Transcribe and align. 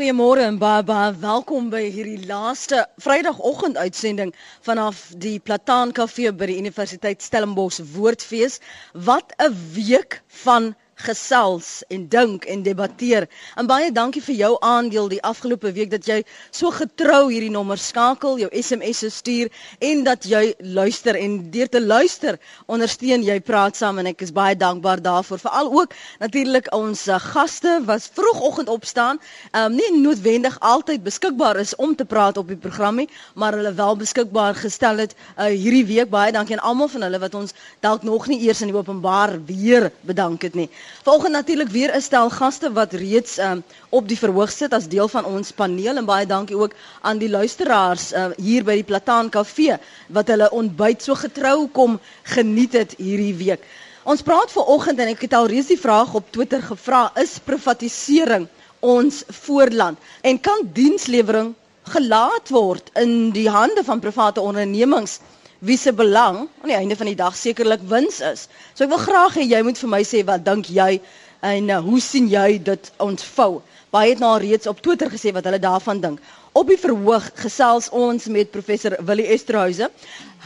Goeiemôre 0.00 0.40
en 0.40 0.56
baie 0.56 0.80
baie 0.88 1.08
welkom 1.20 1.66
by 1.68 1.82
hierdie 1.92 2.22
laaste 2.24 2.78
Vrydagoggend 3.04 3.76
uitsending 3.76 4.30
vanaf 4.64 5.02
die 5.20 5.34
Plataan 5.44 5.92
Kafee 5.92 6.32
by 6.32 6.46
die 6.48 6.56
Universiteit 6.56 7.20
Stellenbosch 7.20 7.82
Woordfees. 7.92 8.56
Wat 8.94 9.34
'n 9.36 9.52
week 9.76 10.22
van 10.46 10.70
gesels 11.04 11.82
en 11.88 12.06
dink 12.08 12.44
en 12.44 12.62
debatteer. 12.62 13.26
En 13.56 13.66
baie 13.66 13.90
dankie 13.92 14.22
vir 14.22 14.34
jou 14.34 14.50
aandeel 14.64 15.08
die 15.08 15.22
afgelope 15.22 15.72
week 15.76 15.90
dat 15.90 16.06
jy 16.06 16.20
so 16.50 16.70
getrou 16.74 17.30
hierdie 17.30 17.50
nommer 17.52 17.78
skakel, 17.78 18.38
jou 18.38 18.50
SMS'e 18.52 19.10
stuur 19.10 19.50
en 19.78 20.04
dat 20.04 20.24
jy 20.28 20.54
luister 20.60 21.16
en 21.16 21.38
deur 21.50 21.68
te 21.68 21.80
luister 21.80 22.38
ondersteun 22.66 23.24
jy 23.26 23.38
praat 23.40 23.76
saam 23.76 23.98
en 24.02 24.10
ek 24.10 24.24
is 24.26 24.32
baie 24.36 24.56
dankbaar 24.56 25.02
daarvoor. 25.02 25.40
Veral 25.42 25.72
ook 25.80 25.94
natuurlik 26.20 26.70
ons 26.76 27.06
uh, 27.08 27.18
gaste 27.20 27.78
was 27.86 28.10
vroegoggend 28.14 28.68
opstaan, 28.68 29.20
um, 29.52 29.74
nie 29.74 29.90
noodwendig 30.00 30.58
altyd 30.60 31.02
beskikbaar 31.04 31.60
is 31.62 31.74
om 31.76 31.94
te 31.96 32.04
praat 32.04 32.36
op 32.36 32.48
die 32.48 32.58
program 32.60 33.00
nie, 33.00 33.08
maar 33.34 33.56
hulle 33.58 33.72
wel 33.74 33.96
beskikbaar 33.96 34.54
gestel 34.54 35.02
het 35.04 35.14
uh, 35.16 35.46
hierdie 35.46 35.86
week. 35.86 36.10
Baie 36.10 36.32
dankie 36.32 36.56
aan 36.58 36.64
almal 36.72 36.88
van 36.88 37.06
hulle 37.06 37.20
wat 37.22 37.34
ons 37.38 37.54
dalk 37.84 38.02
nog 38.06 38.26
nie 38.30 38.40
eers 38.46 38.60
in 38.64 38.72
die 38.72 38.76
openbaar 38.76 39.36
weer 39.46 39.90
bedank 40.06 40.42
het 40.42 40.54
nie. 40.58 40.68
Volgens 41.02 41.32
natuurlik 41.32 41.68
weer 41.68 41.96
'n 41.96 42.00
stel 42.00 42.30
gaste 42.30 42.72
wat 42.72 42.92
reeds 42.92 43.38
um, 43.38 43.62
op 43.88 44.08
die 44.08 44.18
verhoog 44.18 44.50
sit 44.50 44.72
as 44.72 44.88
deel 44.88 45.08
van 45.08 45.24
ons 45.24 45.50
paneel 45.52 45.96
en 45.96 46.04
baie 46.04 46.26
dankie 46.26 46.56
ook 46.56 46.74
aan 47.00 47.18
die 47.18 47.30
luisteraars 47.30 48.12
uh, 48.12 48.26
hier 48.36 48.64
by 48.64 48.74
die 48.74 48.88
Plataan 48.90 49.28
Kafee 49.28 49.78
wat 50.08 50.28
hulle 50.28 50.50
ontbyt 50.50 51.02
so 51.02 51.14
getrou 51.14 51.68
kom 51.68 52.00
geniet 52.22 52.72
het 52.72 52.94
hierdie 52.98 53.34
week. 53.34 53.64
Ons 54.02 54.22
praat 54.22 54.52
ver 54.52 54.64
oggend 54.64 54.98
en 54.98 55.08
ek 55.08 55.20
het 55.20 55.34
al 55.34 55.46
reeds 55.46 55.68
die 55.72 55.80
vraag 55.80 56.14
op 56.14 56.32
Twitter 56.32 56.62
gevra, 56.62 57.10
is 57.14 57.38
privatisering 57.44 58.48
ons 58.80 59.24
voorland 59.44 59.98
en 60.20 60.40
kan 60.40 60.68
dienslewering 60.72 61.54
gelaat 61.82 62.48
word 62.48 62.90
in 62.94 63.30
die 63.34 63.48
hande 63.48 63.84
van 63.84 64.00
private 64.00 64.40
ondernemings? 64.40 65.20
Wie 65.60 65.76
se 65.78 65.92
belang 65.92 66.48
aan 66.62 66.70
die 66.72 66.76
einde 66.76 66.96
van 66.96 67.06
die 67.10 67.16
dag 67.18 67.36
sekerlik 67.36 67.82
wins 67.88 68.20
is. 68.24 68.46
So 68.74 68.84
ek 68.84 68.92
wil 68.94 69.02
graag 69.02 69.36
hê 69.36 69.44
jy 69.44 69.60
moet 69.66 69.80
vir 69.80 69.90
my 69.92 70.00
sê 70.08 70.22
wat 70.24 70.44
dink 70.46 70.70
jy 70.72 71.00
en 71.44 71.68
uh, 71.72 71.80
hoe 71.84 72.00
sien 72.00 72.28
jy 72.32 72.58
dit 72.64 72.90
ontvou? 73.00 73.60
Baie 73.92 74.12
het 74.14 74.22
nou 74.22 74.32
reeds 74.40 74.70
op 74.70 74.80
Twitter 74.80 75.10
gesê 75.12 75.32
wat 75.36 75.44
hulle 75.48 75.60
daarvan 75.60 76.00
dink. 76.00 76.20
Op 76.56 76.68
die 76.70 76.78
verhoog 76.80 77.28
gesels 77.42 77.90
ons 77.94 78.26
met 78.32 78.50
professor 78.50 78.96
Willie 79.06 79.28
Esterhuise. 79.34 79.90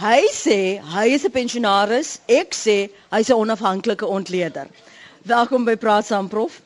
Hy 0.03 0.21
sê 0.35 0.59
hy 0.95 1.07
is 1.15 1.25
'n 1.25 1.31
pensionaris, 1.31 2.19
ek 2.29 2.55
sê 2.55 2.91
hy's 3.11 3.31
'n 3.31 3.39
onafhanklike 3.39 4.07
ontleder. 4.07 4.67
Welkom 5.23 5.65
by 5.65 5.77
Praat 5.77 6.07
saam 6.07 6.29
prof. 6.29 6.61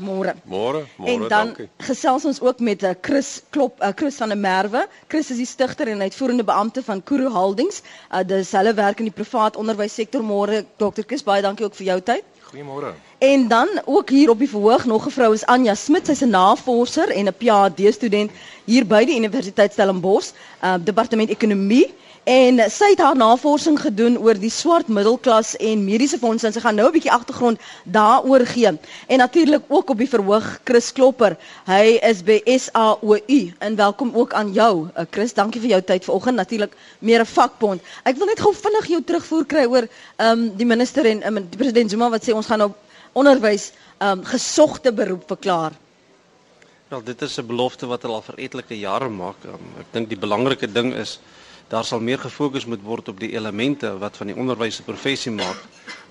Môre. 0.00 0.32
Môre, 0.48 0.86
môre, 0.96 1.10
En 1.12 1.20
dan 1.28 1.46
dankie. 1.52 1.68
gesels 1.84 2.24
ons 2.24 2.40
ook 2.40 2.60
met 2.60 2.82
uh, 2.82 2.90
Chris 3.00 3.42
Klop, 3.50 3.80
uh, 3.82 3.92
Chris 3.94 4.16
van 4.16 4.28
der 4.32 4.38
Merwe. 4.38 4.86
Chris 5.08 5.30
is 5.30 5.36
die 5.36 5.46
stigter 5.46 5.88
en 5.92 6.00
uitvoerende 6.00 6.44
beampte 6.44 6.82
van 6.82 7.02
Kuru 7.02 7.28
Holdings. 7.28 7.82
Uh, 8.10 8.24
dis 8.24 8.52
hulle 8.56 8.74
werk 8.74 8.98
in 8.98 9.10
die 9.10 9.14
privaat 9.14 9.56
onderwyssektor. 9.60 10.24
Môre 10.24 10.64
Dr. 10.80 11.04
Chris, 11.06 11.22
baie 11.22 11.42
dankie 11.44 11.66
ook 11.68 11.76
vir 11.76 11.86
jou 11.92 12.00
tyd. 12.00 12.24
Goeiemôre. 12.50 12.94
En 13.22 13.48
dan 13.48 13.68
ook 13.84 14.08
hier 14.10 14.30
op 14.32 14.38
die 14.38 14.48
verhoog 14.48 14.84
nog 14.84 15.06
'n 15.06 15.10
vrou 15.10 15.32
is 15.34 15.44
Anja 15.46 15.74
Smit, 15.74 16.06
sy's 16.06 16.22
'n 16.24 16.30
navorser 16.30 17.08
en 17.10 17.28
'n 17.28 17.34
PhD 17.38 17.92
student 17.94 18.30
hier 18.64 18.86
by 18.86 19.04
die 19.04 19.16
Universiteit 19.16 19.72
Stellenbosch, 19.72 20.32
uh, 20.64 20.74
departement 20.84 21.30
ekonomie. 21.30 21.94
En 22.28 22.60
sy 22.68 22.90
het 22.92 23.00
haar 23.00 23.16
navorsing 23.16 23.78
gedoen 23.80 24.18
oor 24.20 24.36
die 24.36 24.50
swart 24.52 24.90
middelklas 24.92 25.54
en 25.56 25.86
mediese 25.86 26.18
fondse 26.20 26.44
en 26.46 26.52
sy 26.52 26.60
gaan 26.60 26.76
nou 26.76 26.88
'n 26.88 26.92
bietjie 26.92 27.12
agtergrond 27.12 27.60
daaroor 27.84 28.44
gee. 28.46 28.68
En 29.06 29.18
natuurlik 29.18 29.62
ook 29.68 29.90
op 29.90 29.98
die 29.98 30.08
verhoog 30.08 30.60
Chris 30.64 30.92
Klopper. 30.92 31.36
Hy 31.64 31.98
is 32.02 32.22
by 32.22 32.42
SAOU 32.44 33.52
en 33.58 33.76
welkom 33.76 34.10
ook 34.14 34.32
aan 34.32 34.52
jou. 34.52 34.88
Uh, 34.96 35.04
Chris, 35.10 35.32
dankie 35.32 35.60
vir 35.60 35.70
jou 35.70 35.82
tyd 35.82 36.04
vanoggend. 36.04 36.36
Natuurlik 36.36 36.76
meer 36.98 37.20
'n 37.20 37.26
vakbond. 37.26 37.80
Ek 38.04 38.16
wil 38.16 38.26
net 38.26 38.40
gou 38.40 38.54
vinnig 38.54 38.86
jou 38.86 39.02
terugvoer 39.02 39.46
kry 39.46 39.64
oor 39.64 39.88
ehm 40.16 40.38
um, 40.38 40.56
die 40.56 40.66
minister 40.66 41.06
en 41.06 41.26
um, 41.26 41.34
die 41.34 41.58
president 41.58 41.90
Zuma 41.90 42.10
wat 42.10 42.22
sê 42.22 42.34
ons 42.34 42.46
gaan 42.46 42.58
nou 42.58 42.72
onderwys 43.12 43.72
ehm 43.98 44.18
um, 44.18 44.24
gesogte 44.24 44.92
beroep 44.92 45.22
verklaar. 45.26 45.72
Wel, 46.88 47.02
dit 47.02 47.22
is 47.22 47.38
'n 47.38 47.46
belofte 47.46 47.86
wat 47.86 48.02
hulle 48.02 48.14
al 48.14 48.22
vir 48.22 48.38
etlike 48.38 48.78
jare 48.78 49.08
maak. 49.08 49.36
Um, 49.44 49.72
ek 49.78 49.86
dink 49.92 50.08
die 50.08 50.18
belangrike 50.18 50.72
ding 50.72 50.92
is 50.94 51.18
daar 51.70 51.84
sal 51.86 52.00
meer 52.02 52.18
gefokus 52.18 52.64
moet 52.66 52.82
word 52.82 53.08
op 53.12 53.20
die 53.22 53.30
elemente 53.36 53.92
wat 53.98 54.16
van 54.18 54.26
die 54.26 54.36
onderwys 54.36 54.80
'n 54.80 54.84
professie 54.88 55.30
maak 55.32 55.60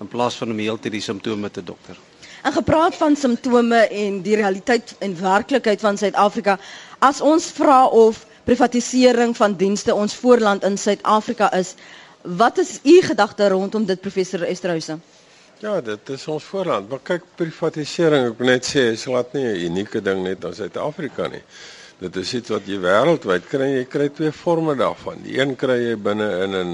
in 0.00 0.08
plaas 0.08 0.34
van 0.40 0.50
om 0.50 0.58
heeltyd 0.58 0.92
die 0.92 1.00
simptome 1.04 1.50
te 1.50 1.62
dokter. 1.64 1.96
En 2.42 2.52
gepraat 2.52 2.94
van 2.96 3.16
simptome 3.16 3.76
en 3.88 4.22
die 4.22 4.36
realiteit 4.36 4.94
en 4.98 5.20
werklikheid 5.20 5.80
van 5.80 5.98
Suid-Afrika, 5.98 6.58
as 6.98 7.20
ons 7.20 7.44
vra 7.52 7.86
of 7.86 8.26
privatisering 8.44 9.36
van 9.36 9.56
dienste 9.56 9.94
ons 9.94 10.14
voorland 10.14 10.64
in 10.64 10.78
Suid-Afrika 10.78 11.52
is, 11.52 11.74
wat 12.22 12.58
is 12.58 12.78
u 12.82 13.00
gedagte 13.02 13.48
rondom 13.48 13.84
dit 13.84 14.00
professor 14.00 14.42
Esterhuise? 14.42 14.98
Ja, 15.58 15.80
dit 15.80 16.08
is 16.08 16.26
ons 16.26 16.44
voorland. 16.44 16.88
Maar 16.88 16.98
kyk, 17.02 17.22
privatisering, 17.36 18.30
ek 18.32 18.38
wil 18.38 18.46
net 18.46 18.64
sê, 18.64 18.86
is 18.96 19.02
glad 19.04 19.32
nie 19.36 19.44
'n 19.44 19.64
unieke 19.68 20.00
ding 20.02 20.22
net 20.24 20.44
in 20.44 20.54
Suid-Afrika 20.54 21.28
nie. 21.28 21.42
Dit 22.00 22.16
is 22.16 22.30
iets 22.32 22.48
wat 22.48 22.64
jy 22.64 22.78
wêreldwyd 22.80 23.44
kry. 23.50 23.66
Jy 23.74 23.86
kry 23.92 24.06
twee 24.16 24.32
forme 24.32 24.72
daarvan. 24.72 25.20
Die 25.20 25.34
een 25.36 25.52
kry 25.60 25.76
jy 25.82 25.96
binne 26.00 26.28
in 26.46 26.54
'n 26.56 26.70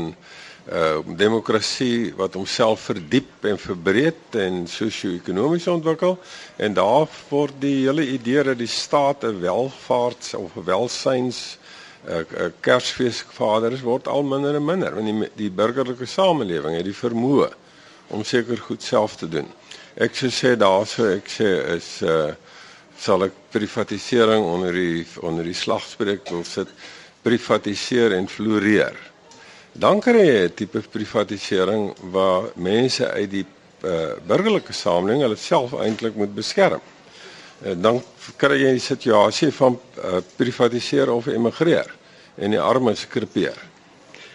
uh 0.66 0.98
demokrasie 1.18 2.12
wat 2.18 2.34
homself 2.34 2.80
verdiep 2.90 3.44
en 3.46 3.58
verbreed 3.58 4.34
en 4.34 4.64
sosio-ekonomies 4.66 5.68
ontwikkel 5.70 6.18
en 6.56 6.74
daar 6.74 7.06
word 7.28 7.54
die 7.62 7.86
hele 7.86 8.02
idee 8.02 8.42
dat 8.42 8.58
die 8.58 8.66
staat 8.66 9.22
'n 9.24 9.40
welvaarts 9.40 10.34
of 10.34 10.50
welsyns 10.54 11.58
uh, 12.08 12.18
uh, 12.18 12.50
kersfeesvader 12.60 13.72
is 13.72 13.86
word 13.86 14.08
al 14.08 14.22
minder 14.22 14.54
en 14.54 14.64
minder 14.64 14.94
want 14.94 15.06
die 15.06 15.30
die 15.36 15.50
burgerlike 15.50 16.06
samelewing 16.06 16.74
het 16.74 16.84
die 16.84 17.02
vermoë 17.02 17.50
om 18.08 18.24
seker 18.24 18.58
goed 18.58 18.82
self 18.82 19.16
te 19.16 19.28
doen. 19.28 19.46
Ek 19.94 20.14
sou 20.14 20.30
sê 20.30 20.56
daarso 20.56 21.06
ek 21.14 21.30
sê 21.30 21.50
is 21.76 22.02
uh 22.02 22.34
sal 22.98 23.26
ek 23.26 23.34
privatisering 23.52 24.44
onder 24.44 24.72
die 24.72 25.04
onder 25.22 25.44
die 25.44 25.56
slagspreuk 25.56 26.28
wil 26.30 26.44
sit 26.44 26.68
privatiseer 27.26 28.14
en 28.16 28.28
floreer. 28.28 28.96
Dan 29.72 30.00
kry 30.00 30.24
jy 30.24 30.44
'n 30.46 30.54
tipe 30.54 30.80
privatisering 30.80 31.94
waar 32.12 32.50
mense 32.54 33.04
uit 33.10 33.30
die 33.30 33.46
uh, 33.84 34.16
burgerlike 34.26 34.72
samelewing 34.72 35.22
hulle 35.22 35.36
self 35.36 35.74
eintlik 35.74 36.14
moet 36.16 36.34
beskerm. 36.34 36.80
Uh, 36.80 37.74
dan 37.76 38.02
kry 38.36 38.56
jy 38.62 38.72
'n 38.74 38.80
situasie 38.80 39.52
van 39.52 39.78
uh, 39.98 40.22
privatiseer 40.36 41.10
of 41.10 41.26
emigreer 41.26 41.92
en 42.36 42.50
die 42.50 42.60
armes 42.60 43.06
krepeer. 43.08 43.75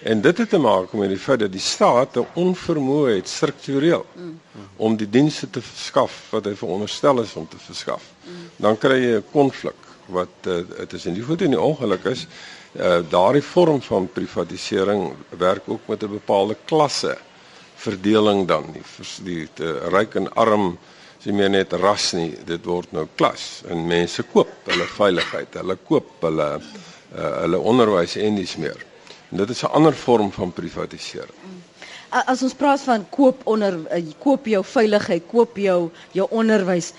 En 0.04 0.22
dit 0.22 0.38
het 0.38 0.50
te 0.50 0.58
maak 0.58 0.94
met 0.98 1.10
die 1.10 1.20
feit 1.20 1.40
dat 1.40 1.52
die 1.52 1.62
staat 1.62 2.18
'n 2.18 2.26
onvermoë 2.34 3.16
het 3.16 3.28
struktureel 3.30 4.06
om 4.76 4.96
die 4.98 5.10
dienste 5.10 5.50
te 5.50 5.62
verskaf 5.62 6.28
wat 6.30 6.46
hy 6.46 6.56
veronderstel 6.56 7.22
is 7.22 7.34
om 7.36 7.48
te 7.48 7.58
verskaf. 7.58 8.04
Dan 8.56 8.78
kry 8.78 8.98
jy 8.98 9.16
'n 9.18 9.26
konflik 9.32 9.78
wat 10.06 10.30
dit 10.42 10.94
uh, 10.94 10.98
is 10.98 11.06
in 11.06 11.14
die 11.14 11.24
voet 11.24 11.42
en 11.42 11.56
die 11.56 11.60
ongeluk 11.62 12.06
is 12.12 12.26
uh, 12.80 13.00
daardie 13.10 13.44
vorm 13.44 13.82
van 13.82 14.10
privatisering 14.14 15.14
werk 15.38 15.64
ook 15.66 15.88
met 15.88 16.04
'n 16.04 16.10
bepaalde 16.18 16.58
klasse 16.66 17.18
verdeling 17.76 18.48
dan 18.48 18.66
die 18.74 18.84
die, 19.24 19.48
die 19.56 19.74
ryk 19.90 20.16
en 20.16 20.34
arm 20.34 20.78
is 21.20 21.26
nie 21.26 21.34
meer 21.34 21.50
net 21.50 21.74
ras 21.74 22.12
nie 22.14 22.38
dit 22.46 22.66
word 22.66 22.92
nou 22.92 23.08
klas 23.16 23.64
en 23.68 23.88
mense 23.88 24.24
koop 24.24 24.52
hulle 24.66 24.86
veiligheid 24.86 25.54
hulle 25.54 25.78
koop 25.88 26.10
hulle 26.22 26.50
uh, 27.16 27.42
hulle 27.42 27.60
onderwys 27.60 28.16
en 28.16 28.36
dis 28.36 28.56
meer 28.58 28.91
dit 29.32 29.50
is 29.50 29.64
'n 29.64 29.72
ander 29.72 29.94
vorm 29.96 30.32
van 30.32 30.52
privatisering 30.52 31.40
As 32.12 32.42
ons 32.44 32.52
praat 32.60 32.82
van 32.84 33.06
koop 33.08 33.46
onder 33.48 33.78
uh, 33.88 34.00
koop 34.20 34.48
jou 34.52 34.60
veiligheid, 34.68 35.24
koop 35.32 35.56
jou 35.56 35.78
jou 36.12 36.26
onderwys, 36.36 36.90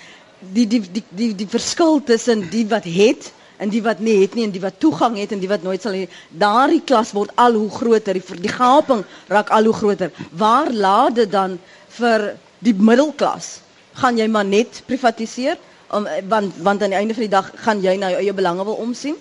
die 0.57 0.65
die 0.67 0.81
die 0.81 1.03
die 1.19 1.35
die 1.43 1.49
verskil 1.53 2.01
tussen 2.09 2.47
die 2.49 2.63
wat 2.71 2.87
het 2.89 3.29
en 3.61 3.69
die 3.69 3.83
wat 3.85 4.01
nie 4.01 4.15
het 4.23 4.33
nie 4.35 4.47
en 4.49 4.55
die 4.55 4.63
wat 4.63 4.79
toegang 4.81 5.19
het 5.21 5.35
en 5.37 5.43
die 5.43 5.51
wat 5.51 5.67
nooit 5.67 5.85
sal 5.85 5.93
hê, 5.99 6.07
daardie 6.41 6.81
klas 6.89 7.13
word 7.13 7.35
al 7.37 7.59
hoe 7.61 7.69
groter, 7.77 8.17
die 8.17 8.41
die 8.47 8.55
gaping 8.55 9.05
raak 9.29 9.53
al 9.53 9.69
hoe 9.69 9.77
groter. 9.83 10.17
Waar 10.33 10.73
laat 10.73 11.21
dit 11.21 11.31
dan 11.31 11.59
vir 11.99 12.31
die 12.65 12.75
middelklas? 12.75 13.59
Gaan 14.01 14.17
jy 14.17 14.31
maar 14.33 14.49
net 14.49 14.81
privatiseer? 14.89 15.61
Om 15.93 16.09
want 16.33 16.57
want 16.65 16.83
aan 16.89 16.97
die 16.97 17.03
einde 17.03 17.19
van 17.21 17.27
die 17.29 17.35
dag 17.37 17.53
gaan 17.67 17.85
jy 17.85 17.99
na 18.01 18.15
jou 18.17 18.25
eie 18.25 18.33
belange 18.41 18.65
wil 18.65 18.81
omsien? 18.81 19.21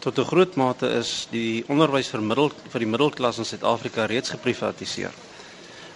Tot 0.00 0.18
'n 0.18 0.24
groot 0.24 0.54
mate 0.56 0.88
is 0.96 1.26
die 1.30 1.64
onderwys 1.68 2.08
vir 2.08 2.22
middel 2.24 2.50
vir 2.72 2.80
die 2.80 2.88
middelklas 2.88 3.38
in 3.38 3.44
Suid-Afrika 3.44 4.06
reeds 4.08 4.32
geprivatiseer. 4.32 5.12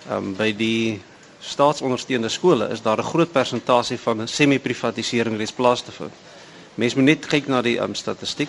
Ehm 0.09 0.17
um, 0.17 0.35
by 0.37 0.53
die 0.53 1.01
staatsondersteunde 1.41 2.29
skole 2.29 2.69
is 2.69 2.83
daar 2.83 2.99
'n 3.01 3.11
groot 3.13 3.33
persentasie 3.33 3.99
van 3.99 4.29
semi-privatisering 4.29 5.37
reeds 5.37 5.53
plaas 5.53 5.83
te 5.83 5.93
vind. 5.93 6.13
Mens 6.75 6.95
moet 6.95 7.05
net 7.05 7.27
kyk 7.27 7.47
na 7.47 7.63
die 7.63 7.79
um, 7.81 7.95
statistiek. 7.95 8.49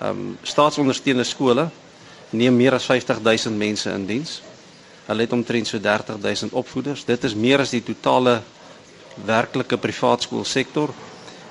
Ehm 0.00 0.10
um, 0.10 0.38
staatsondersteunde 0.42 1.24
skole 1.24 1.70
neem 2.30 2.56
meer 2.56 2.74
as 2.74 2.84
50 2.84 3.22
000 3.22 3.56
mense 3.56 3.90
in 3.90 4.06
diens. 4.06 4.42
Hulle 5.06 5.20
het 5.20 5.32
omtrent 5.32 5.66
so 5.66 5.78
30 5.78 6.16
000 6.20 6.50
opvoeders. 6.52 7.04
Dit 7.04 7.24
is 7.24 7.34
meer 7.34 7.60
as 7.60 7.70
die 7.70 7.82
totale 7.82 8.42
werklike 9.24 9.76
privaat 9.76 10.22
skoolsektor 10.22 10.90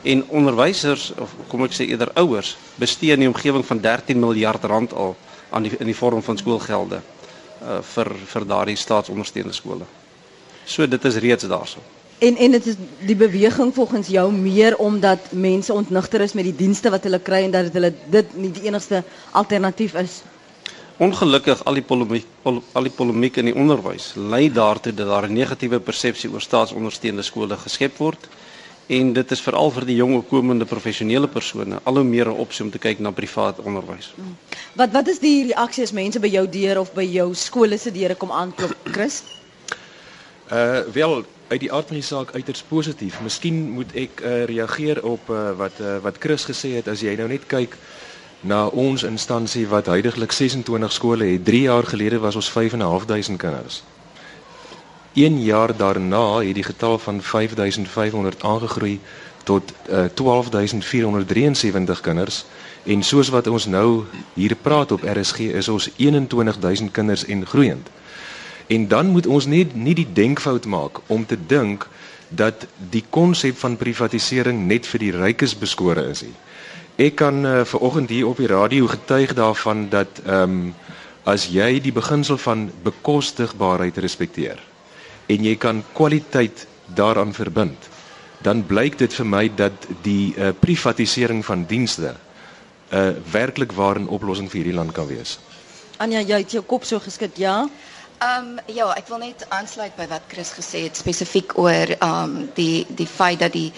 En 0.06 0.22
onderwysers 0.30 1.14
of 1.18 1.32
kom 1.50 1.64
ek 1.66 1.74
sê 1.74 1.88
eerder 1.90 2.12
ouers 2.22 2.52
bestee 2.78 3.16
in 3.16 3.24
die 3.24 3.30
omgewing 3.32 3.64
van 3.66 3.80
13 3.82 4.20
miljard 4.22 4.64
rand 4.70 4.94
al 4.94 5.16
aan 5.50 5.66
die 5.66 5.72
in 5.80 5.90
die 5.90 5.98
vorm 5.98 6.22
van 6.22 6.38
skoolgelde 6.38 7.02
uh 7.66 7.80
vir 7.94 8.12
vir 8.34 8.46
daardie 8.46 8.78
staatsondersteunde 8.78 9.54
skole. 9.58 9.88
So 10.66 10.86
dit 10.88 11.06
is 11.10 11.18
reeds 11.26 11.50
daarso. 11.50 11.82
En 12.18 12.38
en 12.38 12.52
dit 12.52 12.70
is 12.70 12.78
die 13.10 13.16
beweging 13.16 13.74
volgens 13.74 14.08
jou 14.08 14.28
meer 14.32 14.78
omdat 14.78 15.32
mense 15.32 15.74
ontnigter 15.74 16.22
is 16.22 16.38
met 16.38 16.46
die 16.52 16.56
dienste 16.56 16.94
wat 16.94 17.04
hulle 17.10 17.20
kry 17.20 17.42
en 17.48 17.58
dat 17.58 17.74
hulle 17.74 17.94
dit 18.06 18.38
nie 18.38 18.52
die 18.52 18.70
enigste 18.70 19.04
alternatief 19.32 19.98
is. 20.06 20.22
Ongelukkig 21.02 21.66
al 21.66 21.82
die 21.82 21.84
polemiek 21.84 22.30
pol, 22.44 22.62
al 22.72 22.86
die 22.88 22.94
polemiek 22.94 23.42
in 23.42 23.50
die 23.50 23.58
onderwys 23.58 24.14
lei 24.16 24.52
daartoe 24.54 24.94
dat 24.94 25.08
daar 25.08 25.28
'n 25.28 25.34
negatiewe 25.34 25.80
persepsie 25.80 26.30
oor 26.32 26.42
staatsondersteunde 26.42 27.24
skole 27.24 27.58
geskep 27.58 27.98
word 27.98 28.30
en 28.88 29.14
dit 29.14 29.32
is 29.32 29.42
veral 29.42 29.72
vir 29.72 29.86
die 29.86 29.96
jong 29.96 30.16
opkomende 30.20 30.66
professionele 30.70 31.28
persone 31.28 31.80
al 31.84 31.96
hoe 31.96 32.04
meer 32.04 32.30
'n 32.30 32.40
opsie 32.46 32.66
om 32.66 32.72
te 32.72 32.78
kyk 32.78 33.00
na 33.00 33.12
privaat 33.12 33.60
onderwys. 33.60 34.14
Wat 34.76 34.92
wat 34.92 35.08
is 35.08 35.20
die 35.20 35.46
reaksie 35.46 35.84
as 35.84 35.92
mense 35.92 36.20
by 36.20 36.28
jou 36.28 36.50
deur 36.50 36.80
of 36.80 36.94
by 36.94 37.04
jou 37.04 37.34
skole 37.34 37.78
se 37.78 37.92
deure 37.92 38.16
kom 38.16 38.32
aanklop, 38.32 38.76
Chris? 38.84 39.24
Uh 40.52 40.80
wel 40.94 41.26
uit 41.48 41.60
die 41.60 41.72
aard 41.72 41.88
van 41.88 41.96
die 41.96 42.06
saak 42.06 42.34
uiters 42.34 42.62
positief. 42.62 43.22
Miskien 43.22 43.70
moet 43.70 43.94
ek 43.94 44.22
uh, 44.22 44.44
reageer 44.44 45.04
op 45.04 45.30
uh, 45.30 45.52
wat 45.58 45.80
uh, 45.82 45.98
wat 46.02 46.18
Chris 46.20 46.46
gesê 46.46 46.76
het 46.76 46.88
as 46.88 47.02
jy 47.02 47.16
nou 47.16 47.28
net 47.28 47.46
kyk 47.48 47.78
na 48.42 48.68
ons 48.68 49.04
instansie 49.04 49.68
wat 49.68 49.86
heidaglik 49.86 50.32
26 50.32 50.92
skole 50.92 51.26
het. 51.26 51.46
3 51.46 51.62
jaar 51.62 51.84
gelede 51.84 52.20
was 52.20 52.36
ons 52.36 52.50
5.500 52.50 53.38
kinders. 53.38 53.84
1 55.16 55.44
jaar 55.44 55.72
daarna 55.78 56.40
het 56.44 56.56
die 56.56 56.64
getal 56.64 57.00
van 57.00 57.22
5500 57.22 58.44
aangegroei 58.44 59.00
tot 59.44 59.72
uh, 59.90 60.06
12473 60.14 62.02
kinders 62.02 62.46
en 62.84 63.04
soos 63.04 63.30
wat 63.30 63.48
ons 63.48 63.66
nou 63.66 64.04
hier 64.34 64.56
praat 64.56 64.92
op 64.92 65.06
RSG 65.08 65.40
is 65.40 65.70
ons 65.72 65.90
21000 65.96 66.92
kinders 66.92 67.26
en 67.26 67.46
groeiend. 67.46 67.88
En 68.68 68.88
dan 68.88 69.08
moet 69.08 69.28
ons 69.28 69.46
net 69.46 69.76
nie 69.76 69.96
die 69.96 70.08
denkfout 70.14 70.66
maak 70.66 71.00
om 71.08 71.26
te 71.26 71.38
dink 71.48 71.88
dat 72.30 72.68
die 72.90 73.06
konsep 73.10 73.58
van 73.58 73.78
privatisering 73.78 74.66
net 74.68 74.86
vir 74.90 75.00
die 75.00 75.16
rykes 75.16 75.56
beskore 75.58 76.10
is 76.12 76.26
nie. 76.26 76.36
Ek 77.08 77.16
kan 77.16 77.46
uh, 77.46 77.64
ver 77.64 77.80
oggend 77.80 78.10
hier 78.10 78.28
op 78.28 78.38
die 78.38 78.52
radio 78.52 78.88
getuig 78.88 79.34
daarvan 79.34 79.90
dat 79.90 80.20
ehm 80.26 80.60
um, 80.60 80.74
as 81.26 81.48
jy 81.50 81.80
die 81.82 81.92
beginsel 81.94 82.38
van 82.38 82.68
bekostigbaarheid 82.86 83.98
respekteer 83.98 84.60
en 85.28 85.44
jy 85.46 85.56
kan 85.58 85.84
kwaliteit 85.94 86.68
daaraan 86.96 87.34
verbind, 87.34 87.90
dan 88.46 88.66
blyk 88.68 88.98
dit 88.98 89.14
vir 89.14 89.26
my 89.26 89.48
dat 89.56 89.88
die 90.06 90.36
uh, 90.38 90.52
privatisering 90.60 91.46
van 91.46 91.66
dienste 91.66 92.14
'n 92.14 92.98
uh, 92.98 93.14
werklik 93.32 93.72
ware 93.72 94.06
oplossing 94.08 94.50
vir 94.50 94.62
hierdie 94.62 94.78
land 94.78 94.92
kan 94.92 95.08
wees. 95.08 95.40
Anja, 95.98 96.22
jy 96.22 96.38
het 96.38 96.52
jou 96.52 96.64
kop 96.64 96.84
so 96.86 97.00
geskit, 97.00 97.38
ja? 97.38 97.66
Ehm 98.20 98.46
um, 98.46 98.60
ja, 98.72 98.88
ek 98.96 99.08
wil 99.12 99.20
net 99.20 99.46
aansluit 99.50 99.96
by 99.98 100.06
wat 100.08 100.22
Chris 100.32 100.54
gesê 100.56 100.86
het 100.86 100.96
spesifiek 100.98 101.58
oor 101.58 101.96
ehm 101.98 102.24
um, 102.24 102.50
die 102.56 102.86
die 102.90 103.08
feit 103.08 103.40
dat 103.40 103.52
die 103.54 103.74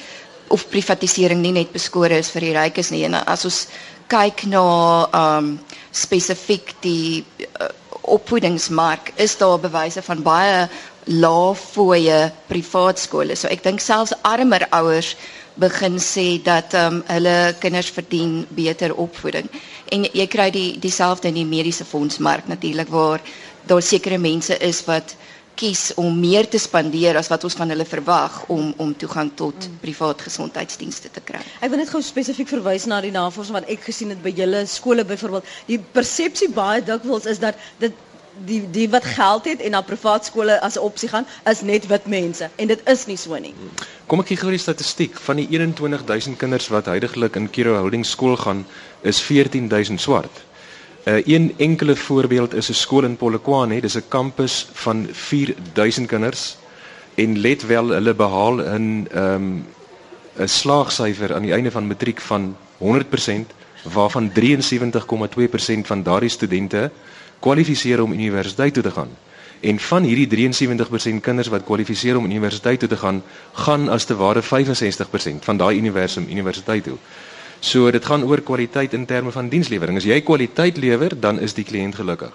of 0.47 0.67
privatisering 0.69 1.41
nie 1.41 1.51
net 1.51 1.71
beskore 1.71 2.17
is 2.17 2.29
vir 2.31 2.45
die 2.45 2.53
rykes 2.53 2.91
nie. 2.93 3.03
En 3.07 3.17
as 3.23 3.45
ons 3.45 3.67
kyk 4.07 4.45
na 4.51 4.63
ehm 5.07 5.37
um, 5.37 5.59
spesifiek 5.91 6.75
die 6.81 7.25
uh, 7.61 7.71
opvoedingsmark, 8.07 9.11
is 9.15 9.37
daar 9.37 9.59
bewyse 9.59 10.01
van 10.01 10.21
baie 10.23 10.67
laafooie 11.07 12.31
privaat 12.47 12.99
skole. 12.99 13.35
So 13.35 13.47
ek 13.47 13.63
dink 13.63 13.79
selfs 13.83 14.13
armer 14.27 14.67
ouers 14.75 15.15
begin 15.57 15.97
sê 16.03 16.37
dat 16.43 16.73
ehm 16.77 16.99
um, 16.99 17.03
hulle 17.07 17.37
kinders 17.59 17.89
verdien 17.89 18.45
beter 18.49 18.93
opvoeding. 18.95 19.47
En 19.91 20.05
jy 20.13 20.27
kry 20.27 20.49
die 20.53 20.77
dieselfde 20.79 21.27
in 21.31 21.39
die 21.41 21.47
mediese 21.49 21.85
fondsmark 21.85 22.47
natuurlik 22.47 22.89
waar 22.93 23.21
daar 23.67 23.81
sekere 23.81 24.17
mense 24.17 24.57
is 24.63 24.83
wat 24.85 25.15
kies 25.57 25.89
om 25.97 26.13
meer 26.21 26.45
te 26.53 26.59
spandeer 26.61 27.17
as 27.17 27.29
wat 27.31 27.43
ons 27.47 27.55
van 27.57 27.71
hulle 27.73 27.85
verwag 27.89 28.35
om 28.53 28.69
om 28.83 28.91
toegang 29.01 29.31
tot 29.39 29.65
mm. 29.65 29.79
privaat 29.81 30.21
gesondheidsdienste 30.27 31.09
te 31.15 31.23
kry. 31.25 31.41
Ek 31.65 31.71
wil 31.73 31.81
net 31.81 31.89
gou 31.89 32.01
spesifiek 32.05 32.49
verwys 32.51 32.85
na 32.91 32.99
die 33.01 33.13
navorsing 33.15 33.57
wat 33.57 33.71
ek 33.73 33.87
gesien 33.89 34.13
het 34.13 34.21
by 34.21 34.33
julle 34.37 34.61
skole 34.69 35.05
byvoorbeeld. 35.09 35.49
Die 35.71 35.79
persepsie 35.97 36.51
baie 36.53 36.83
dikwels 36.85 37.25
is 37.33 37.41
dat 37.41 37.57
dit 37.81 37.97
die 38.45 38.69
die 38.71 38.89
wat 38.89 39.05
geld 39.05 39.45
het 39.45 39.61
en 39.61 39.71
na 39.71 39.81
privaat 39.81 40.25
skole 40.25 40.61
as 40.61 40.75
'n 40.75 40.79
opsie 40.79 41.09
gaan 41.09 41.25
is 41.49 41.61
net 41.61 41.87
wit 41.87 42.05
mense 42.05 42.49
en 42.55 42.67
dit 42.67 42.81
is 42.89 43.05
nie 43.05 43.17
so 43.17 43.37
nie. 43.37 43.53
Kom 44.07 44.19
ek 44.19 44.27
gee 44.27 44.37
gou 44.37 44.49
die 44.49 44.59
statistiek 44.59 45.19
van 45.19 45.35
die 45.35 45.47
21000 45.47 46.37
kinders 46.37 46.67
wat 46.67 46.85
heidaglik 46.85 47.35
in 47.35 47.49
Kiro 47.49 47.75
Holdings 47.75 48.09
skool 48.09 48.35
gaan 48.35 48.65
is 49.01 49.21
14000 49.21 50.01
swart. 50.01 50.45
Uh, 51.07 51.25
een 51.25 51.53
enkele 51.57 51.95
voorbeeld 51.95 52.53
is 52.53 52.69
'n 52.69 52.73
skool 52.73 53.03
in 53.03 53.17
Polokwane, 53.17 53.81
dis 53.81 53.95
'n 53.95 54.03
kampus 54.07 54.67
van 54.73 55.07
4000 55.11 56.07
kinders 56.07 56.57
en 57.15 57.39
let 57.39 57.65
wel 57.65 57.87
hulle 57.87 58.13
behaal 58.13 58.55
'n 58.55 59.07
ehm 59.11 59.33
um, 59.33 59.65
'n 60.37 60.47
slaagsyfer 60.47 61.33
aan 61.35 61.41
die 61.41 61.53
einde 61.53 61.71
van 61.71 61.87
matriek 61.87 62.21
van 62.21 62.55
100% 62.77 63.53
waarvan 63.83 64.31
73,2% 64.31 65.87
van 65.87 66.03
daardie 66.03 66.29
studente 66.29 66.91
kwalifiseer 67.39 68.01
om 68.03 68.13
universiteit 68.13 68.73
toe 68.73 68.83
te 68.83 68.91
gaan. 68.91 69.09
En 69.59 69.79
van 69.79 70.03
hierdie 70.03 70.27
73% 70.27 71.21
kinders 71.21 71.47
wat 71.47 71.63
kwalifiseer 71.65 72.17
om 72.17 72.25
universiteit 72.25 72.79
toe 72.79 72.89
te 72.89 72.97
gaan, 72.97 73.23
gaan 73.53 73.89
as 73.89 74.05
te 74.05 74.15
ware 74.15 74.43
65% 74.43 75.41
van 75.49 75.57
daai 75.57 75.77
universum 75.77 76.27
universiteit 76.29 76.83
toe. 76.83 76.97
So 77.59 77.91
dit 77.91 78.05
gaan 78.05 78.23
oor 78.23 78.41
kwaliteit 78.41 78.93
in 78.93 79.05
terme 79.05 79.31
van 79.31 79.49
dienslewering. 79.49 79.97
As 79.97 80.05
jy 80.05 80.21
kwaliteit 80.21 80.77
lewer, 80.77 81.19
dan 81.19 81.39
is 81.39 81.53
die 81.57 81.65
kliënt 81.65 81.95
gelukkig. 81.95 82.33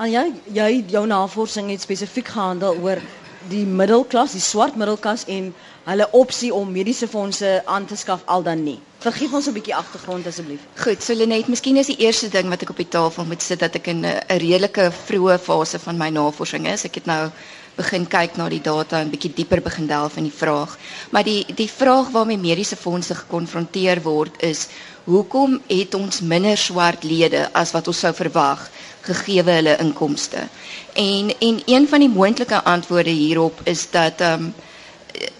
Aan 0.00 0.10
jy 0.10 0.26
jy 0.52 0.84
jou 0.88 1.06
navorsing 1.06 1.68
het 1.70 1.80
spesifiek 1.84 2.28
gehandel 2.32 2.78
oor 2.80 3.02
die 3.48 3.66
middelklas, 3.66 4.32
die 4.32 4.40
swart 4.40 4.76
middelklas 4.76 5.26
en 5.28 5.52
hulle 5.84 6.06
opsie 6.12 6.52
om 6.54 6.72
mediese 6.72 7.08
fondse 7.08 7.62
aan 7.66 7.86
te 7.86 7.96
skaf 7.96 8.22
al 8.26 8.42
dan 8.42 8.62
nie. 8.64 8.78
Vergeef 9.00 9.32
ons 9.32 9.46
'n 9.48 9.52
bietjie 9.56 9.74
agtergrond 9.74 10.26
asseblief. 10.26 10.60
Goed, 10.76 11.02
so 11.02 11.14
Lenet, 11.14 11.48
miskien 11.48 11.76
is 11.76 11.86
die 11.86 11.96
eerste 12.04 12.28
ding 12.28 12.48
wat 12.48 12.62
ek 12.62 12.70
op 12.70 12.76
die 12.76 12.88
tafel 12.88 13.24
moet 13.24 13.42
sit 13.42 13.58
dat 13.60 13.74
ek 13.74 13.86
in 13.86 14.04
'n 14.06 14.20
redelike 14.28 14.90
vroeë 15.06 15.38
fase 15.38 15.78
van 15.78 15.96
my 15.96 16.08
navorsing 16.10 16.66
is. 16.68 16.84
Ek 16.84 16.94
het 16.94 17.06
nou 17.06 17.30
begin 17.76 18.06
kyk 18.06 18.36
na 18.36 18.48
die 18.52 18.60
data 18.60 19.00
en 19.00 19.10
bietjie 19.10 19.32
dieper 19.34 19.62
begin 19.64 19.86
delf 19.86 20.16
in 20.20 20.26
die 20.28 20.38
vraag. 20.42 20.76
Maar 21.10 21.24
die 21.24 21.46
die 21.54 21.68
vraag 21.70 22.10
waarmee 22.10 22.38
mediese 22.38 22.76
fondse 22.76 23.14
gekonfronteer 23.14 24.02
word 24.02 24.42
is 24.42 24.66
hoekom 25.04 25.60
het 25.68 25.94
ons 25.94 26.20
minder 26.20 26.56
swart 26.58 27.04
lede 27.04 27.48
as 27.52 27.72
wat 27.72 27.88
ons 27.88 27.98
sou 28.04 28.12
verwag 28.14 28.66
gegee 29.08 29.42
hulle 29.42 29.76
inkomste? 29.80 30.44
En 30.94 31.32
en 31.38 31.62
een 31.66 31.88
van 31.88 32.00
die 32.00 32.08
moontlike 32.08 32.62
antwoorde 32.64 33.10
hierop 33.22 33.60
is 33.64 33.86
dat 33.90 34.20
ehm 34.20 34.44
um, 34.50 34.54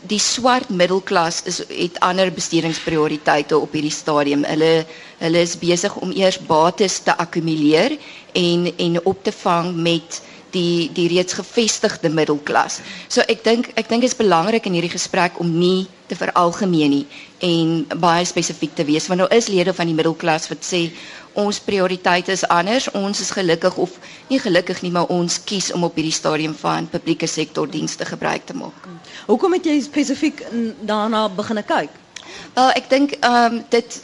die 0.09 0.19
swart 0.19 0.69
middelklas 0.71 1.43
is 1.45 1.61
het 1.69 2.01
ander 2.01 2.33
bestedingsprioriteite 2.33 3.59
op 3.59 3.73
hierdie 3.77 3.93
stadium. 3.93 4.45
Hulle 4.49 4.87
hulle 5.21 5.43
is 5.45 5.59
besig 5.61 5.97
om 6.01 6.13
eers 6.17 6.39
bates 6.49 7.01
te 7.05 7.17
akkumuleer 7.17 7.99
en 8.33 8.71
en 8.77 9.01
op 9.05 9.25
te 9.25 9.33
vang 9.33 9.75
met 9.77 10.21
die 10.51 10.91
die 10.93 11.09
reeds 11.13 11.37
gevestigde 11.39 12.09
middelklas. 12.09 12.81
So 13.09 13.23
ek 13.29 13.45
dink 13.45 13.71
ek 13.75 13.89
dink 13.89 14.03
dit 14.07 14.11
is 14.11 14.19
belangrik 14.19 14.67
in 14.67 14.79
hierdie 14.79 14.97
gesprek 14.97 15.39
om 15.41 15.51
nie 15.59 15.87
te 16.11 16.17
veralgemeen 16.19 16.91
nie 16.91 17.07
en 17.47 18.01
baie 18.03 18.25
spesifiek 18.27 18.75
te 18.75 18.85
wees 18.89 19.07
want 19.09 19.23
nou 19.23 19.29
is 19.37 19.49
lede 19.53 19.75
van 19.77 19.89
die 19.89 19.97
middelklas 19.97 20.49
wat 20.51 20.67
sê 20.67 20.89
ons 21.33 21.61
prioriteite 21.61 22.33
is 22.33 22.47
anders. 22.49 22.91
Ons 22.91 23.21
is 23.21 23.31
gelukkig 23.31 23.77
of 23.77 23.99
nie 24.29 24.39
gelukkig 24.41 24.83
nie, 24.83 24.91
maar 24.91 25.07
ons 25.07 25.41
kies 25.45 25.73
om 25.73 25.85
op 25.85 25.95
hierdie 25.95 26.15
stadium 26.15 26.55
van 26.55 26.89
publieke 26.89 27.27
sektor 27.27 27.69
dienste 27.71 28.05
gebruik 28.05 28.47
te 28.47 28.55
maak. 28.55 28.89
Hoekom 29.27 29.53
het 29.53 29.65
jy 29.67 29.81
spesifiek 29.83 30.43
daarna 30.81 31.29
begin 31.29 31.63
kyk? 31.67 31.91
Wel, 32.55 32.71
ek 32.79 32.91
dink 32.91 33.17
ehm 33.21 33.61
um, 33.61 33.65
dit 33.71 34.01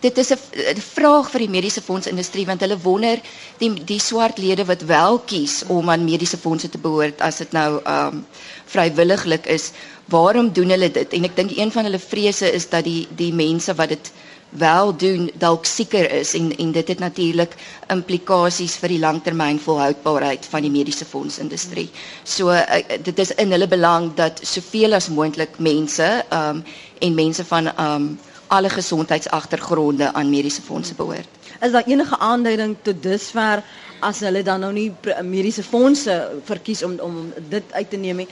dit 0.00 0.18
is 0.18 0.30
'n 0.32 0.80
vraag 0.80 1.30
vir 1.30 1.40
die 1.44 1.48
mediese 1.56 1.82
fondsindustrie 1.84 2.46
want 2.46 2.60
hulle 2.64 2.78
wonder 2.80 3.20
die 3.58 3.70
die 3.84 3.98
swart 4.00 4.38
lede 4.38 4.64
wat 4.64 4.82
wel 4.88 5.18
kies 5.18 5.62
om 5.68 5.90
aan 5.90 6.04
mediese 6.04 6.38
fondse 6.38 6.68
te 6.68 6.78
behoort 6.78 7.20
as 7.20 7.36
dit 7.36 7.52
nou 7.52 7.80
um 7.84 8.24
vrywilliglik 8.66 9.46
is, 9.46 9.70
waarom 10.08 10.52
doen 10.52 10.70
hulle 10.70 10.90
dit? 10.90 11.12
En 11.12 11.24
ek 11.24 11.36
dink 11.36 11.50
een 11.56 11.72
van 11.72 11.84
hulle 11.84 11.98
vrese 11.98 12.52
is 12.52 12.68
dat 12.68 12.84
die 12.84 13.08
die 13.16 13.32
mense 13.32 13.74
wat 13.74 13.88
dit 13.88 14.12
wel 14.50 14.96
doen 14.96 15.30
dalk 15.38 15.64
sieker 15.64 16.10
is 16.12 16.34
en 16.34 16.56
en 16.56 16.72
dit 16.72 16.88
het 16.88 16.98
natuurlik 16.98 17.54
implikasies 17.88 18.74
vir 18.82 18.88
die 18.94 18.98
langtermyn 18.98 19.60
volhoubaarheid 19.62 20.46
van 20.50 20.62
die 20.66 20.70
mediese 20.70 21.04
fondsindustrie. 21.04 21.88
So 22.24 22.50
uh, 22.50 22.80
dit 23.02 23.18
is 23.18 23.30
in 23.34 23.50
hulle 23.54 23.68
belang 23.68 24.14
dat 24.14 24.40
soveel 24.42 24.94
as 24.98 25.08
moontlik 25.08 25.58
mense 25.58 26.08
um 26.34 26.64
en 26.98 27.14
mense 27.14 27.44
van 27.44 27.70
um 27.78 28.18
alle 28.50 28.68
gesondheidsagtergronde 28.68 30.12
aan 30.12 30.30
mediese 30.30 30.62
fondse 30.62 30.94
behoort. 30.94 31.28
Is 31.60 31.70
daar 31.72 31.86
enige 31.86 32.18
aanduiding 32.18 32.76
tot 32.82 33.02
dusver 33.02 33.62
as 34.00 34.20
hulle 34.20 34.42
dan 34.42 34.60
nou 34.60 34.72
nie 34.72 34.88
mediese 35.22 35.62
fondse 35.62 36.16
verkies 36.44 36.82
om 36.82 36.98
om 36.98 37.32
dit 37.48 37.72
uit 37.72 37.90
te 37.90 37.96
neem 37.96 38.16
nie? 38.24 38.28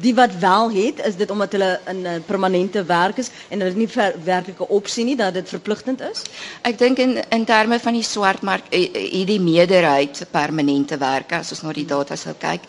Die 0.00 0.14
wat 0.14 0.34
wel 0.40 0.70
het, 0.70 1.00
is 1.06 1.16
dit 1.16 1.30
omdat 1.30 1.52
hulle 1.52 1.80
in 1.86 2.02
'n 2.06 2.22
permanente 2.26 2.84
werk 2.84 3.16
is 3.18 3.30
en 3.48 3.60
hulle 3.60 3.74
nie 3.74 3.88
werklike 4.24 4.68
opsie 4.68 5.04
nie 5.04 5.16
dat 5.16 5.34
dit 5.34 5.48
verpligtend 5.48 6.00
is? 6.00 6.22
Ek 6.62 6.78
dink 6.78 6.98
in 6.98 7.18
in 7.28 7.44
terme 7.44 7.78
van 7.80 7.92
die 7.92 8.02
swartmark 8.02 8.62
hierdie 8.70 9.40
meerderheid 9.40 10.26
permanente 10.30 10.98
werk 10.98 11.32
as 11.32 11.50
ons 11.50 11.62
na 11.62 11.72
die 11.72 11.84
data 11.86 12.16
sou 12.16 12.34
kyk. 12.38 12.60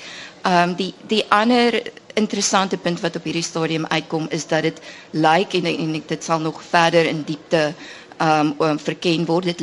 Ehm 0.44 0.74
die 0.76 0.94
die 1.08 1.24
ander 1.30 1.82
interessante 2.14 2.78
punt 2.78 3.00
wat 3.02 3.16
op 3.16 3.24
hierdie 3.24 3.44
stadium 3.44 3.86
uitkom 3.86 4.28
is 4.30 4.48
dat 4.48 4.64
lyk 4.64 4.74
like, 5.12 5.58
en 5.58 5.66
en 5.66 6.04
dit 6.08 6.24
sal 6.24 6.40
nog 6.40 6.62
verder 6.64 7.06
in 7.06 7.24
diepte 7.26 7.74
ehm 8.18 8.54
um, 8.60 8.80
verken 8.80 9.26
word. 9.26 9.44
Dit 9.46 9.60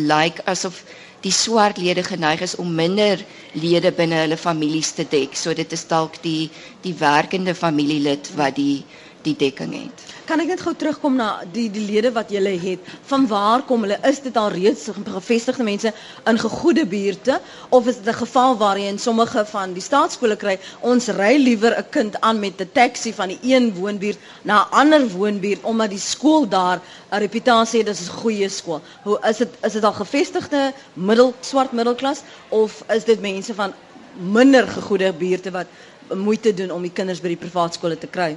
die 1.24 1.32
swart 1.32 1.78
lede 1.78 2.02
geneig 2.04 2.40
is 2.46 2.56
om 2.56 2.72
minder 2.74 3.20
lede 3.52 3.92
binne 3.92 4.22
hulle 4.22 4.38
families 4.40 4.92
te 4.96 5.04
dek. 5.04 5.36
So 5.36 5.54
dit 5.54 5.72
is 5.72 5.86
dalk 5.90 6.16
die 6.24 6.50
die 6.84 6.94
werkende 6.96 7.54
familielid 7.54 8.30
wat 8.40 8.56
die 8.56 8.82
die 9.24 9.34
dekking 9.36 9.72
het. 9.76 10.02
Kan 10.28 10.40
ek 10.42 10.50
net 10.52 10.62
gou 10.64 10.72
terugkom 10.78 11.16
na 11.18 11.28
die 11.52 11.66
die 11.72 11.82
lede 11.84 12.12
wat 12.14 12.30
jy 12.32 12.40
het? 12.62 12.80
Van 13.10 13.26
waar 13.28 13.62
kom 13.68 13.82
hulle? 13.84 13.98
Is 14.08 14.20
dit 14.24 14.36
al 14.36 14.50
reeds 14.54 14.88
gevestigde 14.94 15.64
mense 15.66 15.92
in 16.30 16.38
gegoede 16.38 16.86
buurte 16.86 17.40
of 17.70 17.86
is 17.86 17.96
dit 17.98 18.08
'n 18.08 18.18
geval 18.20 18.56
waar 18.56 18.78
jy 18.78 18.88
in 18.88 18.98
sommige 18.98 19.44
van 19.46 19.72
die 19.72 19.82
staatskole 19.82 20.36
kry 20.36 20.58
ons 20.80 21.08
ry 21.08 21.36
liewer 21.36 21.76
'n 21.78 21.88
kind 21.90 22.20
aan 22.20 22.40
met 22.40 22.60
'n 22.60 22.70
taxi 22.72 23.12
van 23.12 23.28
die 23.28 23.38
een 23.42 23.74
woonbuurt 23.74 24.18
na 24.42 24.62
'n 24.62 24.70
ander 24.70 25.08
woonbuurt 25.08 25.62
omdat 25.62 25.90
die 25.90 25.98
skool 25.98 26.48
daar 26.48 26.80
'n 27.12 27.18
reputasie 27.18 27.80
het 27.80 27.88
as 27.88 28.00
'n 28.00 28.20
goeie 28.22 28.48
skool. 28.48 28.80
Hoe 29.02 29.18
is 29.28 29.36
dit 29.36 29.48
is 29.62 29.72
dit 29.72 29.84
al 29.84 29.92
gevestigde 29.92 30.72
middel 30.94 31.34
swart 31.40 31.72
middelklas 31.72 32.22
of 32.48 32.84
is 32.88 33.04
dit 33.04 33.20
mense 33.20 33.54
van 33.54 33.72
minder 34.16 34.66
gegoede 34.68 35.12
buurte 35.12 35.50
wat 35.50 35.66
moeite 36.14 36.54
doen 36.54 36.70
om 36.70 36.82
die 36.82 36.92
kinders 36.92 37.20
by 37.20 37.28
die 37.28 37.36
privaat 37.36 37.74
skole 37.74 37.98
te 37.98 38.06
kry? 38.06 38.36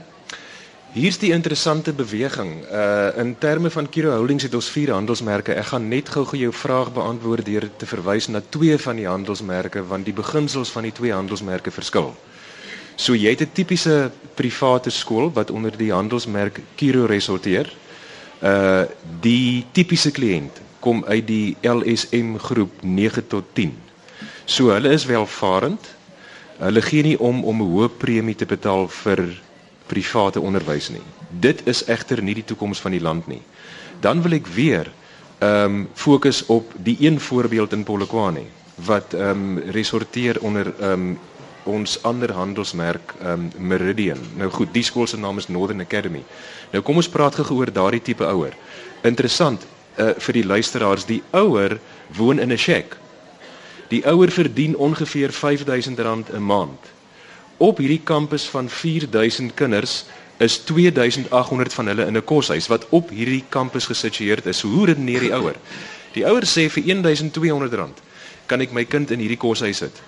Hier's 0.94 1.18
die 1.18 1.32
interessante 1.34 1.90
beweging. 1.94 2.52
Uh 2.70 3.18
in 3.18 3.36
terme 3.38 3.70
van 3.74 3.90
Kiro 3.90 4.12
Holdings 4.14 4.44
het 4.46 4.54
ons 4.54 4.68
vier 4.70 4.92
handelsmerke. 4.94 5.56
Ek 5.58 5.72
gaan 5.72 5.88
net 5.90 6.10
gou-gou 6.14 6.38
jou 6.38 6.52
vraag 6.54 6.92
beantwoord 6.94 7.46
deur 7.46 7.66
te 7.82 7.88
verwys 7.90 8.28
na 8.30 8.44
twee 8.54 8.76
van 8.78 9.00
die 9.02 9.08
handelsmerke 9.10 9.82
want 9.90 10.06
die 10.06 10.14
beginsels 10.14 10.70
van 10.70 10.86
die 10.86 10.92
twee 10.94 11.10
handelsmerke 11.14 11.74
verskil. 11.74 12.12
So 12.96 13.16
jy 13.18 13.34
het 13.34 13.42
'n 13.42 13.50
tipiese 13.54 14.12
private 14.36 14.90
skool 14.90 15.32
wat 15.34 15.50
onder 15.52 15.74
die 15.78 15.90
handelsmerk 15.92 16.62
Kiro 16.76 17.06
resorteer. 17.06 17.74
Uh 18.44 18.86
die 19.22 19.66
tipiese 19.72 20.12
kliënt 20.12 20.62
kom 20.80 21.04
uit 21.06 21.28
die 21.28 21.58
LSM 21.62 22.38
groep 22.38 22.84
9 22.84 23.28
tot 23.28 23.46
10. 23.54 23.74
So 24.46 24.70
hulle 24.70 24.94
is 24.94 25.06
welvarend. 25.06 25.90
Hulle 26.60 26.82
gee 26.82 27.02
nie 27.02 27.20
om 27.20 27.44
om 27.44 27.62
'n 27.62 27.72
hoë 27.74 27.90
premie 27.98 28.36
te 28.36 28.46
betaal 28.46 28.88
vir 28.88 29.42
private 29.94 30.40
onderwys 30.40 30.90
nie. 30.90 31.02
Dit 31.30 31.62
is 31.68 31.84
egter 31.86 32.22
nie 32.22 32.34
die 32.34 32.46
toekoms 32.46 32.82
van 32.82 32.92
die 32.92 33.02
land 33.02 33.28
nie. 33.28 33.42
Dan 34.02 34.22
wil 34.22 34.34
ek 34.40 34.48
weer 34.48 34.92
ehm 35.40 35.76
um, 35.76 35.90
fokus 35.94 36.46
op 36.46 36.72
die 36.78 36.98
een 37.00 37.20
voorbeeld 37.20 37.74
in 37.74 37.84
Polokwane 37.84 38.46
wat 38.76 39.14
ehm 39.14 39.30
um, 39.30 39.60
resorteer 39.72 40.40
onder 40.42 40.74
ehm 40.80 40.92
um, 40.92 41.20
ons 41.64 41.98
ander 42.04 42.32
handelsmerk 42.32 43.14
ehm 43.20 43.50
um, 43.58 43.68
Meridian. 43.68 44.20
Nou 44.38 44.50
goed, 44.50 44.74
die 44.74 44.84
skool 44.84 45.08
se 45.08 45.18
naam 45.18 45.38
is 45.38 45.48
Northern 45.48 45.82
Academy. 45.82 46.24
Nou 46.72 46.84
kom 46.84 46.96
ons 46.96 47.10
praat 47.10 47.36
gou 47.36 47.58
oor 47.58 47.72
daardie 47.72 48.02
tipe 48.02 48.26
ouer. 48.26 48.56
Interessant 49.04 49.66
uh 49.98 50.14
vir 50.18 50.34
die 50.34 50.46
luisteraars, 50.46 51.06
die 51.06 51.22
ouer 51.32 51.80
woon 52.18 52.40
in 52.40 52.52
'n 52.52 52.58
shack. 52.58 52.98
Die 53.90 54.06
ouer 54.06 54.32
verdien 54.32 54.76
ongeveer 54.76 55.30
R5000 55.30 56.34
'n 56.34 56.42
maand 56.42 56.94
op 57.64 57.80
hierdie 57.80 58.02
kampus 58.04 58.46
van 58.52 58.68
4000 58.70 59.54
kinders 59.56 60.04
is 60.44 60.58
2800 60.68 61.74
van 61.74 61.88
hulle 61.88 62.06
in 62.06 62.18
'n 62.18 62.24
koshuis 62.24 62.68
wat 62.68 62.88
op 62.90 63.10
hierdie 63.10 63.44
kampus 63.50 63.86
gesitueerd 63.86 64.46
is. 64.46 64.62
Hoe 64.62 64.86
redeneer 64.86 65.20
die 65.20 65.34
ouer? 65.34 65.56
Die 66.14 66.26
ouer 66.26 66.44
sê 66.44 66.70
vir 66.70 66.84
R1200 66.84 68.02
kan 68.46 68.62
ek 68.62 68.72
my 68.72 68.86
kind 68.86 69.12
in 69.12 69.20
hierdie 69.20 69.38
koshuis 69.38 69.78
sit. 69.78 70.02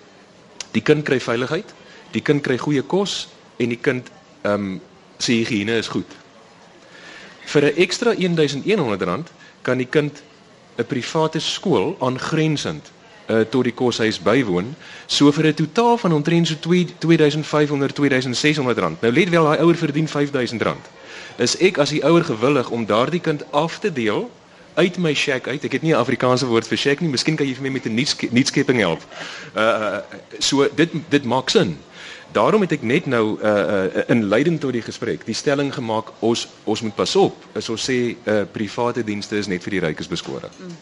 Die 0.71 0.81
kind 0.81 1.05
kry 1.05 1.19
veiligheid, 1.19 1.73
die 2.11 2.21
kind 2.21 2.43
kry 2.43 2.57
goeie 2.57 2.81
kos 2.81 3.27
en 3.57 3.69
die 3.69 3.79
kind 3.81 4.11
ehm 4.43 4.53
um, 4.53 4.81
se 5.17 5.31
higiëne 5.31 5.77
is 5.77 5.87
goed. 5.87 6.11
Vir 7.45 7.63
'n 7.63 7.77
ekstra 7.77 8.13
R1100 8.13 9.31
kan 9.61 9.77
die 9.77 9.89
kind 9.89 10.23
'n 10.77 10.85
private 10.85 11.39
skool 11.39 11.95
aangrensend 11.99 12.91
uh, 13.29 13.39
tot 13.49 13.63
die 13.63 13.73
koshuis 13.73 14.19
bywoon, 14.19 14.75
so 15.05 15.31
vir 15.31 15.47
'n 15.47 15.53
totaal 15.53 15.97
van 15.97 16.13
omtrent 16.13 16.47
so 16.47 16.55
2500 16.59 17.93
2600 17.93 18.77
rand. 18.77 19.01
Nou 19.01 19.13
let 19.13 19.29
wel, 19.29 19.43
daai 19.43 19.59
ouer 19.59 19.75
verdien 19.75 20.07
5000 20.07 20.61
rand. 20.61 20.85
Is 21.37 21.57
ek 21.57 21.77
as 21.77 21.89
die 21.89 22.03
ouer 22.03 22.23
gewillig 22.23 22.69
om 22.69 22.85
daardie 22.85 23.19
kind 23.19 23.43
af 23.51 23.79
te 23.79 23.93
deel 23.93 24.31
uit 24.75 24.97
my 24.97 25.13
shack 25.13 25.47
uit. 25.47 25.63
Ek 25.63 25.71
het 25.71 25.81
nie 25.81 25.93
'n 25.93 25.97
Afrikaanse 25.97 26.45
woord 26.45 26.67
vir 26.67 26.77
shack 26.77 26.99
nie. 26.99 27.09
Miskien 27.09 27.35
kan 27.35 27.47
jy 27.47 27.53
vir 27.53 27.63
my 27.63 27.69
met 27.69 27.85
'n 27.85 28.05
nuutskepping 28.31 28.79
help. 28.79 29.01
Uh 29.55 29.99
so 30.39 30.67
dit 30.75 30.89
dit 31.09 31.23
maak 31.23 31.49
sin. 31.49 31.77
Daarom 32.31 32.61
het 32.61 32.71
ek 32.71 32.81
net 32.81 33.05
nou 33.05 33.39
uh 33.41 33.49
uh 33.49 34.03
in 34.07 34.27
leiding 34.27 34.59
tot 34.59 34.71
die 34.71 34.81
gesprek 34.81 35.25
die 35.25 35.33
stelling 35.33 35.73
gemaak 35.73 36.11
ons 36.19 36.47
ons 36.63 36.81
moet 36.81 36.95
pas 36.95 37.15
op. 37.15 37.35
Is 37.53 37.69
ons 37.69 37.89
sê 37.89 38.15
uh 38.27 38.41
private 38.51 39.03
dienste 39.03 39.37
is 39.37 39.47
net 39.47 39.63
vir 39.63 39.71
die 39.71 39.79
rykes 39.79 40.07
beskore. 40.07 40.49
Mm. 40.59 40.75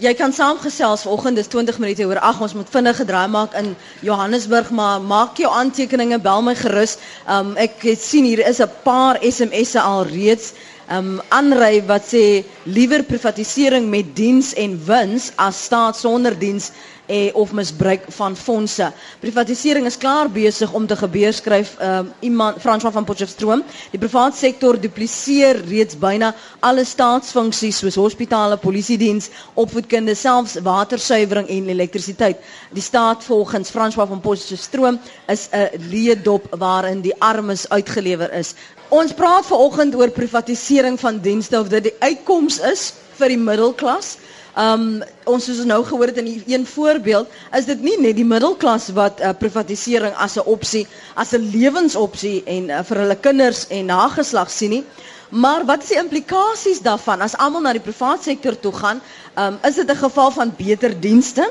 Jy 0.00 0.14
kan 0.16 0.32
saamgesels 0.32 1.02
vanoggend 1.04 1.36
dis 1.36 1.48
20 1.52 1.76
minute 1.82 2.06
oor 2.08 2.16
8 2.24 2.40
ons 2.46 2.54
moet 2.56 2.68
vinnig 2.72 2.96
gedraai 3.02 3.26
maak 3.28 3.52
in 3.60 3.74
Johannesburg 4.06 4.70
maar 4.72 5.02
maak 5.04 5.36
jou 5.36 5.50
aantekeninge 5.52 6.16
bel 6.24 6.40
my 6.46 6.54
gerus. 6.56 6.94
Um 7.28 7.50
ek 7.60 7.82
het 7.84 8.00
sien 8.00 8.24
hier 8.24 8.40
is 8.48 8.62
'n 8.64 8.70
paar 8.86 9.20
SMS'e 9.20 9.80
al 9.80 10.06
reeds 10.08 10.54
um 10.88 11.20
aanry 11.28 11.82
wat 11.84 12.08
sê 12.14 12.24
liewer 12.64 13.02
privatisering 13.04 13.90
met 13.92 14.16
diens 14.16 14.54
en 14.54 14.80
wins 14.86 15.32
as 15.36 15.64
staat 15.68 15.96
sonder 16.00 16.38
diens 16.38 16.70
eh, 17.10 17.30
of 17.34 17.50
misbruik 17.52 18.04
van 18.14 18.36
fondse. 18.38 18.92
Privatisering 19.20 19.86
is 19.86 19.96
klaar 19.98 20.30
besig 20.30 20.72
om 20.72 20.86
te 20.86 20.96
gebeur 20.96 21.32
skryf 21.34 21.72
um, 21.82 22.12
iemand 22.20 22.60
François 22.62 22.92
van 22.94 23.04
Potchefstroom. 23.04 23.62
Die 23.90 23.98
private 23.98 24.36
sektor 24.38 24.78
dupliseer 24.80 25.58
reeds 25.68 25.98
byna 25.98 26.30
alle 26.60 26.84
staatsfunksies 26.86 27.80
soos 27.82 27.98
hospitale, 27.98 28.56
polisiediens, 28.62 29.28
opvoedkunde, 29.54 30.14
selfs 30.14 30.54
watersuiwering 30.62 31.48
en 31.50 31.68
elektrisiteit. 31.74 32.38
Die 32.70 32.82
staat 32.82 33.24
volgens 33.26 33.70
François 33.74 34.06
van 34.08 34.20
Potchefstroom 34.20 35.00
is 35.26 35.48
'n 35.52 35.68
leedop 35.90 36.46
waarin 36.58 37.00
die 37.00 37.14
armes 37.18 37.68
uitgelewer 37.68 38.32
is. 38.32 38.54
Ons 38.88 39.12
praat 39.14 39.46
vanoggend 39.46 39.94
oor 39.94 40.10
privatisering 40.10 41.00
van 41.00 41.18
dienste 41.22 41.58
of 41.60 41.68
dit 41.68 41.82
die 41.82 41.94
uitkoms 41.98 42.58
is 42.58 42.92
vir 43.18 43.28
die 43.28 43.38
middelklas. 43.38 44.16
Um 44.58 45.02
ons 45.30 45.48
ons 45.48 45.64
nou 45.64 45.84
gehoor 45.86 46.06
het 46.10 46.16
in 46.18 46.24
die 46.24 46.42
een 46.46 46.66
voorbeeld, 46.66 47.28
is 47.54 47.64
dit 47.64 47.82
nie 47.82 47.96
net 48.00 48.16
die 48.16 48.24
middelklas 48.26 48.88
wat 48.96 49.20
uh, 49.20 49.30
privatisering 49.38 50.14
as 50.18 50.34
'n 50.36 50.42
opsie, 50.44 50.86
as 51.14 51.32
'n 51.32 51.50
lewensopsie 51.54 52.42
en 52.44 52.68
uh, 52.70 52.82
vir 52.82 52.96
hulle 52.96 53.16
kinders 53.16 53.66
en 53.68 53.86
nageslag 53.86 54.50
sien 54.50 54.70
nie. 54.70 54.84
Maar 55.30 55.64
wat 55.64 55.82
is 55.82 55.88
die 55.88 55.98
implikasies 55.98 56.80
daarvan 56.82 57.20
as 57.20 57.36
almal 57.36 57.60
na 57.62 57.72
die 57.72 57.80
private 57.84 58.22
sektor 58.22 58.58
toe 58.58 58.72
gaan? 58.72 59.00
Um 59.38 59.58
is 59.62 59.74
dit 59.74 59.90
'n 59.90 59.96
geval 59.96 60.30
van 60.30 60.52
beter 60.56 61.00
dienste? 61.00 61.50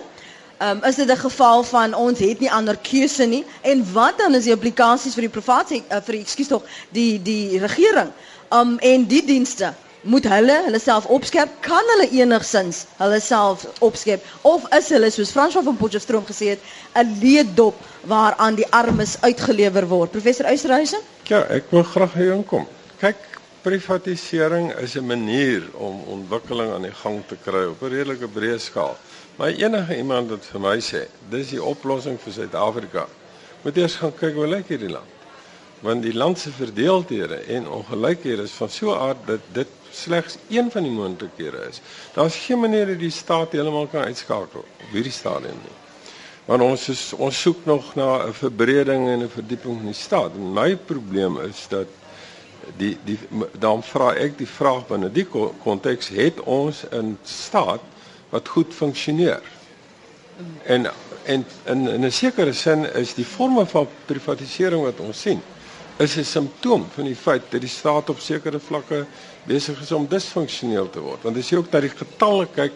Um 0.60 0.84
is 0.84 0.96
dit 0.96 1.08
'n 1.08 1.18
geval 1.18 1.64
van 1.64 1.94
ons 1.94 2.20
het 2.20 2.40
nie 2.40 2.52
ander 2.52 2.78
keuse 2.78 3.24
nie? 3.26 3.46
En 3.62 3.94
wat 3.94 4.18
dan 4.18 4.36
is 4.36 4.44
die 4.44 4.52
implikasies 4.52 5.14
vir 5.14 5.22
die 5.22 5.30
private 5.40 5.76
uh, 5.76 6.02
vir 6.04 6.16
ekskuus 6.16 6.48
tog 6.48 6.64
die 6.92 7.22
die 7.22 7.60
regering? 7.60 8.12
Um 8.52 8.78
en 8.80 9.06
die 9.08 9.26
dienste 9.26 9.74
moet 10.02 10.24
hulle 10.24 10.62
hulle 10.66 10.80
self 10.80 11.06
opskep? 11.06 11.50
Kan 11.60 11.84
hulle 11.94 12.10
enigsins 12.22 12.86
hulle 12.98 13.20
self 13.20 13.66
opskep? 13.80 14.24
Of 14.42 14.68
is 14.76 14.90
hulle 14.90 15.10
soos 15.12 15.32
François 15.32 15.64
van 15.64 15.78
Potchefstroom 15.78 16.26
gesê 16.26 16.56
het 16.56 16.62
'n 16.96 17.20
leedop 17.22 17.76
waaraan 18.06 18.56
die 18.56 18.68
armes 18.72 19.18
uitgelewer 19.22 19.88
word? 19.88 20.12
Professor 20.12 20.46
Uysterhuizen 20.46 21.00
ja 21.30 21.44
ek 21.54 21.70
wil 21.70 21.84
graag 21.84 22.14
hier 22.14 22.34
inkom. 22.34 22.66
Kyk 22.98 23.18
privatisering 23.62 24.72
is 24.82 24.96
'n 24.96 25.06
manier 25.06 25.64
om 25.74 26.02
ontwikkeling 26.08 26.72
aan 26.74 26.88
die 26.88 26.98
gang 27.04 27.22
te 27.28 27.38
kry 27.44 27.66
op 27.70 27.82
'n 27.82 27.92
redelike 27.94 28.28
breë 28.28 28.58
skaal. 28.60 28.98
Maar 29.36 29.50
enige 29.50 29.98
iemand 29.98 30.30
wat 30.30 30.46
vir 30.52 30.60
my 30.60 30.78
sê 30.80 31.08
dis 31.30 31.50
die 31.50 31.64
oplossing 31.64 32.20
vir 32.20 32.34
Suid-Afrika. 32.34 33.08
Moet 33.62 33.78
eers 33.78 33.96
gaan 33.96 34.16
kyk 34.16 34.34
hoe 34.34 34.48
lyk 34.48 34.68
hierdie 34.68 34.90
land. 34.90 35.12
Want 35.82 36.04
die 36.04 36.14
land 36.14 36.40
se 36.40 36.52
verdeeldhede 36.52 37.36
en 37.36 37.70
ongelykhede 37.70 38.44
is 38.44 38.52
van 38.52 38.70
so 38.70 38.92
'n 38.92 39.00
aard 39.00 39.22
dat 39.26 39.40
dit 39.52 39.68
slegs 39.92 40.38
een 40.50 40.72
van 40.72 40.84
die 40.84 40.92
moontlikhede 40.92 41.66
is. 41.70 41.82
Daar's 42.14 42.36
geen 42.36 42.60
manier 42.60 42.86
dat 42.86 43.00
die 43.00 43.12
staat 43.12 43.52
heeltemal 43.52 43.88
kan 43.88 44.04
uitskakel 44.04 44.60
op 44.60 44.92
hierdie 44.92 45.12
stadium 45.12 45.58
nie. 45.64 45.78
Want 46.46 46.62
ons 46.62 46.88
is 46.90 47.14
ons 47.14 47.42
soek 47.42 47.66
nog 47.66 47.96
na 47.96 48.26
'n 48.26 48.34
verbreding 48.34 49.08
en 49.08 49.24
'n 49.24 49.30
verdieping 49.30 49.76
van 49.78 49.86
die 49.86 49.94
staat. 49.94 50.32
En 50.36 50.54
my 50.54 50.76
probleem 50.76 51.40
is 51.40 51.66
dat 51.70 51.88
die 52.78 52.98
die 53.04 53.20
dan 53.60 53.84
vra 53.84 54.14
ek 54.14 54.38
die 54.38 54.48
vraag 54.48 54.88
binne 54.88 55.12
die 55.12 55.28
konteks 55.64 56.08
het 56.08 56.40
ons 56.40 56.84
'n 56.92 57.18
staat 57.24 57.82
wat 58.30 58.48
goed 58.48 58.74
funksioneer. 58.74 59.42
En 60.64 60.92
en 61.24 61.46
in 61.66 61.88
in 61.88 62.06
'n 62.06 62.12
sekere 62.12 62.54
sin 62.54 62.94
is 62.94 63.14
die 63.14 63.26
forme 63.26 63.66
van 63.66 63.88
privatisering 64.06 64.84
wat 64.84 65.00
ons 65.00 65.22
sien 65.22 65.42
is 66.00 66.16
'n 66.16 66.24
simptoom 66.24 66.88
van 66.94 67.04
die 67.04 67.16
feit 67.16 67.42
dat 67.50 67.62
die 67.62 67.70
staat 67.70 68.10
op 68.10 68.20
sekere 68.20 68.60
vlakke 68.60 69.06
besig 69.50 69.82
is 69.82 69.92
om 69.96 70.08
disfunksioneel 70.10 70.90
te 70.94 71.02
word. 71.04 71.26
Want 71.26 71.40
as 71.42 71.50
jy 71.50 71.60
ook 71.60 71.72
na 71.74 71.82
die 71.86 71.94
getalle 71.94 72.48
kyk 72.56 72.76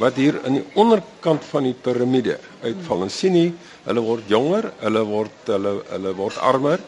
wat 0.00 0.16
hier 0.18 0.40
in 0.48 0.58
die 0.58 0.64
onderkant 0.80 1.44
van 1.52 1.68
die 1.68 1.76
piramide 1.84 2.38
uitval, 2.64 3.04
dan 3.04 3.12
sien 3.14 3.36
jy 3.38 3.50
hulle 3.84 4.02
word 4.02 4.30
jonger, 4.32 4.70
hulle 4.80 5.02
word 5.06 5.52
hulle 5.52 5.74
hulle 5.92 6.14
word 6.18 6.40
armer 6.42 6.82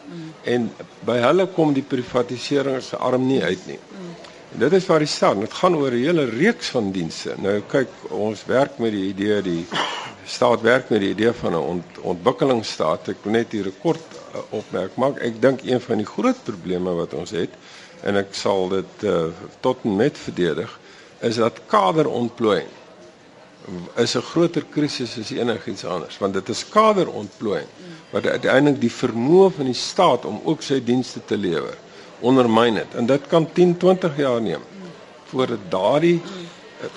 en 0.49 0.67
by 1.07 1.19
hulle 1.23 1.47
kom 1.55 1.71
die 1.75 1.85
privatisering 1.85 2.81
se 2.83 2.99
arm 2.99 3.29
nie 3.29 3.39
uit 3.43 3.69
nie. 3.69 3.79
En 4.55 4.63
dit 4.63 4.73
is 4.73 4.87
waar 4.89 5.03
die 5.03 5.11
staan. 5.11 5.43
Dit 5.43 5.53
gaan 5.53 5.75
oor 5.75 5.91
'n 5.91 6.03
hele 6.03 6.25
reeks 6.25 6.69
van 6.75 6.91
dienste. 6.91 7.35
Nou 7.37 7.61
kyk, 7.67 7.89
ons 8.09 8.45
werk 8.45 8.79
met 8.79 8.91
die 8.91 9.07
idee 9.13 9.41
die 9.41 9.65
staat 10.25 10.61
werk 10.61 10.89
met 10.89 10.99
die 10.99 11.09
idee 11.09 11.31
van 11.31 11.51
'n 11.53 11.55
ont, 11.73 11.85
ontwikkelingsstaat. 12.01 13.07
Ek 13.07 13.17
wil 13.23 13.31
net 13.31 13.51
hier 13.51 13.67
'n 13.67 13.79
kort 13.81 14.03
uh, 14.35 14.39
opmerk 14.49 14.95
maak. 14.95 15.19
Ek 15.19 15.41
dink 15.41 15.61
een 15.63 15.81
van 15.81 15.97
die 15.97 16.05
groot 16.05 16.43
probleme 16.43 16.91
wat 16.91 17.13
ons 17.13 17.31
het 17.31 17.49
en 18.01 18.15
ek 18.15 18.35
sal 18.35 18.69
dit 18.69 19.03
uh, 19.03 19.27
tot 19.59 19.77
en 19.83 19.95
met 19.95 20.17
verdedig 20.17 20.79
is 21.19 21.35
dat 21.35 21.63
kaderontplooiing 21.65 22.69
is 23.95 24.15
'n 24.15 24.21
groter 24.21 24.63
krisis 24.69 25.17
as 25.19 25.31
enigiets 25.31 25.85
anders 25.85 26.17
want 26.17 26.33
dit 26.33 26.49
is 26.49 26.69
kaderontplooiing 26.69 27.67
wat 28.11 28.25
uiteindelik 28.25 28.79
die 28.81 28.91
vermoë 28.91 29.51
van 29.51 29.65
die 29.65 29.73
staat 29.73 30.25
om 30.25 30.41
ook 30.43 30.61
sy 30.61 30.83
dienste 30.83 31.19
te 31.25 31.37
lewer 31.37 31.77
ondermyn 32.19 32.75
het. 32.75 32.95
En 32.95 33.05
dit 33.05 33.27
kan 33.27 33.51
10, 33.51 33.77
20 33.77 34.17
jaar 34.17 34.41
neem 34.41 34.61
voordat 35.27 35.59
daardie 35.69 36.21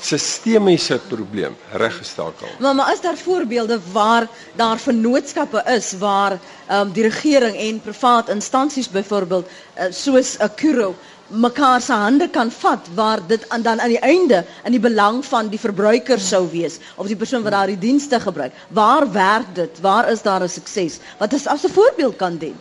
sistemiese 0.01 0.99
probleem 1.09 1.55
reggestel 1.73 2.33
kan 2.39 2.49
word. 2.49 2.61
Maar 2.61 2.75
maar 2.75 2.93
is 2.93 3.01
daar 3.01 3.17
voorbeelde 3.17 3.79
waar 3.93 4.27
daar 4.57 4.79
vennootskappe 4.79 5.63
is 5.77 5.93
waar 5.99 6.33
ehm 6.67 6.81
um, 6.87 6.93
die 6.93 7.03
regering 7.03 7.57
en 7.57 7.81
privaat 7.81 8.29
instansies 8.29 8.91
byvoorbeeld 8.91 9.47
uh, 9.49 9.85
soos 9.91 10.37
'n 10.39 10.55
Kuro 10.55 10.95
mekaar 11.31 11.81
se 11.81 11.93
hande 11.93 12.29
kan 12.29 12.51
vat 12.51 12.87
waar 12.95 13.21
dit 13.27 13.49
aan 13.49 13.63
dan 13.63 13.81
aan 13.81 13.89
die 13.89 13.99
einde 14.03 14.45
in 14.65 14.71
die 14.71 14.81
belang 14.81 15.25
van 15.25 15.49
die 15.49 15.59
verbruiker 15.59 16.19
sou 16.21 16.49
wees 16.51 16.79
of 16.97 17.07
die 17.07 17.17
persoon 17.17 17.43
wat 17.43 17.53
daardie 17.53 17.79
dienste 17.79 18.21
gebruik. 18.21 18.53
Waar 18.69 19.13
werk 19.13 19.55
dit? 19.55 19.81
Waar 19.81 20.11
is 20.11 20.23
daar 20.23 20.43
'n 20.43 20.49
sukses? 20.49 20.99
Wat 21.19 21.33
is 21.33 21.47
as 21.47 21.65
'n 21.65 21.69
voorbeeld 21.73 22.17
kan 22.17 22.37
dien? 22.37 22.57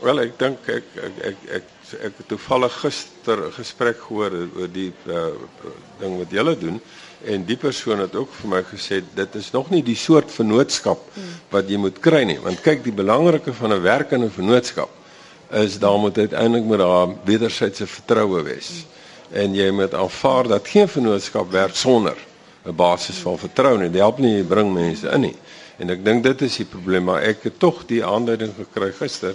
Wel, 0.00 0.20
ek 0.20 0.38
dink 0.38 0.58
ek 0.68 0.84
ek 0.96 1.14
ek 1.24 1.36
ek 1.56 1.62
ek 1.94 2.18
het 2.18 2.28
toevallig 2.28 2.72
gister 2.80 3.46
'n 3.46 3.52
gesprek 3.52 3.98
gehoor 4.00 4.32
oor 4.58 4.70
die 4.72 4.92
uh, 5.06 5.26
ding 6.00 6.18
wat 6.18 6.30
julle 6.30 6.58
doen 6.58 6.80
en 7.24 7.44
die 7.44 7.56
persoon 7.56 7.98
het 7.98 8.14
ook 8.14 8.32
vir 8.40 8.48
my 8.48 8.62
gesê 8.62 9.02
dit 9.14 9.34
is 9.34 9.50
nog 9.50 9.70
nie 9.70 9.82
die 9.82 9.96
soort 9.96 10.30
vennootskap 10.30 11.00
wat 11.50 11.68
jy 11.68 11.76
moet 11.76 11.98
kry 12.00 12.24
nie 12.24 12.40
want 12.40 12.60
kyk 12.60 12.84
die 12.84 12.92
belangrike 12.92 13.52
van 13.52 13.72
'n 13.72 13.82
werkende 13.82 14.30
vennootskap 14.30 14.90
is 15.50 15.78
daar 15.78 15.98
moet 15.98 16.18
uiteindelik 16.18 16.64
met 16.64 16.78
daar 16.78 17.08
wederwysige 17.24 17.86
vertroue 17.86 18.42
wees. 18.42 18.86
En 19.30 19.54
jy 19.54 19.70
moet 19.70 19.94
aanvaar 19.94 20.48
dat 20.48 20.68
geen 20.68 20.88
vennootskap 20.88 21.50
werk 21.50 21.76
sonder 21.76 22.16
'n 22.64 22.74
basis 22.74 23.16
van 23.16 23.38
vertroue 23.38 23.78
nie 23.78 23.90
dit 23.90 24.00
help 24.00 24.18
nie 24.18 24.36
jy 24.36 24.42
bring 24.44 24.72
mense 24.72 25.08
in 25.08 25.20
nie. 25.20 25.36
En 25.78 25.90
ek 25.90 26.04
dink 26.04 26.22
dit 26.22 26.42
is 26.42 26.56
die 26.56 26.64
probleem 26.64 27.04
maar 27.04 27.22
ek 27.22 27.42
het 27.42 27.58
tog 27.58 27.86
die 27.86 28.04
aanduiding 28.04 28.54
gekry 28.56 28.92
gister 28.92 29.34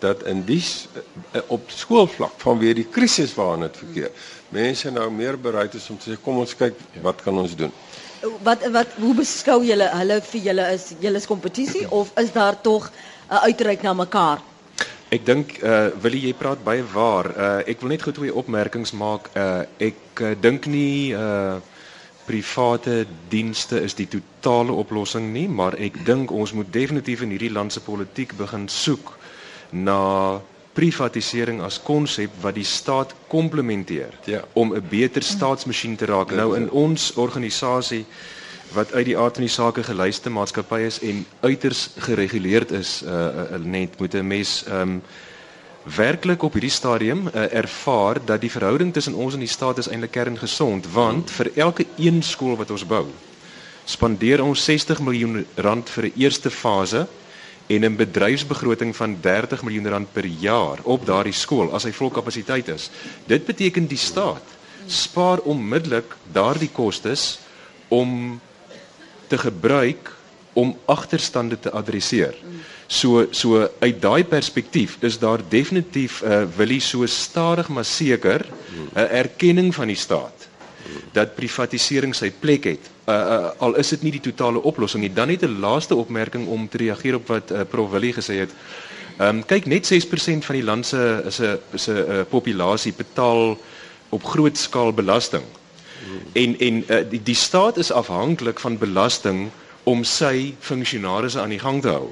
dat 0.00 0.24
in 0.30 0.42
die 0.48 0.62
eh, 0.62 1.40
op 1.46 1.70
skoolvlak 1.70 2.36
vanweer 2.42 2.74
die 2.74 2.88
krisis 2.90 3.34
waarin 3.38 3.66
dit 3.68 3.80
verkeer 3.84 4.10
mense 4.48 4.90
nou 4.90 5.08
meer 5.10 5.38
bereid 5.38 5.74
is 5.74 5.88
om 5.90 5.98
te 5.98 6.12
sê 6.12 6.20
kom 6.24 6.42
ons 6.42 6.56
kyk 6.56 6.76
wat 7.06 7.22
kan 7.26 7.38
ons 7.38 7.56
doen 7.56 7.72
Wat 8.44 8.66
wat 8.68 8.98
hoe 9.00 9.14
beskou 9.16 9.62
julle 9.64 9.86
hulle 9.96 10.20
vir 10.20 10.40
julle 10.50 10.64
is 10.74 10.90
julle 11.00 11.16
is 11.22 11.28
kompetisie 11.28 11.86
of 11.88 12.10
is 12.20 12.32
daar 12.32 12.60
tog 12.60 12.90
'n 12.90 13.34
uh, 13.34 13.44
uitreik 13.48 13.82
na 13.82 13.94
mekaar 13.96 14.42
Ek 15.10 15.24
dink 15.26 15.56
uh 15.66 15.90
Willie 16.02 16.28
jy 16.28 16.34
praat 16.38 16.60
baie 16.62 16.84
waar. 16.92 17.26
Uh 17.34 17.62
ek 17.66 17.80
wil 17.82 17.90
net 17.90 18.02
gou 18.06 18.12
twee 18.14 18.34
opmerkings 18.34 18.92
maak. 18.94 19.26
Uh 19.34 19.66
ek 19.82 20.22
uh, 20.22 20.36
dink 20.38 20.68
nie 20.70 21.10
uh 21.10 21.58
private 22.30 23.08
dienste 23.28 23.80
is 23.82 23.96
die 23.98 24.06
totale 24.06 24.70
oplossing 24.78 25.32
nie, 25.34 25.48
maar 25.48 25.74
ek 25.82 25.98
dink 26.06 26.30
ons 26.30 26.52
moet 26.54 26.70
definitief 26.70 27.24
in 27.26 27.34
hierdie 27.34 27.50
land 27.50 27.74
se 27.74 27.82
politiek 27.82 28.36
begin 28.38 28.68
soek 28.70 29.16
na 29.72 30.40
privatisering 30.72 31.60
as 31.62 31.80
konsep 31.82 32.30
wat 32.40 32.54
die 32.54 32.64
staat 32.64 33.14
komplementeer 33.28 34.14
ja. 34.24 34.44
om 34.52 34.74
'n 34.74 34.86
beter 34.88 35.22
staatsmasjien 35.22 35.96
te 35.96 36.06
raak. 36.06 36.30
Nou 36.30 36.56
in 36.56 36.70
ons 36.70 37.12
organisasie 37.14 38.04
wat 38.72 38.92
uit 38.92 39.04
die 39.04 39.18
aard 39.18 39.34
van 39.34 39.44
die 39.44 39.52
sake 39.52 39.82
geluiste 39.82 40.30
maatskappy 40.30 40.80
is 40.80 41.00
en 41.00 41.26
uiters 41.40 41.90
gereguleerd 41.96 42.70
is, 42.70 43.02
uh, 43.02 43.10
uh, 43.10 43.58
net 43.58 43.98
moet 43.98 44.14
'n 44.14 44.26
mens 44.26 44.64
um 44.68 45.02
werklik 45.84 46.42
op 46.42 46.52
hierdie 46.52 46.70
stadium 46.70 47.26
uh, 47.26 47.52
ervaar 47.52 48.18
dat 48.24 48.40
die 48.40 48.50
verhouding 48.50 48.92
tussen 48.92 49.14
ons 49.14 49.34
en 49.34 49.40
die 49.40 49.48
staat 49.48 49.78
is 49.78 49.88
eintlik 49.88 50.10
kerngesond 50.10 50.92
want 50.92 51.30
vir 51.30 51.50
elke 51.54 51.86
een 51.96 52.22
skool 52.22 52.56
wat 52.56 52.70
ons 52.70 52.86
bou 52.86 53.06
spandeer 53.84 54.42
ons 54.44 54.64
60 54.64 55.00
miljoen 55.00 55.46
rand 55.56 55.90
vir 55.90 56.04
'n 56.04 56.12
eerste 56.16 56.50
fase 56.50 57.06
en 57.70 57.84
'n 57.84 57.96
bedryfsbegroting 57.96 58.96
van 58.96 59.16
30 59.20 59.62
miljoen 59.62 59.88
rand 59.88 60.12
per 60.12 60.26
jaar 60.26 60.78
op 60.82 61.06
daardie 61.06 61.32
skool 61.32 61.72
as 61.72 61.84
hy 61.86 61.92
vol 61.92 62.10
kapasiteit 62.10 62.68
is. 62.68 62.90
Dit 63.26 63.46
beteken 63.46 63.86
die 63.86 63.98
staat 63.98 64.42
spaar 64.86 65.38
onmiddellik 65.38 66.16
daardie 66.32 66.70
kostes 66.72 67.38
om 67.88 68.40
te 69.26 69.38
gebruik 69.38 70.12
om 70.52 70.74
agterstande 70.84 71.58
te 71.60 71.70
adresseer. 71.70 72.34
So 72.86 73.26
so 73.30 73.68
uit 73.78 74.02
daai 74.02 74.24
perspektief 74.24 74.96
is 75.00 75.18
daar 75.18 75.40
definitief 75.48 76.22
'n 76.22 76.26
uh, 76.26 76.44
wil 76.56 76.68
hy 76.68 76.78
so 76.78 77.06
stadig 77.06 77.68
maar 77.68 77.84
seker 77.84 78.46
'n 78.46 78.98
uh, 78.98 79.18
erkenning 79.22 79.74
van 79.74 79.86
die 79.86 79.96
staat 79.96 80.49
dat 81.12 81.34
privatisering 81.34 82.14
sy 82.14 82.30
plek 82.30 82.64
het. 82.64 82.90
Uh, 83.06 83.14
uh, 83.14 83.50
al 83.58 83.76
is 83.76 83.88
dit 83.88 84.02
nie 84.02 84.12
die 84.18 84.24
totale 84.30 84.62
oplossing 84.62 85.02
nie. 85.02 85.12
Dan 85.12 85.28
net 85.28 85.42
'n 85.42 85.60
laaste 85.60 85.94
opmerking 85.94 86.46
om 86.46 86.68
te 86.68 86.76
reageer 86.76 87.14
op 87.14 87.26
wat 87.28 87.50
uh, 87.50 87.60
Prof 87.68 87.90
Willie 87.90 88.12
gesê 88.12 88.38
het. 88.46 88.50
Ehm 89.18 89.36
um, 89.36 89.44
kyk 89.44 89.66
net 89.66 89.84
6% 89.84 90.44
van 90.46 90.56
die 90.56 90.64
land 90.64 90.86
se 90.86 91.22
is 91.26 91.40
'n 91.40 91.58
is 91.72 91.86
'n 91.88 91.96
uh, 91.96 92.20
populasie 92.28 92.92
betaal 92.92 93.58
op 94.08 94.24
groot 94.24 94.58
skaal 94.58 94.92
belasting. 94.92 95.44
En 96.32 96.58
en 96.58 96.84
uh, 96.88 96.96
die 97.10 97.22
die 97.22 97.34
staat 97.34 97.76
is 97.76 97.92
afhanklik 97.92 98.60
van 98.60 98.78
belasting 98.78 99.50
om 99.82 100.04
sy 100.04 100.54
funksionarisse 100.58 101.40
aan 101.40 101.48
die 101.48 101.58
gang 101.58 101.82
te 101.82 101.88
hou. 101.88 102.08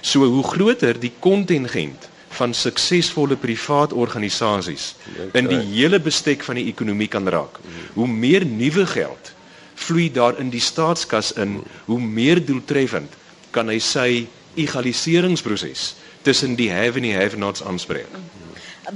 So 0.00 0.24
hoe 0.24 0.44
groter 0.44 1.00
die 1.00 1.12
kontingent 1.18 2.07
van 2.36 2.54
suksesvolle 2.54 3.36
privaat 3.36 3.92
organisasies 3.92 4.94
in 5.32 5.48
die 5.48 5.60
hele 5.72 6.00
bestek 6.00 6.44
van 6.44 6.58
die 6.60 6.68
ekonomie 6.68 7.08
kan 7.08 7.28
raak. 7.28 7.60
Hoe 7.94 8.08
meer 8.08 8.46
nuwe 8.46 8.86
geld 8.86 9.32
vloei 9.78 10.10
daar 10.12 10.38
in 10.38 10.50
die 10.50 10.60
staatskas 10.60 11.32
in, 11.32 11.60
hoe 11.86 12.00
meer 12.00 12.40
doeltreffend 12.44 13.14
kan 13.50 13.70
hy 13.70 13.78
sy 13.78 14.26
egaliseringsproses 14.58 15.94
tussen 16.26 16.56
die 16.58 16.70
have 16.72 16.98
en 16.98 17.06
die 17.06 17.14
have 17.14 17.38
nots 17.38 17.62
aanspreek 17.62 18.10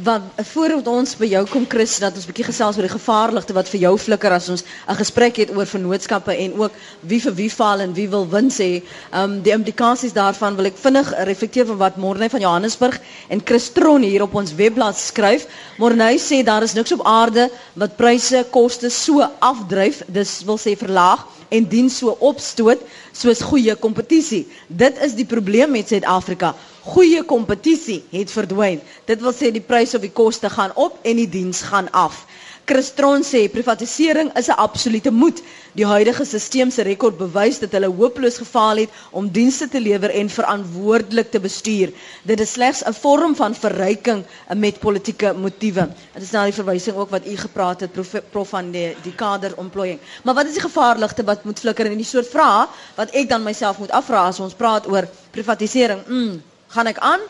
wat 0.00 0.22
voordat 0.52 0.86
ons 0.88 1.12
by 1.20 1.26
jou 1.28 1.42
kom 1.50 1.64
Chris 1.68 1.98
dat 2.00 2.16
ons 2.16 2.26
bietjie 2.28 2.46
gesels 2.46 2.78
oor 2.78 2.86
die 2.86 2.92
gevaarligte 2.92 3.52
wat 3.56 3.68
vir 3.68 3.82
jou 3.84 3.92
flikker 4.00 4.32
as 4.32 4.48
ons 4.48 4.64
'n 4.88 4.96
gesprek 4.96 5.36
het 5.36 5.50
oor 5.56 5.66
vennootskappe 5.66 6.32
en 6.32 6.54
ook 6.60 6.72
wie 7.00 7.20
vir 7.20 7.34
wie 7.34 7.50
val 7.52 7.80
en 7.80 7.92
wie 7.94 8.08
wil 8.08 8.26
win 8.28 8.48
sê. 8.50 8.82
Ehm 9.12 9.22
um, 9.22 9.42
die 9.42 9.52
implikasies 9.52 10.12
daarvan 10.12 10.56
wil 10.56 10.64
ek 10.64 10.76
vinnig 10.76 11.12
reflekteer 11.24 11.66
van 11.66 11.76
wat 11.76 11.96
Morney 11.96 12.30
van 12.30 12.40
Johannesburg 12.40 13.00
en 13.28 13.40
Chris 13.44 13.68
Tron 13.72 14.02
hier 14.02 14.22
op 14.22 14.34
ons 14.34 14.54
webblad 14.54 14.96
skryf. 14.96 15.46
Morney 15.78 16.18
sê 16.18 16.42
daar 16.44 16.62
is 16.62 16.74
niks 16.74 16.92
op 16.92 17.06
aarde 17.06 17.50
wat 17.74 17.96
pryse 17.96 18.46
kostes 18.50 19.04
so 19.04 19.20
afdryf, 19.38 20.02
dis 20.06 20.42
wil 20.44 20.58
sê 20.58 20.76
verlaag 20.76 21.26
en 21.50 21.68
dien 21.68 21.90
so 21.90 22.16
opstoot 22.20 22.80
soos 23.12 23.40
goeie 23.40 23.74
kompetisie. 23.76 24.46
Dit 24.68 24.98
is 24.98 25.14
die 25.14 25.26
probleem 25.26 25.70
met 25.70 25.88
Suid-Afrika. 25.88 26.54
Goeie 26.82 27.22
kompetisie 27.22 28.00
het 28.10 28.30
verdwyn. 28.34 28.80
Dit 29.06 29.20
wil 29.22 29.30
sê 29.32 29.52
die 29.54 29.62
pryse 29.62 29.96
of 29.96 30.02
die 30.02 30.10
koste 30.10 30.48
gaan 30.50 30.72
op 30.74 30.96
en 31.06 31.20
die 31.20 31.28
diens 31.30 31.60
gaan 31.62 31.86
af. 31.94 32.24
Christron 32.66 33.22
sê 33.26 33.40
privatisering 33.50 34.28
is 34.38 34.48
'n 34.48 34.58
absolute 34.64 35.10
moet. 35.10 35.42
Die 35.74 35.86
huidige 35.86 36.24
stelsel 36.24 36.70
se 36.70 36.82
rekord 36.82 37.16
bewys 37.18 37.58
dat 37.58 37.72
hulle 37.72 37.86
hopeloos 37.86 38.36
gefaal 38.42 38.76
het 38.76 38.90
om 39.10 39.28
dienste 39.28 39.68
te 39.68 39.80
lewer 39.80 40.10
en 40.10 40.28
verantwoordelik 40.30 41.30
te 41.30 41.40
bestuur. 41.40 41.92
Dit 42.22 42.40
is 42.40 42.52
slegs 42.52 42.82
'n 42.84 42.92
vorm 42.92 43.34
van 43.36 43.54
verryking 43.54 44.24
met 44.56 44.78
politieke 44.78 45.32
motiewe. 45.34 45.88
Dit 46.14 46.22
is 46.22 46.30
nou 46.30 46.44
die 46.44 46.60
verwysing 46.60 46.96
ook 46.96 47.10
wat 47.10 47.26
u 47.26 47.36
gepraat 47.36 47.80
het 47.80 47.92
prof, 47.92 48.14
prof 48.30 48.48
van 48.48 48.70
die 48.70 48.96
die 49.02 49.14
kaderontplooiing. 49.14 49.98
Maar 50.24 50.34
wat 50.34 50.46
is 50.46 50.52
die 50.52 50.68
gevaarligte 50.68 51.24
wat 51.24 51.44
moet 51.44 51.58
flikker 51.60 51.86
in 51.86 51.96
die 51.96 52.06
soort 52.06 52.28
vrae 52.28 52.66
wat 52.94 53.10
ek 53.10 53.28
dan 53.28 53.42
myself 53.42 53.78
moet 53.78 53.90
afvra 53.90 54.26
as 54.26 54.40
ons 54.40 54.54
praat 54.54 54.86
oor 54.88 55.08
privatisering? 55.30 56.06
Mm, 56.06 56.42
gaan 56.72 56.90
ek 56.90 56.98
aan? 56.98 57.20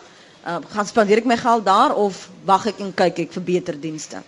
Uh, 0.43 0.59
gaan 0.75 0.87
spandeer 0.87 1.23
ek 1.23 1.29
my 1.31 1.37
geld 1.39 1.65
daar 1.67 1.95
of 1.95 2.29
wag 2.49 2.67
ek 2.73 2.81
en 2.83 2.91
kyk 2.95 3.21
ek 3.27 3.37
vir 3.37 3.45
beter 3.47 3.79
dienste? 3.79 4.23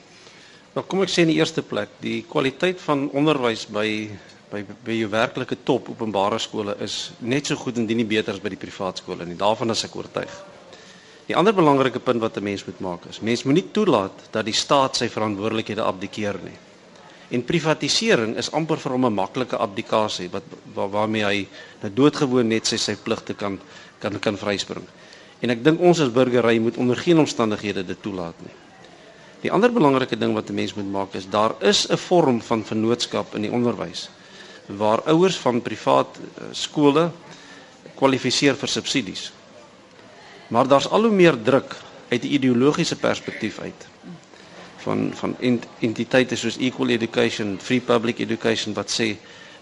Nou 0.74 0.84
kom 0.86 1.02
ek 1.02 1.10
sê 1.10 1.22
in 1.22 1.30
die 1.30 1.38
eerste 1.38 1.62
plek, 1.62 1.90
die 2.02 2.22
kwaliteit 2.30 2.80
van 2.82 3.08
onderwys 3.14 3.66
by 3.70 3.88
by 4.54 4.60
by 4.86 4.94
jou 4.94 5.08
werklike 5.10 5.56
top 5.66 5.88
openbare 5.90 6.38
skole 6.38 6.76
is 6.84 7.12
net 7.18 7.48
so 7.50 7.58
goed 7.58 7.78
indien 7.80 7.98
nie 7.98 8.06
beter 8.06 8.34
as 8.34 8.42
by 8.42 8.52
die 8.52 8.60
privaat 8.60 9.00
skole 9.02 9.26
nie. 9.26 9.38
Daarvan 9.38 9.74
is 9.74 9.82
ek 9.86 9.96
oortuig. 9.98 10.34
Die 11.26 11.34
ander 11.34 11.54
belangrike 11.56 11.98
punt 11.98 12.20
wat 12.22 12.36
'n 12.36 12.44
mens 12.44 12.64
moet 12.66 12.80
maak 12.80 13.06
is, 13.10 13.20
mens 13.20 13.42
moenie 13.42 13.66
toelaat 13.72 14.30
dat 14.30 14.44
die 14.44 14.54
staat 14.54 14.96
sy 14.96 15.08
verantwoordelikhede 15.08 15.82
abdikeer 15.82 16.38
nie. 16.44 16.58
En 17.34 17.42
privatisering 17.42 18.36
is 18.38 18.50
amper 18.54 18.78
vir 18.78 18.92
hom 18.94 19.06
'n 19.06 19.14
maklike 19.14 19.58
abdikasie 19.58 20.28
wat 20.30 20.44
waar, 20.74 20.90
waarmee 20.90 21.24
hy 21.24 21.46
nou 21.82 21.90
doodgewoon 21.94 22.48
net 22.48 22.66
sy 22.66 22.76
sy 22.76 22.94
pligte 22.96 23.34
kan 23.34 23.58
kan 23.98 24.18
kan 24.20 24.36
vryspring. 24.36 24.84
En 25.40 25.50
ek 25.50 25.64
dink 25.64 25.80
ons 25.80 26.00
as 26.00 26.12
burgery 26.12 26.58
moet 26.58 26.76
onder 26.76 26.96
geen 26.96 27.18
omstandighede 27.18 27.84
dit 27.86 28.02
toelaat 28.02 28.38
nie. 28.40 28.54
Die 29.42 29.52
ander 29.52 29.72
belangrike 29.72 30.16
ding 30.16 30.34
wat 30.34 30.50
'n 30.50 30.54
mens 30.54 30.74
moet 30.74 30.90
maak 30.92 31.14
is 31.14 31.26
daar 31.30 31.54
is 31.60 31.86
'n 31.90 31.96
vorm 31.96 32.40
van 32.42 32.64
vennootskap 32.64 33.34
in 33.34 33.42
die 33.42 33.52
onderwys 33.52 34.08
waar 34.66 35.02
ouers 35.02 35.36
van 35.36 35.60
privaat 35.62 36.16
eh, 36.16 36.44
skole 36.52 37.10
kwalifiseer 37.94 38.56
vir 38.56 38.68
subsidies. 38.68 39.32
Maar 40.48 40.68
daar's 40.68 40.88
al 40.88 41.02
hoe 41.02 41.12
meer 41.12 41.42
druk 41.42 41.76
uit 42.08 42.22
'n 42.22 42.32
ideologiese 42.32 42.96
perspektief 42.96 43.58
uit 43.58 43.88
van 44.84 45.10
van 45.18 45.36
entiteite 45.40 46.36
soos 46.36 46.58
Equal 46.60 46.94
Education, 46.94 47.56
Free 47.60 47.80
Public 47.80 48.20
Education 48.24 48.74
wat 48.76 48.92
sê 48.92 49.14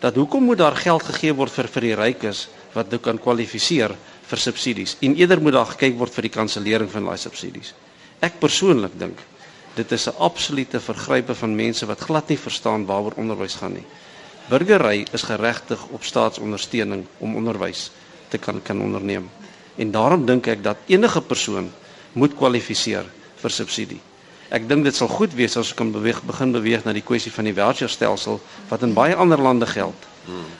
dat 0.02 0.16
hoekom 0.18 0.44
moet 0.44 0.58
daar 0.58 0.76
geld 0.76 1.02
gegee 1.02 1.34
word 1.38 1.54
vir 1.54 1.68
vir 1.70 1.86
die 1.86 1.96
rykes 1.98 2.46
wat 2.74 2.90
nou 2.90 2.98
kan 3.02 3.18
kwalifiseer 3.22 3.94
vir 4.30 4.38
subsidies 4.44 4.96
en 5.00 5.16
eerder 5.16 5.42
moet 5.42 5.56
daar 5.58 5.70
gekyk 5.74 5.98
word 5.98 6.14
vir 6.14 6.28
die 6.28 6.34
kansellering 6.36 6.90
van 6.90 7.06
daai 7.10 7.18
subsidies. 7.18 7.74
Ek 8.20 8.40
persoonlik 8.42 8.98
dink 8.98 9.22
dit 9.76 9.92
is 9.92 10.08
'n 10.08 10.18
absolute 10.18 10.80
vergrype 10.80 11.34
van 11.34 11.56
mense 11.56 11.86
wat 11.86 12.00
glad 12.00 12.28
nie 12.28 12.38
verstaan 12.38 12.86
waaroor 12.86 13.14
onderwys 13.16 13.54
gaan 13.54 13.72
nie. 13.72 13.86
Burgery 14.48 15.06
is 15.12 15.22
geregtig 15.22 15.80
op 15.90 16.04
staatsondersteuning 16.04 17.06
om 17.18 17.36
onderwys 17.36 17.90
te 18.28 18.38
kan 18.38 18.62
kan 18.62 18.80
onderneem. 18.80 19.30
En 19.76 19.90
daarom 19.90 20.26
dink 20.26 20.46
ek 20.46 20.62
dat 20.62 20.76
enige 20.86 21.20
persoon 21.20 21.70
moet 22.12 22.34
kwalifiseer 22.36 23.06
vir 23.36 23.50
subsidie. 23.50 24.00
Ek 24.52 24.66
dink 24.68 24.84
dit 24.84 24.94
sal 24.94 25.08
goed 25.08 25.32
wees 25.32 25.56
as 25.56 25.70
ons 25.70 25.76
kan 25.78 25.92
beweeg 25.92 26.20
begin 26.28 26.52
beweeg 26.52 26.84
na 26.84 26.92
die 26.92 27.04
kwessie 27.04 27.32
van 27.32 27.48
die 27.48 27.56
voucherstelsel 27.56 28.40
wat 28.68 28.82
in 28.84 28.92
baie 28.92 29.16
ander 29.16 29.40
lande 29.40 29.66
geld. 29.66 30.08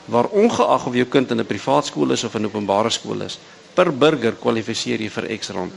Waar 0.09 0.31
ongeag 0.33 0.87
of 0.89 0.95
jou 0.97 1.05
kind 1.07 1.31
in 1.31 1.41
'n 1.41 1.47
privaat 1.47 1.87
skool 1.87 2.11
is 2.11 2.25
of 2.25 2.35
in 2.35 2.43
'n 2.43 2.47
openbare 2.47 2.91
skool 2.91 3.21
is, 3.21 3.39
per 3.75 3.93
burger 3.93 4.33
kwalifiseer 4.33 5.01
jy 5.01 5.11
vir 5.11 5.39
X 5.39 5.51
rand. 5.51 5.73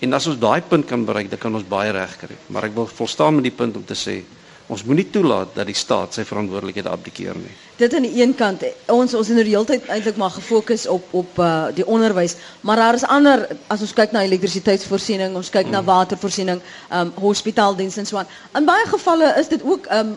En 0.00 0.12
as 0.12 0.26
ons 0.26 0.38
daai 0.38 0.60
punt 0.60 0.86
kan 0.86 1.04
bereik, 1.04 1.30
dan 1.30 1.38
kan 1.38 1.54
ons 1.54 1.64
baie 1.68 1.90
reg 1.90 2.16
kry. 2.18 2.36
Maar 2.46 2.64
ek 2.64 2.74
wil 2.74 2.86
volstaan 2.86 3.34
met 3.34 3.44
die 3.44 3.56
punt 3.56 3.76
om 3.76 3.84
te 3.84 3.94
sê 3.94 4.22
Ons 4.68 4.82
moenie 4.84 5.06
toelaat 5.08 5.54
dat 5.56 5.64
die 5.64 5.76
staat 5.76 6.12
sy 6.12 6.26
verantwoordelikhede 6.28 6.90
abdikeer 6.92 7.38
nie. 7.40 7.54
Dit 7.80 7.94
aan 7.96 8.04
die 8.04 8.20
een 8.20 8.34
kant, 8.36 8.66
ons 8.92 9.14
ons 9.16 9.30
in 9.32 9.38
die 9.40 9.46
hele 9.48 9.64
tyd 9.64 9.86
eintlik 9.88 10.18
maar 10.20 10.34
gefokus 10.34 10.84
op 10.92 11.14
op 11.16 11.40
uh, 11.40 11.70
die 11.72 11.86
onderwys, 11.88 12.36
maar 12.60 12.76
daar 12.76 12.98
is 12.98 13.06
ander 13.08 13.46
as 13.72 13.80
ons 13.86 13.94
kyk 13.96 14.12
na 14.12 14.26
elektrisiteitsvoorsiening, 14.28 15.36
ons 15.40 15.48
kyk 15.54 15.70
mm. 15.70 15.72
na 15.72 15.82
watervoorsiening, 15.88 16.60
um 16.92 17.14
hospitaaldienste 17.16 18.04
en 18.04 18.10
so 18.10 18.20
aan. 18.20 18.28
In 18.60 18.68
baie 18.68 18.84
gevalle 18.92 19.32
is 19.40 19.48
dit 19.48 19.64
ook 19.64 19.88
um 20.00 20.16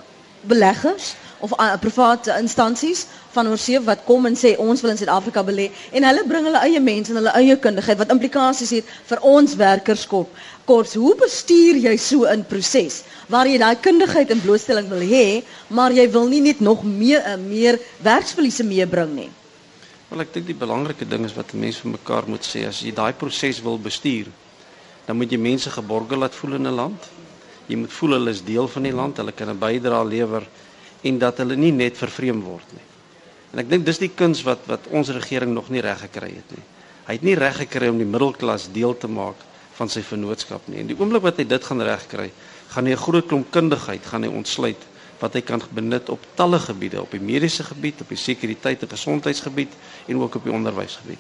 beleggers 0.52 1.14
of 1.42 1.54
uh, 1.58 1.76
private 1.82 2.32
instansies 2.40 3.06
van 3.34 3.48
oorsee 3.50 3.80
wat 3.88 4.04
kom 4.06 4.26
en 4.30 4.36
sê 4.38 4.54
ons 4.62 4.82
wil 4.84 4.94
in 4.94 5.00
Suid-Afrika 5.00 5.44
belê 5.48 5.70
en 5.92 6.06
hulle 6.08 6.24
bring 6.30 6.46
hulle 6.50 6.62
eie 6.68 6.82
mense 6.84 7.12
en 7.14 7.20
hulle 7.22 7.34
eie 7.42 7.58
kundigheid 7.66 8.00
wat 8.02 8.14
implikasies 8.14 8.74
het 8.78 8.96
vir 9.10 9.24
ons 9.36 9.56
werkers 9.60 10.06
kort. 10.12 10.30
Hoe 10.72 11.16
bestuur 11.20 11.82
jy 11.84 11.98
so 12.00 12.24
'n 12.30 12.46
proses 12.48 13.02
waar 13.28 13.48
jy 13.48 13.58
daai 13.60 13.76
kundigheid 13.82 14.30
in 14.32 14.42
blootstelling 14.42 14.88
wil 14.90 15.02
hê, 15.04 15.44
maar 15.68 15.92
jy 15.92 16.08
wil 16.12 16.28
nie 16.28 16.42
net 16.42 16.60
nog 16.60 16.84
meer 16.84 17.20
uh, 17.28 17.36
meer 17.38 17.80
werksverliese 18.04 18.64
meebring 18.64 19.16
nie. 19.16 19.30
Wel 20.12 20.22
ek 20.22 20.34
dink 20.34 20.48
die 20.48 20.56
belangrike 20.60 21.06
ding 21.08 21.26
is 21.26 21.36
wat 21.36 21.54
mense 21.54 21.82
vir 21.82 21.92
mekaar 21.92 22.28
moet 22.28 22.44
sê 22.44 22.66
as 22.68 22.82
jy 22.84 22.92
daai 22.92 23.14
proses 23.14 23.62
wil 23.64 23.78
bestuur, 23.80 24.28
dan 25.08 25.18
moet 25.18 25.32
jy 25.32 25.38
mense 25.40 25.70
geborgel 25.72 26.20
laat 26.24 26.36
voel 26.36 26.56
in 26.60 26.68
'n 26.68 26.76
land. 26.76 27.02
Jy 27.68 27.76
moet 27.76 27.92
voel 27.92 28.12
hulle 28.18 28.32
is 28.32 28.44
deel 28.44 28.68
van 28.68 28.84
die 28.84 28.92
land, 28.92 29.18
hulle 29.18 29.32
kan 29.32 29.50
'n 29.50 29.60
bydrae 29.60 30.06
lewer 30.06 30.44
en 31.02 31.20
dat 31.20 31.38
hulle 31.38 31.56
nie 31.56 31.72
net 31.72 31.98
vervreem 31.98 32.42
word 32.42 32.76
nie. 32.76 32.88
En 33.52 33.60
ek 33.60 33.70
dink 33.70 33.86
dis 33.86 34.00
die 34.00 34.12
kuns 34.16 34.44
wat 34.48 34.68
wat 34.70 34.88
ons 34.96 35.10
regering 35.10 35.54
nog 35.54 35.70
nie 35.70 35.82
reg 35.84 36.00
gekry 36.06 36.30
het 36.36 36.54
nie. 36.56 36.64
Hy 37.08 37.18
het 37.18 37.26
nie 37.26 37.36
reg 37.36 37.58
gekry 37.66 37.90
om 37.92 37.98
die 38.00 38.08
middelklas 38.08 38.70
deel 38.72 38.94
te 38.98 39.10
maak 39.12 39.42
van 39.76 39.90
sy 39.90 40.04
vennootskap 40.06 40.68
nie. 40.70 40.80
En 40.84 40.92
die 40.92 40.98
oomblik 41.00 41.26
wat 41.26 41.42
hy 41.42 41.48
dit 41.50 41.68
gaan 41.68 41.82
regkry, 41.82 42.30
gaan 42.72 42.86
hy 42.86 42.94
'n 42.94 43.04
groot 43.04 43.28
klomp 43.28 43.52
kundigheid 43.52 44.06
gaan 44.06 44.24
hy 44.24 44.30
ontsluit 44.30 44.88
wat 45.20 45.34
hy 45.34 45.42
kan 45.42 45.62
benut 45.74 46.10
op 46.10 46.20
talle 46.36 46.60
gebiede, 46.60 47.02
op 47.02 47.12
die 47.12 47.22
mediese 47.22 47.64
gebied, 47.64 48.02
op 48.02 48.10
die 48.10 48.18
sekuriteit 48.18 48.82
en 48.82 48.90
gesondheidsgebied 48.90 49.74
en 50.08 50.18
ook 50.18 50.36
op 50.36 50.44
die 50.44 50.54
onderwysgebied. 50.54 51.20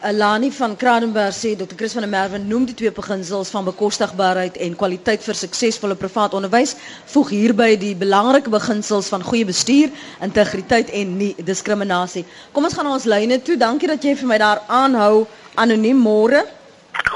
Alani 0.00 0.50
van 0.52 0.76
Kranenberg 0.76 1.32
sê 1.32 1.54
Dr. 1.56 1.76
Chris 1.76 1.94
van 1.96 2.04
der 2.04 2.10
Merwe 2.10 2.38
noem 2.38 2.66
die 2.68 2.74
twee 2.74 2.92
beginsels 2.92 3.48
van 3.52 3.64
bekostigbaarheid 3.64 4.58
en 4.60 4.76
kwaliteit 4.76 5.24
vir 5.24 5.38
suksesvolle 5.38 5.96
privaat 5.96 6.36
onderwys. 6.36 6.74
Voeg 7.12 7.32
hierby 7.32 7.70
die 7.80 7.94
belangrike 7.96 8.52
beginsels 8.52 9.08
van 9.08 9.24
goeie 9.24 9.46
bestuur, 9.48 9.88
integriteit 10.20 10.92
en 10.92 11.16
nie 11.16 11.32
diskriminasie. 11.48 12.26
Kom 12.52 12.68
ons 12.68 12.76
gaan 12.76 12.90
na 12.90 12.98
ons 12.98 13.08
lyne 13.08 13.40
toe. 13.40 13.56
Dankie 13.56 13.88
dat 13.88 14.04
jy 14.04 14.14
vir 14.20 14.28
my 14.28 14.38
daar 14.42 14.60
aanhou. 14.68 15.24
Anoniem 15.56 15.96
môre. 15.96 16.44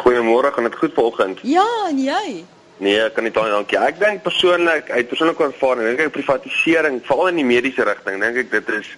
Goeiemôre, 0.00 0.52
gaan 0.52 0.64
dit 0.64 0.80
goed 0.80 0.96
vanoggend? 0.96 1.44
Ja, 1.44 1.68
en 1.90 2.00
jy? 2.00 2.44
Nee, 2.80 3.00
ek 3.04 3.14
kan 3.14 3.28
nie 3.28 3.32
daai 3.32 3.52
dankie. 3.52 3.76
Ek 3.78 4.00
dink 4.00 4.24
persoonlik, 4.24 4.88
uit 4.90 5.08
persoonlike 5.12 5.50
ervaring, 5.52 5.90
dink 5.92 6.08
ek 6.08 6.16
privatisering, 6.16 7.02
veral 7.04 7.30
in 7.30 7.42
die 7.42 7.50
mediese 7.52 7.84
rigting, 7.84 8.24
dink 8.24 8.40
ek 8.46 8.50
dit 8.56 8.72
is 8.80 8.88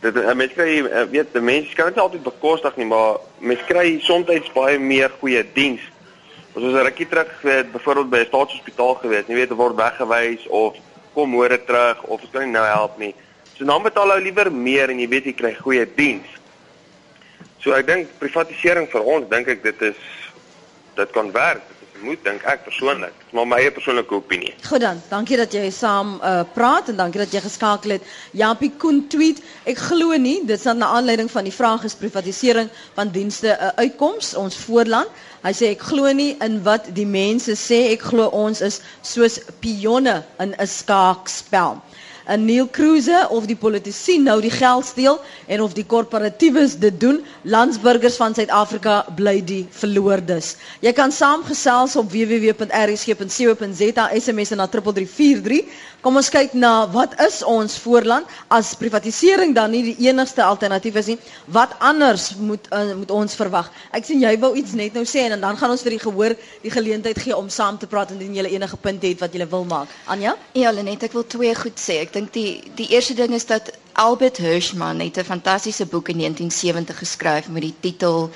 dit 0.00 0.14
'n 0.14 0.36
mens 0.36 0.52
kry 0.52 0.84
eh, 0.86 1.02
weet 1.10 1.32
die 1.32 1.40
mense 1.40 1.74
kan 1.74 1.86
dit 1.86 1.98
altyd 1.98 2.22
bekostig 2.22 2.76
nie, 2.76 2.86
maar 2.86 3.16
mens 3.38 3.64
kry 3.66 3.98
soms 4.00 4.52
baie 4.52 4.78
meer 4.78 5.10
goeie 5.20 5.44
diens. 5.52 5.80
Ons 6.52 6.64
was 6.64 6.74
'n 6.74 6.84
rukkie 6.84 7.08
terug 7.08 7.40
weet 7.42 7.72
byvoorbeeld 7.72 8.10
by 8.10 8.18
'n 8.18 8.26
staatshospitaal 8.26 8.94
gewees, 8.94 9.26
jy 9.26 9.34
weet 9.34 9.50
word 9.50 9.76
weggewys 9.76 10.46
of 10.46 10.76
kom 11.14 11.30
môre 11.30 11.64
terug 11.64 12.02
of 12.02 12.20
ons 12.20 12.30
kan 12.30 12.42
nie 12.42 12.52
nou 12.52 12.66
help 12.66 12.98
nie. 12.98 13.14
So 13.56 13.64
dan 13.64 13.82
betaal 13.82 14.12
ou 14.12 14.20
liewer 14.20 14.52
meer 14.52 14.90
en 14.90 14.98
jy 14.98 15.08
weet 15.08 15.24
jy 15.24 15.32
kry 15.32 15.54
goeie 15.54 15.86
diens. 15.94 16.26
So 17.58 17.72
ek 17.72 17.86
dink 17.86 18.08
privatisering 18.18 18.88
vir 18.90 19.02
ons 19.02 19.28
dink 19.28 19.48
ek 19.48 19.62
dit 19.62 19.82
is 19.82 19.96
dit 20.94 21.10
kan 21.10 21.32
werk 21.32 21.62
moet 22.02 22.24
dink 22.24 22.42
ek 22.48 22.64
persoonlik. 22.64 23.14
Dis 23.24 23.34
maar 23.36 23.46
my 23.46 23.58
eie 23.62 23.70
persoonlike 23.74 24.14
opinie. 24.14 24.54
Goed 24.68 24.80
dan. 24.80 25.00
Dankie 25.10 25.36
dat 25.40 25.52
jy 25.52 25.70
saam 25.74 26.16
uh, 26.22 26.40
praat 26.54 26.88
en 26.92 26.96
dankie 27.00 27.20
dat 27.20 27.32
jy 27.32 27.42
geskakel 27.44 27.96
het. 27.96 28.06
Jampie 28.32 28.70
Koen 28.78 29.04
tweet: 29.12 29.42
Ek 29.68 29.80
glo 29.88 30.16
nie 30.16 30.38
dit 30.46 30.58
is 30.58 30.66
'n 30.66 30.82
aanleiding 30.82 31.30
van 31.30 31.44
die 31.44 31.54
vraag 31.54 31.84
is 31.84 31.94
privatisering 31.94 32.70
van 32.94 33.10
dienste 33.10 33.48
'n 33.48 33.62
uh, 33.64 33.70
uitkoms 33.84 34.34
ons 34.34 34.56
voorland. 34.56 35.08
Hy 35.42 35.52
sê 35.52 35.70
ek 35.74 35.82
glo 35.90 36.12
nie 36.12 36.36
in 36.40 36.62
wat 36.62 36.90
die 36.94 37.06
mense 37.06 37.54
sê. 37.54 37.92
Ek 37.94 38.02
glo 38.02 38.26
ons 38.26 38.60
is 38.60 38.80
soos 39.02 39.40
pionne 39.60 40.24
in 40.38 40.54
'n 40.58 40.66
skaakspel. 40.66 41.80
'n 42.28 42.44
Neil 42.44 42.68
Cruise 42.70 43.26
of 43.30 43.46
die 43.48 43.56
politici 43.56 44.18
nou 44.20 44.40
die 44.44 44.50
geld 44.52 44.84
steel 44.84 45.20
en 45.46 45.60
of 45.64 45.72
die 45.72 45.84
korporatiewe 45.86 46.66
dit 46.78 47.00
doen, 47.00 47.22
landsburgers 47.42 48.16
van 48.20 48.34
Suid-Afrika 48.36 49.06
bly 49.16 49.38
die 49.44 49.66
verloordes. 49.70 50.56
Jy 50.84 50.92
kan 50.92 51.12
saamgesels 51.12 51.96
op 51.96 52.10
www.rsg.co.za 52.12 54.08
SMS 54.20 54.50
na 54.60 54.66
3343. 54.68 55.64
Kom 56.00 56.14
ons 56.20 56.28
kyk 56.30 56.52
na 56.54 56.86
wat 56.94 57.16
is 57.24 57.40
ons 57.42 57.74
voorland 57.82 58.26
as 58.54 58.68
privatisering 58.78 59.50
dan 59.56 59.72
nie 59.74 59.80
die 59.82 60.06
enigste 60.06 60.44
alternatief 60.46 60.94
is 61.00 61.08
nie. 61.10 61.16
Wat 61.56 61.72
anders 61.82 62.28
moet 62.38 62.68
uh, 62.70 62.92
moet 63.00 63.10
ons 63.10 63.34
verwag? 63.34 63.66
Ek 63.90 64.06
sien 64.06 64.22
jy 64.22 64.36
wou 64.38 64.52
iets 64.60 64.76
net 64.78 64.94
nou 64.94 65.02
sê 65.10 65.24
en 65.26 65.34
dan 65.42 65.58
gaan 65.58 65.74
ons 65.74 65.82
vir 65.82 65.96
die 65.96 66.02
gehoor 66.04 66.36
die 66.62 66.70
geleentheid 66.70 67.18
gee 67.24 67.34
om 67.34 67.50
saam 67.50 67.80
te 67.82 67.90
praat 67.90 68.12
indien 68.14 68.36
jy 68.38 68.46
enige 68.54 68.78
punte 68.78 69.10
het 69.10 69.24
wat 69.24 69.34
jy 69.34 69.48
wil 69.50 69.66
maak. 69.66 69.90
Anja? 70.06 70.36
Ja, 70.54 70.70
Lenet, 70.70 71.02
ek 71.08 71.16
wil 71.18 71.26
twee 71.26 71.50
goed 71.58 71.82
sê. 71.82 71.98
Ek 72.06 72.14
dink 72.14 72.30
die 72.36 72.62
die 72.78 72.86
eerste 72.94 73.18
ding 73.18 73.34
is 73.34 73.48
dat 73.50 73.72
Albert 73.98 74.38
Hirschman 74.38 75.02
het 75.02 75.18
'n 75.18 75.26
fantastiese 75.26 75.86
boek 75.86 76.14
in 76.14 76.22
1970 76.22 76.98
geskryf 77.02 77.48
met 77.50 77.62
die 77.66 77.74
titel 77.80 78.30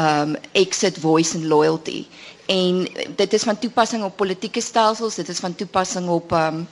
um 0.00 0.36
Exit 0.52 0.98
Voice 0.98 1.36
and 1.36 1.44
Loyalty. 1.44 2.06
En 2.46 2.88
dit 3.16 3.32
is 3.32 3.42
van 3.42 3.58
toepassing 3.58 4.04
op 4.04 4.16
politieke 4.16 4.60
stelsels, 4.60 5.14
dit 5.14 5.28
is 5.28 5.38
van 5.38 5.54
toepassing 5.54 6.08
op 6.08 6.32
um 6.32 6.66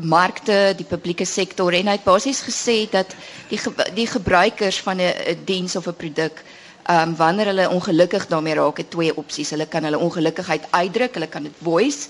markte, 0.00 0.74
die 0.76 0.86
publieke 0.86 1.24
sektor 1.24 1.72
en 1.72 1.86
hy 1.86 1.96
het 1.98 2.04
basies 2.04 2.42
gesê 2.46 2.88
dat 2.90 3.14
die 3.50 3.60
die 3.94 4.06
gebruikers 4.06 4.80
van 4.80 5.00
'n 5.00 5.44
diens 5.44 5.76
of 5.76 5.86
'n 5.86 5.96
produk 5.96 6.42
um 6.90 7.16
wanneer 7.16 7.46
hulle 7.46 7.68
ongelukkig 7.70 8.26
daarmee 8.26 8.54
raak, 8.54 8.76
het 8.76 8.90
twee 8.90 9.16
opsies. 9.16 9.50
Hulle 9.50 9.66
kan 9.66 9.84
hulle 9.84 9.98
ongelukkigheid 9.98 10.64
uitdruk, 10.70 11.14
hulle 11.14 11.28
kan 11.28 11.42
dit 11.42 11.52
voice 11.62 12.08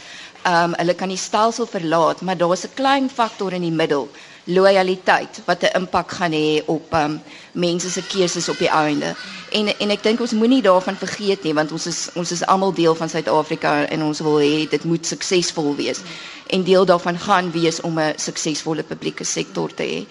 um 0.49 0.75
hulle 0.75 0.95
kan 0.95 1.09
die 1.09 1.17
stelsel 1.21 1.67
verlaat, 1.67 2.21
maar 2.21 2.37
daar's 2.37 2.65
'n 2.65 2.75
klein 2.75 3.11
faktor 3.11 3.53
in 3.53 3.63
die 3.63 3.71
middel, 3.83 4.09
loyaliteit 4.45 5.43
wat 5.47 5.63
'n 5.63 5.77
impak 5.81 6.11
gaan 6.11 6.33
hê 6.33 6.63
op 6.67 6.95
um 6.95 7.21
mense 7.53 7.91
se 7.91 8.03
keuses 8.07 8.49
op 8.49 8.59
die 8.59 8.69
einde. 8.69 9.15
En 9.51 9.79
en 9.79 9.91
ek 9.91 10.03
dink 10.03 10.21
ons 10.21 10.33
moenie 10.33 10.63
daarvan 10.63 10.97
vergeet 10.97 11.43
nie 11.43 11.55
want 11.55 11.73
ons 11.73 11.87
is 11.87 12.09
ons 12.15 12.31
is 12.33 12.47
almal 12.47 12.73
deel 12.75 12.95
van 12.95 13.09
Suid-Afrika 13.09 13.85
en 13.87 14.03
ons 14.03 14.21
wil 14.21 14.39
hê 14.39 14.69
dit 14.69 14.85
moet 14.85 15.07
suksesvol 15.07 15.75
wees. 15.77 16.01
En 16.47 16.63
deel 16.65 16.85
daarvan 16.85 17.19
gaan 17.19 17.51
wees 17.51 17.81
om 17.81 17.99
'n 17.99 18.13
suksesvolle 18.17 18.83
publieke 18.83 19.25
sektor 19.25 19.75
te 19.75 19.83
hê. 19.83 20.07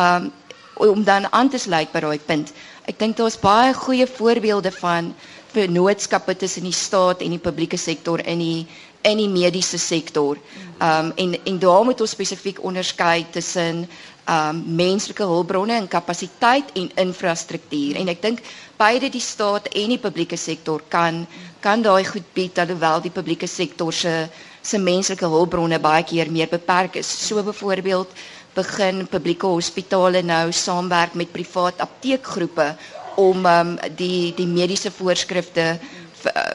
Um 0.00 0.32
om 0.74 1.04
dan 1.04 1.32
aan 1.32 1.48
te 1.48 1.58
sluit 1.58 1.92
by 1.92 2.00
daai 2.00 2.18
punt. 2.26 2.52
Ek 2.84 2.98
dink 2.98 3.16
daar's 3.16 3.38
baie 3.38 3.74
goeie 3.74 4.06
voorbeelde 4.06 4.72
van 4.72 5.14
vennootskappe 5.52 6.36
tussen 6.36 6.62
die 6.62 6.72
staat 6.72 7.20
en 7.20 7.30
die 7.30 7.38
publieke 7.38 7.76
sektor 7.76 8.18
in 8.26 8.38
die 8.38 8.66
in 9.02 9.16
die 9.18 9.28
mediese 9.28 9.78
sektor. 9.78 10.38
Ehm 10.78 11.06
um, 11.06 11.12
en 11.16 11.36
en 11.44 11.58
daar 11.58 11.84
moet 11.84 12.00
ons 12.00 12.10
spesifiek 12.10 12.62
onderskei 12.62 13.26
tussen 13.30 13.88
ehm 14.24 14.48
um, 14.56 14.62
menslike 14.76 15.22
hulpbronne 15.26 15.74
en 15.76 15.88
kapasiteit 15.88 16.72
en 16.78 16.90
infrastruktuur. 16.94 17.96
En 17.96 18.08
ek 18.08 18.22
dink 18.22 18.40
beide 18.78 19.08
die 19.10 19.20
staat 19.20 19.66
en 19.68 19.88
die 19.94 19.98
publieke 19.98 20.36
sektor 20.36 20.82
kan 20.88 21.26
kan 21.60 21.82
daai 21.82 22.04
goed 22.04 22.26
bied 22.34 22.58
alhoewel 22.58 23.00
die 23.02 23.10
publieke 23.14 23.46
sektor 23.46 23.92
se 23.92 24.14
se 24.62 24.78
menslike 24.78 25.26
hulpbronne 25.26 25.78
baie 25.82 26.04
keer 26.06 26.30
meer 26.30 26.48
beperk 26.50 26.96
is. 26.96 27.10
So 27.26 27.42
byvoorbeeld 27.42 28.08
begin 28.54 29.06
publieke 29.10 29.46
hospitale 29.46 30.22
nou 30.22 30.52
saamwerk 30.52 31.14
met 31.14 31.32
privaat 31.32 31.80
apteekgroepe 31.80 32.74
om 33.16 33.46
um, 33.46 33.76
die 33.96 34.32
die 34.36 34.46
mediese 34.46 34.90
voorskrifte 34.90 35.78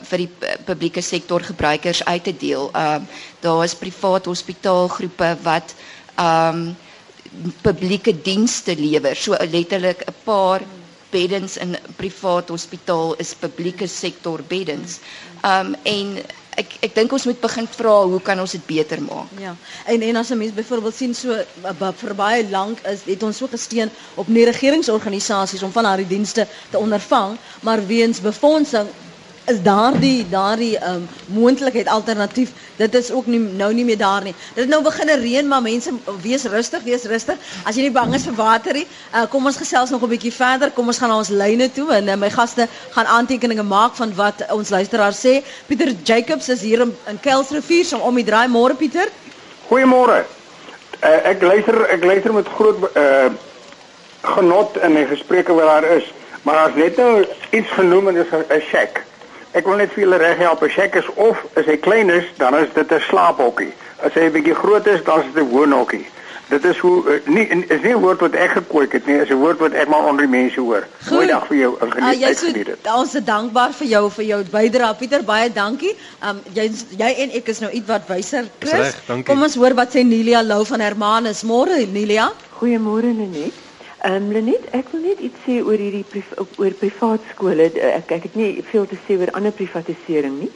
vir 0.10 0.18
die 0.24 0.30
publieke 0.66 1.02
sektor 1.02 1.42
gebruikers 1.44 2.04
uit 2.06 2.24
te 2.24 2.34
deel. 2.38 2.70
Ehm 2.74 3.02
um, 3.02 3.08
daar 3.42 3.64
is 3.64 3.76
privaat 3.76 4.26
hospitaalgroepe 4.26 5.38
wat 5.44 5.76
ehm 6.16 6.62
um, 6.68 6.76
publieke 7.62 8.14
dienste 8.22 8.76
lewer. 8.80 9.16
So 9.16 9.36
letterlik 9.52 10.02
'n 10.08 10.16
paar 10.24 10.62
beddens 11.10 11.58
in 11.58 11.78
privaat 11.96 12.50
hospitaal 12.50 13.16
is 13.18 13.34
publieke 13.34 13.88
sektor 13.88 14.42
beddens. 14.48 15.00
Ehm 15.42 15.66
um, 15.68 15.76
en 15.84 16.18
ek 16.58 16.72
ek 16.82 16.96
dink 16.98 17.12
ons 17.14 17.26
moet 17.30 17.40
begin 17.42 17.68
vra 17.70 17.96
hoe 18.10 18.20
kan 18.26 18.40
ons 18.42 18.52
dit 18.56 18.64
beter 18.66 19.02
maak? 19.06 19.30
Ja. 19.42 19.54
En 19.86 20.02
en 20.02 20.16
as 20.16 20.30
'n 20.34 20.38
mens 20.38 20.54
byvoorbeeld 20.54 20.96
sien 20.96 21.14
so 21.16 21.38
vir 22.02 22.14
baie 22.16 22.50
lank 22.50 22.80
is 22.94 23.02
het 23.06 23.24
ons 23.24 23.38
so 23.38 23.48
gesteun 23.48 23.90
op 24.16 24.28
nie 24.28 24.46
regeringsorganisasies 24.46 25.64
om 25.64 25.72
van 25.72 25.84
daardie 25.84 26.08
dienste 26.08 26.48
te 26.72 26.78
ondervang, 26.78 27.38
maar 27.62 27.86
weens 27.86 28.22
befondsing 28.22 28.88
is 29.48 29.62
daardie 29.64 30.26
daardie 30.30 30.76
um, 30.84 31.08
moontlikheid 31.32 31.88
alternatief. 31.88 32.52
Dit 32.76 32.96
is 32.96 33.12
ook 33.12 33.26
nie 33.32 33.40
nou 33.40 33.70
nie 33.74 33.86
meer 33.88 33.98
daar 33.98 34.24
nie. 34.24 34.34
Dit 34.56 34.68
nou 34.68 34.82
begin 34.84 35.12
reën, 35.22 35.48
maar 35.48 35.62
mense 35.64 35.94
wees 36.22 36.44
rustig, 36.52 36.84
wees 36.84 37.08
rustig. 37.08 37.40
As 37.64 37.80
jy 37.80 37.88
nie 37.88 37.94
bang 37.96 38.14
is 38.16 38.28
vir 38.28 38.36
water 38.36 38.76
nie, 38.76 38.84
uh, 39.14 39.24
kom 39.32 39.48
ons 39.48 39.60
gesels 39.60 39.94
nog 39.96 40.04
'n 40.04 40.12
bietjie 40.16 40.34
verder. 40.34 40.72
Kom 40.72 40.88
ons 40.88 41.00
gaan 41.00 41.10
na 41.10 41.18
ons 41.18 41.32
lyne 41.32 41.72
toe 41.72 41.88
en 41.96 42.08
uh, 42.08 42.16
my 42.16 42.30
gaste 42.30 42.68
gaan 42.92 43.06
aantekeninge 43.06 43.64
maak 43.64 43.96
van 43.96 44.14
wat 44.16 44.44
ons 44.52 44.70
luisteraars 44.70 45.24
sê. 45.26 45.44
Pieter 45.68 45.96
Jacobs 46.04 46.50
is 46.50 46.62
hier 46.62 46.82
in, 46.82 46.96
in 47.08 47.20
Kelsrivier, 47.20 47.86
so 47.86 47.98
om 47.98 48.16
die 48.16 48.28
draai 48.28 48.48
môre 48.48 48.76
Pieter. 48.76 49.08
Goeiemôre. 49.70 50.26
Uh, 51.04 51.20
ek 51.24 51.42
luister 51.42 51.86
ek 51.90 52.04
luister 52.04 52.34
met 52.34 52.48
groot 52.48 52.90
uh, 52.96 53.32
genot 54.22 54.76
in 54.84 54.96
die 54.96 55.08
gesprekke 55.08 55.54
wat 55.54 55.72
daar 55.72 55.92
is. 55.96 56.04
Maar 56.44 56.68
as 56.68 56.76
net 56.76 56.98
nou 56.98 57.26
iets 57.52 57.72
genoem 57.72 58.08
en 58.08 58.18
is 58.18 58.32
'n 58.32 58.62
shack. 58.72 59.08
Ek 59.52 59.66
wil 59.66 59.76
net 59.76 59.94
vir 59.94 60.04
julle 60.04 60.18
reg 60.18 60.38
help, 60.38 60.64
as 60.64 60.78
ek 60.78 60.96
is 60.96 61.08
of 61.16 61.40
as 61.56 61.66
hy 61.66 61.78
klein 61.78 62.10
is, 62.10 62.26
dan 62.38 62.56
is 62.56 62.70
dit 62.74 62.92
'n 62.92 63.00
slaaphokkie. 63.10 63.74
As 64.04 64.14
hy 64.14 64.28
'n 64.28 64.32
bietjie 64.32 64.56
groot 64.56 64.88
is, 64.88 65.04
dan 65.04 65.20
is 65.20 65.34
dit 65.34 65.44
'n 65.44 65.50
woonhokkie. 65.50 66.06
Dit 66.48 66.64
is 66.64 66.78
hoe 66.78 67.04
uh, 67.04 67.28
nie 67.28 67.48
is 67.48 67.82
nie 67.82 67.92
'n 67.92 68.00
woord 68.00 68.20
wat 68.20 68.34
ek 68.34 68.52
gekwoek 68.56 68.94
het 68.96 69.06
nie, 69.06 69.18
is 69.20 69.30
'n 69.30 69.40
woord 69.40 69.60
wat 69.60 69.74
ek 69.74 69.88
maar 69.88 70.08
onder 70.08 70.24
die 70.24 70.32
mense 70.32 70.60
hoor. 70.60 70.88
Goeie 71.08 71.28
dag 71.28 71.48
vir 71.48 71.58
jou, 71.58 71.76
geniet 71.80 72.22
uh, 72.24 72.36
geniet 72.36 72.66
dit. 72.66 72.88
Ons 72.96 73.16
is 73.16 73.24
dankbaar 73.24 73.74
vir 73.74 73.88
jou 73.88 74.12
vir 74.12 74.26
jou 74.26 74.44
bydrae. 74.52 74.96
Pieter, 74.96 75.24
baie 75.24 75.52
dankie. 75.52 75.96
Um 76.24 76.40
jy 76.54 76.72
jy 76.98 77.12
en 77.26 77.32
ek 77.32 77.48
is 77.48 77.60
nou 77.60 77.72
ietwat 77.72 78.08
wyser. 78.08 78.48
Chris, 78.60 78.96
reg, 79.08 79.24
kom 79.26 79.44
ons 79.44 79.56
hoor 79.56 79.76
wat 79.76 79.92
sê 79.92 80.04
Nelia 80.04 80.42
Lou 80.42 80.64
van 80.66 80.80
Hermanus. 80.80 81.44
Môre 81.44 81.86
Nelia. 81.86 82.32
Goeiemôre 82.60 83.12
Nenet. 83.12 83.67
Ehm 84.08 84.16
um, 84.16 84.32
Lenet, 84.32 84.70
ek 84.72 84.88
wil 84.94 85.02
net 85.04 85.20
iets 85.20 85.42
sê 85.44 85.58
oor 85.60 85.82
hierdie 85.84 86.06
priv 86.08 86.28
oor 86.40 86.76
privaat 86.80 87.24
skole. 87.34 87.66
Ek 87.90 88.14
ek 88.16 88.28
het 88.30 88.36
nie 88.40 88.62
veel 88.70 88.86
te 88.88 88.96
sê 89.04 89.18
oor 89.20 89.34
ander 89.36 89.52
privatisering 89.52 90.38
nie. 90.46 90.52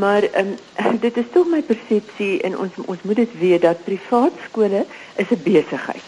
Maar 0.00 0.24
ehm 0.30 0.54
um, 0.86 0.96
dit 1.04 1.18
is 1.20 1.28
tog 1.34 1.50
my 1.52 1.60
persepsie 1.72 2.38
en 2.48 2.56
ons 2.64 2.78
ons 2.86 3.02
moet 3.04 3.20
dit 3.20 3.34
weet 3.42 3.66
dat 3.66 3.84
privaat 3.84 4.40
skole 4.46 4.86
is 5.20 5.28
'n 5.36 5.42
besigheid. 5.44 6.06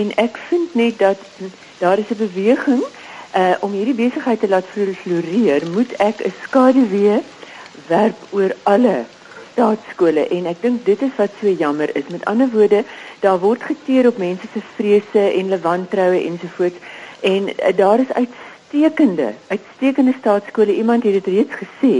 En 0.00 0.12
ek 0.26 0.36
vind 0.50 0.74
net 0.74 0.98
dat 0.98 1.24
daar 1.80 1.98
is 2.04 2.12
'n 2.12 2.20
beweging 2.26 2.84
uh 3.40 3.56
om 3.60 3.72
hierdie 3.72 4.00
besigheid 4.04 4.40
te 4.40 4.52
laat 4.52 4.68
floreer, 5.00 5.64
moet 5.72 5.96
ek 5.96 6.20
'n 6.20 6.34
skaduwee 6.44 7.22
werp 7.88 8.20
oor 8.36 8.52
alle 8.62 8.96
staatskole 9.56 10.26
en 10.36 10.46
ek 10.50 10.60
dink 10.60 10.84
dit 10.84 11.02
is 11.06 11.14
wat 11.16 11.32
so 11.40 11.48
jammer 11.48 11.88
is. 11.96 12.04
Met 12.12 12.26
ander 12.28 12.50
woorde, 12.52 12.84
daar 13.24 13.40
word 13.40 13.64
geteer 13.64 14.10
op 14.10 14.20
mense 14.20 14.48
se 14.52 14.60
vrese 14.76 15.24
en 15.32 15.48
hulle 15.48 15.60
wantroue 15.64 16.20
ensovoorts 16.28 16.76
en 17.24 17.48
uh, 17.48 17.72
daar 17.76 18.04
is 18.04 18.12
uitstekende, 18.12 19.32
uitstekende 19.48 20.14
staatskole. 20.20 20.76
Iemand 20.76 21.08
het 21.08 21.16
dit 21.22 21.32
reeds 21.38 21.56
gesê 21.62 21.94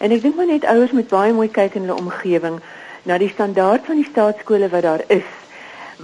en 0.00 0.16
ek 0.16 0.24
dink 0.24 0.40
maar 0.40 0.48
net 0.48 0.64
ouers 0.64 0.96
moet 0.96 1.12
baie 1.12 1.36
mooi 1.36 1.48
kyk 1.52 1.76
in 1.76 1.86
hulle 1.86 2.00
omgewing 2.00 2.60
na 3.04 3.20
die 3.20 3.32
standaard 3.32 3.84
van 3.84 4.00
die 4.00 4.08
staatskole 4.08 4.72
wat 4.72 4.88
daar 4.88 5.04
is. 5.12 5.32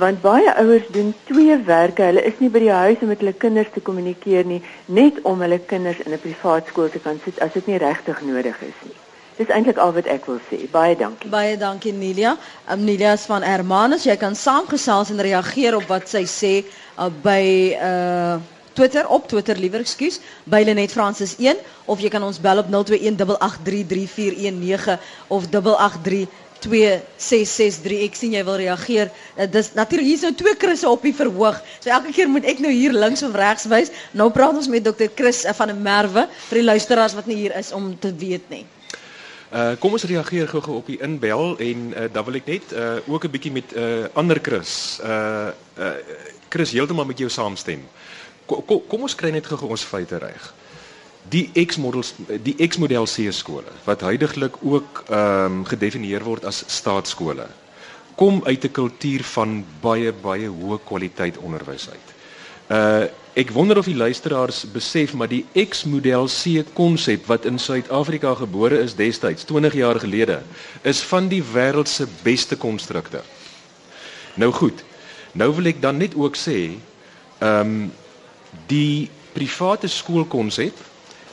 Want 0.01 0.21
baie 0.23 0.53
ouers 0.61 0.87
doen 0.93 1.15
twee 1.27 1.57
werke. 1.67 2.11
Hulle 2.13 2.23
is 2.29 2.39
nie 2.39 2.53
by 2.53 2.61
die 2.63 2.75
huis 2.77 3.01
om 3.01 3.11
met 3.11 3.25
hulle 3.25 3.35
kinders 3.35 3.73
te 3.73 3.83
kommunikeer 3.83 4.45
nie, 4.47 4.61
net 4.87 5.25
om 5.25 5.41
hulle 5.41 5.59
kinders 5.59 6.05
in 6.05 6.13
'n 6.13 6.25
privaat 6.29 6.69
skool 6.69 6.93
te 6.93 7.01
kan 7.01 7.21
sit 7.25 7.41
as 7.41 7.57
dit 7.57 7.67
nie 7.67 7.81
regtig 7.81 8.21
nodig 8.21 8.61
is 8.61 8.81
nie. 8.85 9.01
Dis 9.41 9.49
eintlik 9.49 9.79
al 9.81 9.95
wat 9.97 10.09
ek 10.13 10.27
wil 10.29 10.37
sê. 10.51 10.67
Baie 10.69 10.93
dankie. 11.01 11.31
Baie 11.33 11.55
dankie 11.57 11.95
Nelia. 11.97 12.35
Um, 12.69 12.83
Nelia 12.85 13.15
is 13.17 13.23
van 13.25 13.47
Hermanus. 13.47 14.05
Jy 14.05 14.19
kan 14.21 14.37
saamgesels 14.37 15.15
en 15.15 15.23
reageer 15.25 15.79
op 15.79 15.87
wat 15.89 16.13
sy 16.13 16.27
sê 16.29 16.59
uh, 16.61 17.09
by 17.25 17.45
uh 17.81 18.41
Twitter 18.81 19.05
op 19.09 19.29
Twitter 19.29 19.59
liewer 19.59 19.81
ekskuus 19.83 20.21
by 20.49 20.63
Lenet 20.65 20.93
Francis 20.95 21.35
1 21.43 21.59
of 21.91 22.01
jy 22.01 22.09
kan 22.13 22.23
ons 22.23 22.41
bel 22.41 22.59
op 22.63 22.69
0218833419 22.71 22.75
of 25.37 25.43
8832663 25.51 28.05
ek 28.07 28.15
sien 28.17 28.33
jy 28.37 28.43
wil 28.47 28.57
reageer 28.63 29.07
uh, 29.11 29.47
dis 29.51 29.73
natuurlik 29.75 30.09
hier's 30.13 30.25
nou 30.29 30.35
twee 30.39 30.57
Chrisse 30.63 30.89
op 30.89 31.03
die 31.05 31.17
verhoog 31.17 31.59
so 31.81 31.91
elke 31.91 32.13
keer 32.15 32.29
moet 32.31 32.47
ek 32.49 32.59
nou 32.63 32.73
hier 32.73 32.93
links 32.95 33.23
of 33.27 33.35
regs 33.37 33.67
wys 33.73 33.89
nou 34.15 34.31
praat 34.33 34.57
ons 34.63 34.71
met 34.71 34.85
dokter 34.87 35.11
Chris 35.19 35.45
uh, 35.45 35.53
van 35.57 35.69
der 35.75 35.81
Merwe 35.89 36.23
vir 36.49 36.57
die 36.63 36.69
luisteraars 36.71 37.17
wat 37.19 37.27
nie 37.29 37.41
hier 37.43 37.55
is 37.59 37.69
om 37.77 37.85
te 37.99 38.11
weet 38.15 38.47
nie 38.55 38.65
Uh 39.51 39.73
kom 39.83 39.97
ons 39.97 40.05
reageer 40.07 40.47
gou-gou 40.47 40.77
op 40.79 40.87
die 40.87 41.01
inbel 41.03 41.57
en 41.59 41.87
uh, 41.91 42.05
dan 42.15 42.25
wil 42.25 42.37
ek 42.39 42.47
net 42.47 42.73
uh 42.73 43.03
ook 43.11 43.25
'n 43.27 43.31
bietjie 43.35 43.51
met 43.51 43.73
uh 43.75 44.07
ander 44.15 44.39
Chris. 44.43 45.01
Uh 45.03 45.51
uh 45.79 45.95
Chris 46.49 46.71
heeltemal 46.71 47.05
met 47.05 47.19
jou 47.19 47.31
saamstem. 47.31 47.83
Kom 48.47 48.65
kom, 48.65 48.83
kom 48.87 49.03
ons 49.03 49.15
kry 49.15 49.31
net 49.31 49.47
gou-gou 49.47 49.71
ons 49.71 49.83
feite 49.83 50.19
reg. 50.23 50.55
Die 51.29 51.51
X-models 51.67 52.15
die 52.43 52.55
X-model 52.69 53.07
C 53.07 53.33
skole 53.33 53.75
wat 53.85 54.01
huidigelik 54.01 54.55
ook 54.63 55.05
ehm 55.09 55.45
um, 55.45 55.65
gedefinieer 55.65 56.23
word 56.23 56.45
as 56.45 56.63
staatskole 56.67 57.47
kom 58.15 58.41
uit 58.45 58.65
'n 58.65 58.71
kultuur 58.71 59.23
van 59.25 59.65
baie 59.81 60.13
baie 60.13 60.49
hoë 60.49 60.79
kwaliteit 60.85 61.39
onderwys 61.39 61.89
uit. 61.91 62.09
Uh 62.69 63.05
ek 63.39 63.53
wonder 63.55 63.79
of 63.79 63.87
die 63.87 63.97
luisteraars 63.97 64.65
besef 64.73 65.13
maar 65.15 65.31
die 65.31 65.45
X-model 65.55 66.27
C 66.27 66.65
konsep 66.75 67.27
wat 67.31 67.45
in 67.47 67.59
Suid-Afrika 67.59 68.35
gebore 68.35 68.81
is 68.83 68.97
destyds 68.99 69.47
20 69.47 69.77
jaar 69.79 70.01
gelede 70.03 70.41
is 70.83 71.03
van 71.07 71.29
die 71.31 71.43
wêreld 71.43 71.89
se 71.89 72.09
beste 72.23 72.57
konstrukte. 72.57 73.23
Nou 74.35 74.51
goed. 74.53 74.83
Nou 75.33 75.53
wil 75.55 75.71
ek 75.71 75.83
dan 75.83 76.01
net 76.03 76.17
ook 76.19 76.37
sê 76.37 76.77
ehm 77.41 77.67
um, 77.67 77.91
die 78.67 79.09
private 79.33 79.87
skoolkonsep 79.87 80.75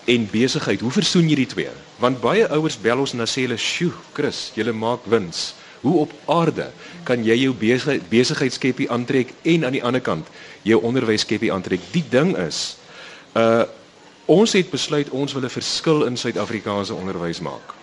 en 0.06 0.28
besigheid, 0.32 0.82
hoe 0.86 0.92
versoen 0.94 1.30
jy 1.30 1.36
die 1.36 1.50
twee? 1.50 1.72
Want 2.00 2.22
baie 2.22 2.46
ouers 2.54 2.78
bel 2.80 3.02
ons 3.02 3.12
en 3.12 3.24
dan 3.24 3.28
sê 3.28 3.48
hulle, 3.48 3.58
"Sjoe, 3.58 3.92
Chris, 4.14 4.52
jy 4.56 4.72
maak 4.72 5.06
wins." 5.06 5.56
Hoe 5.82 6.00
op 6.00 6.12
aarde 6.26 6.72
kan 7.04 7.24
jy 7.24 7.36
jou 7.36 7.54
besigheidskepie 8.10 8.90
aantrek 8.92 9.34
en 9.42 9.66
aan 9.66 9.78
die 9.78 9.84
ander 9.84 10.02
kant 10.02 10.28
jou 10.62 10.82
onderwyskepie 10.82 11.54
aantrek? 11.54 11.82
Die 11.92 12.06
ding 12.10 12.38
is 12.38 12.78
uh 13.38 13.64
ons 14.28 14.52
het 14.54 14.68
besluit 14.68 15.10
ons 15.10 15.34
wil 15.34 15.46
'n 15.48 15.50
verskil 15.50 16.04
in 16.04 16.18
Suid-Afrikaanse 16.18 16.94
onderwys 16.94 17.40
maak. 17.40 17.76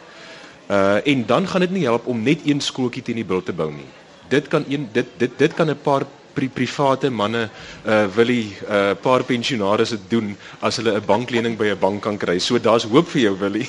Uh 0.68 1.00
en 1.06 1.26
dan 1.26 1.48
gaan 1.48 1.60
dit 1.60 1.70
nie 1.70 1.84
help 1.84 2.06
om 2.06 2.22
net 2.22 2.40
een 2.44 2.60
skooltjie 2.60 3.02
teen 3.02 3.14
die 3.14 3.24
bil 3.24 3.42
te 3.42 3.52
bou 3.52 3.72
nie. 3.72 3.88
Dit 4.28 4.48
kan 4.48 4.64
een 4.68 4.88
dit 4.92 5.06
dit 5.16 5.30
dit 5.38 5.54
kan 5.54 5.70
'n 5.70 5.80
paar 5.82 6.04
pri 6.34 6.48
private 6.48 7.10
manne 7.10 7.48
uh 7.86 8.06
wil 8.16 8.30
'n 8.30 8.52
uh, 8.68 8.94
paar 9.00 9.22
pensionaars 9.24 9.90
dit 9.90 10.04
doen 10.08 10.36
as 10.60 10.76
hulle 10.76 10.92
'n 10.96 11.06
banklening 11.06 11.56
by 11.56 11.70
'n 11.70 11.78
bank 11.78 12.02
kan 12.02 12.16
kry. 12.16 12.38
So 12.38 12.58
daar's 12.58 12.84
hoop 12.84 13.08
vir 13.08 13.20
jou 13.20 13.38
Willie. 13.38 13.68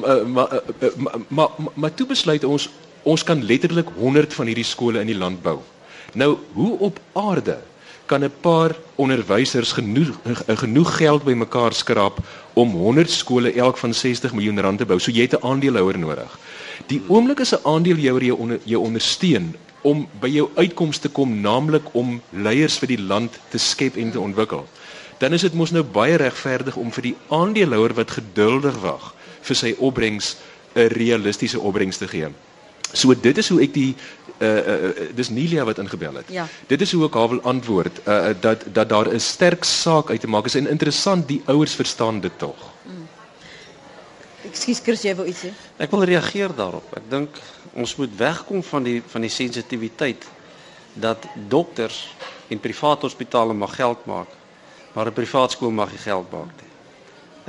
maar 0.00 0.26
maar 0.26 0.50
maar 0.98 1.18
maar 1.26 1.50
maar 1.74 1.94
toe 1.94 2.06
besluit 2.06 2.44
ons 2.44 2.68
ons 3.02 3.24
kan 3.24 3.44
letterlik 3.44 3.88
100 3.96 4.34
van 4.34 4.46
hierdie 4.46 4.64
skole 4.64 5.00
in 5.00 5.06
die 5.06 5.18
land 5.18 5.42
bou. 5.42 5.58
Nou, 6.12 6.36
hoe 6.52 6.78
op 6.78 7.00
aarde 7.12 7.58
kan 8.06 8.24
'n 8.24 8.32
paar 8.40 8.76
onderwysers 8.94 9.72
genoeg 9.72 10.16
genoeg 10.46 10.96
geld 10.96 11.24
bymekaar 11.24 11.72
skraap 11.72 12.18
om 12.52 12.70
100 12.70 13.10
skole 13.10 13.52
elk 13.52 13.76
van 13.76 13.94
60 13.94 14.32
miljoen 14.32 14.60
rand 14.60 14.78
te 14.78 14.86
bou? 14.86 14.98
So 14.98 15.10
jy 15.10 15.22
het 15.22 15.36
'n 15.36 15.46
aandeelhouer 15.46 15.98
nodig. 15.98 16.38
Die 16.86 17.02
oomblik 17.08 17.40
is 17.40 17.54
'n 17.54 17.64
aandeelhouer 17.64 18.24
jou 18.24 18.38
onder, 18.38 18.58
jou 18.64 18.82
ondersteun 18.82 19.54
om 19.82 20.08
by 20.20 20.28
jou 20.28 20.50
uitkomste 20.56 21.08
kom 21.08 21.40
naamlik 21.40 21.94
om 21.94 22.20
leiers 22.30 22.78
vir 22.78 22.88
die 22.88 23.02
land 23.02 23.38
te 23.50 23.58
skep 23.58 23.96
en 23.96 24.10
te 24.10 24.20
ontwikkel 24.20 24.66
dan 25.18 25.32
is 25.32 25.44
dit 25.46 25.54
mos 25.54 25.70
nou 25.74 25.82
baie 25.82 26.16
regverdig 26.16 26.76
om 26.76 26.92
vir 26.94 27.10
die 27.10 27.16
aandeelhouer 27.34 27.94
wat 27.98 28.18
geduldig 28.18 28.78
wag 28.82 29.12
vir 29.48 29.56
sy 29.56 29.74
opbrengs 29.78 30.36
'n 30.74 30.88
realistiese 30.94 31.60
opbrengs 31.60 31.98
te 31.98 32.08
gee. 32.08 32.28
So 32.92 33.14
dit 33.14 33.38
is 33.38 33.48
hoe 33.48 33.60
ek 33.62 33.72
die 33.74 33.94
uh, 34.38 34.48
uh 34.48 34.90
dis 35.14 35.28
Nelia 35.28 35.64
wat 35.64 35.78
ingebel 35.78 36.14
het. 36.14 36.28
Ja. 36.30 36.46
Dit 36.66 36.80
is 36.80 36.92
hoe 36.92 37.04
ek 37.04 37.14
haar 37.14 37.28
wil 37.28 37.42
antwoord 37.42 38.00
uh 38.06 38.32
dat 38.40 38.64
dat 38.72 38.88
daar 38.88 39.08
'n 39.12 39.20
sterk 39.20 39.64
saak 39.64 40.10
uit 40.10 40.20
te 40.20 40.28
maak 40.28 40.46
is 40.46 40.54
en 40.54 40.68
interessant 40.68 41.28
die 41.28 41.42
ouers 41.44 41.74
verstaan 41.74 42.20
dit 42.20 42.38
tog. 42.38 42.56
Mm. 42.84 42.97
Ekskuus 44.58 44.80
Chris, 44.82 45.02
jy 45.06 45.12
wou 45.14 45.24
iets 45.30 45.44
sê? 45.44 45.52
Ek 45.78 45.92
wil 45.94 46.02
reageer 46.08 46.50
daarop. 46.50 46.86
Ek 46.98 47.04
dink 47.06 47.36
ons 47.78 47.92
moet 48.00 48.14
wegkom 48.18 48.64
van 48.66 48.82
die 48.82 48.96
van 49.06 49.22
die 49.22 49.30
sensitiwiteit 49.30 50.24
dat 50.98 51.28
dokters 51.52 52.00
en 52.50 52.58
private 52.58 53.06
hospitale 53.06 53.54
mag 53.54 53.76
geld 53.78 54.02
maak, 54.10 54.32
maar 54.94 55.06
'n 55.06 55.14
privaat 55.14 55.54
skool 55.54 55.70
mag 55.70 55.92
nie 55.94 56.02
geld 56.02 56.26
maak 56.32 56.50
nie. 56.58 56.72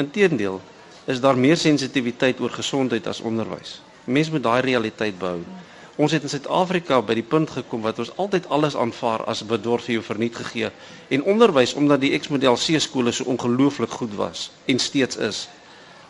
Inteendeel, 0.06 0.62
is 1.06 1.20
daar 1.20 1.38
meer 1.38 1.58
sensitiwiteit 1.58 2.40
oor 2.40 2.54
gesondheid 2.54 3.08
as 3.08 3.22
onderwys. 3.22 3.82
Mense 4.06 4.32
moet 4.32 4.44
daai 4.44 4.62
realiteit 4.62 5.18
behou. 5.18 5.42
Ons 5.96 6.12
het 6.12 6.22
in 6.24 6.30
Suid-Afrika 6.30 7.02
by 7.02 7.14
die 7.14 7.26
punt 7.26 7.50
gekom 7.50 7.82
wat 7.82 8.00
ons 8.00 8.18
altyd 8.18 8.50
alles 8.50 8.76
aanvaar 8.76 9.26
as 9.26 9.46
bedorf 9.46 9.84
vir 9.84 9.94
jou 9.94 10.04
verniet 10.04 10.36
gegee 10.36 10.70
en 11.10 11.24
onderwys 11.24 11.74
omdat 11.74 12.02
die 12.02 12.20
X-model 12.20 12.56
C 12.56 12.80
skole 12.80 13.12
so 13.12 13.24
ongelooflik 13.24 13.90
goed 13.90 14.14
was 14.16 14.52
en 14.66 14.80
steeds 14.80 15.18
is 15.18 15.48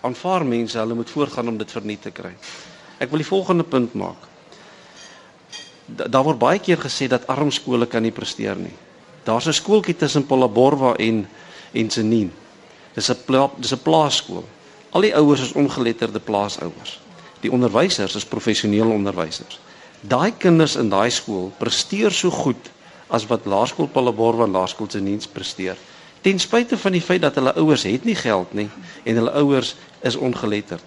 aanvaar 0.01 0.45
mense 0.45 0.77
hulle 0.77 0.93
moet 0.93 1.09
voortgaan 1.09 1.47
om 1.47 1.57
dit 1.57 1.71
verniet 1.71 2.01
te 2.01 2.11
kry. 2.11 2.31
Ek 2.99 3.11
wil 3.11 3.23
die 3.23 3.27
volgende 3.27 3.63
punt 3.63 3.93
maak. 3.99 4.27
Da, 5.85 6.07
daar 6.07 6.23
word 6.27 6.39
baie 6.39 6.59
keer 6.59 6.79
gesê 6.79 7.07
dat 7.11 7.27
arm 7.27 7.51
skole 7.51 7.87
kan 7.89 8.03
nie 8.05 8.13
presteer 8.15 8.59
nie. 8.59 8.75
Daar's 9.23 9.47
'n 9.47 9.53
skooltjie 9.53 9.95
tussen 9.95 10.25
Polaborwa 10.25 10.95
en 10.95 11.27
en 11.73 11.89
Senin. 11.89 12.31
Dis 12.93 13.09
'n 13.09 13.17
pla, 13.25 13.49
dis 13.57 13.73
'n 13.73 13.83
plaasskool. 13.83 14.45
Al 14.89 15.01
die 15.01 15.15
ouers 15.15 15.41
is 15.41 15.53
ongeletterde 15.53 16.19
plaasouers. 16.19 16.99
Die 17.41 17.51
onderwysers 17.51 18.15
is 18.15 18.25
professionele 18.25 18.89
onderwysers. 18.89 19.59
Daai 20.01 20.31
kinders 20.37 20.75
in 20.75 20.89
daai 20.89 21.09
skool 21.09 21.51
presteer 21.57 22.11
so 22.11 22.29
goed 22.29 22.71
as 23.07 23.25
wat 23.27 23.45
Laerskool 23.45 23.87
Polaborwa 23.87 24.43
en 24.45 24.51
Laerskool 24.51 24.89
Senin 24.89 25.21
presteer 25.33 25.77
ten 26.21 26.39
spyte 26.39 26.77
van 26.77 26.91
die 26.91 27.01
feit 27.01 27.21
dat 27.21 27.35
hulle 27.39 27.53
ouers 27.55 27.83
het 27.87 28.03
nie 28.03 28.15
geld 28.15 28.53
nie 28.53 28.67
en 29.03 29.19
hulle 29.21 29.31
ouers 29.31 29.75
is 30.01 30.15
ongeletterd. 30.15 30.83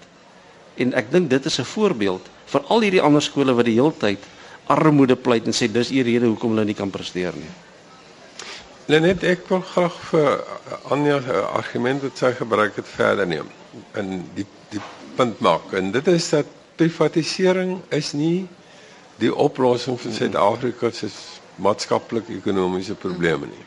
En 0.75 0.95
ek 0.95 1.11
dink 1.13 1.31
dit 1.31 1.45
is 1.45 1.59
'n 1.61 1.65
voorbeeld 1.65 2.29
vir 2.45 2.61
al 2.69 2.81
hierdie 2.81 3.03
ander 3.03 3.23
skole 3.23 3.55
wat 3.55 3.65
die 3.65 3.79
heeltyd 3.81 4.19
armoede 4.67 5.17
pleit 5.17 5.47
en 5.47 5.53
sê 5.53 5.69
dis 5.73 5.89
die 5.89 6.03
rede 6.03 6.27
hoekom 6.27 6.51
hulle 6.55 6.65
nie 6.65 6.79
kan 6.79 6.91
presteer 6.91 7.35
nie. 7.35 7.51
Lenet 8.87 9.23
ek 9.25 9.47
wil 9.49 9.61
graag 9.61 9.95
vir 10.11 10.45
Anja 10.91 11.21
se 11.23 11.43
argument 11.59 12.03
wat 12.03 12.19
sy 12.19 12.33
gebruik 12.33 12.77
het 12.77 12.89
verder 12.89 13.27
neem 13.27 13.47
en 13.95 14.25
die 14.35 14.47
die 14.71 14.81
punt 15.17 15.41
maak 15.41 15.73
en 15.73 15.93
dit 15.93 16.07
is 16.09 16.29
dat 16.33 16.47
privatisering 16.77 17.81
is 17.89 18.13
nie 18.13 18.49
die 19.21 19.35
oplossing 19.35 19.99
vir 20.01 20.13
Suid-Afrika 20.13 20.91
se 20.91 21.09
maatskaplike 21.63 22.33
ekonomiese 22.35 22.95
probleme 22.95 23.47
nie. 23.47 23.67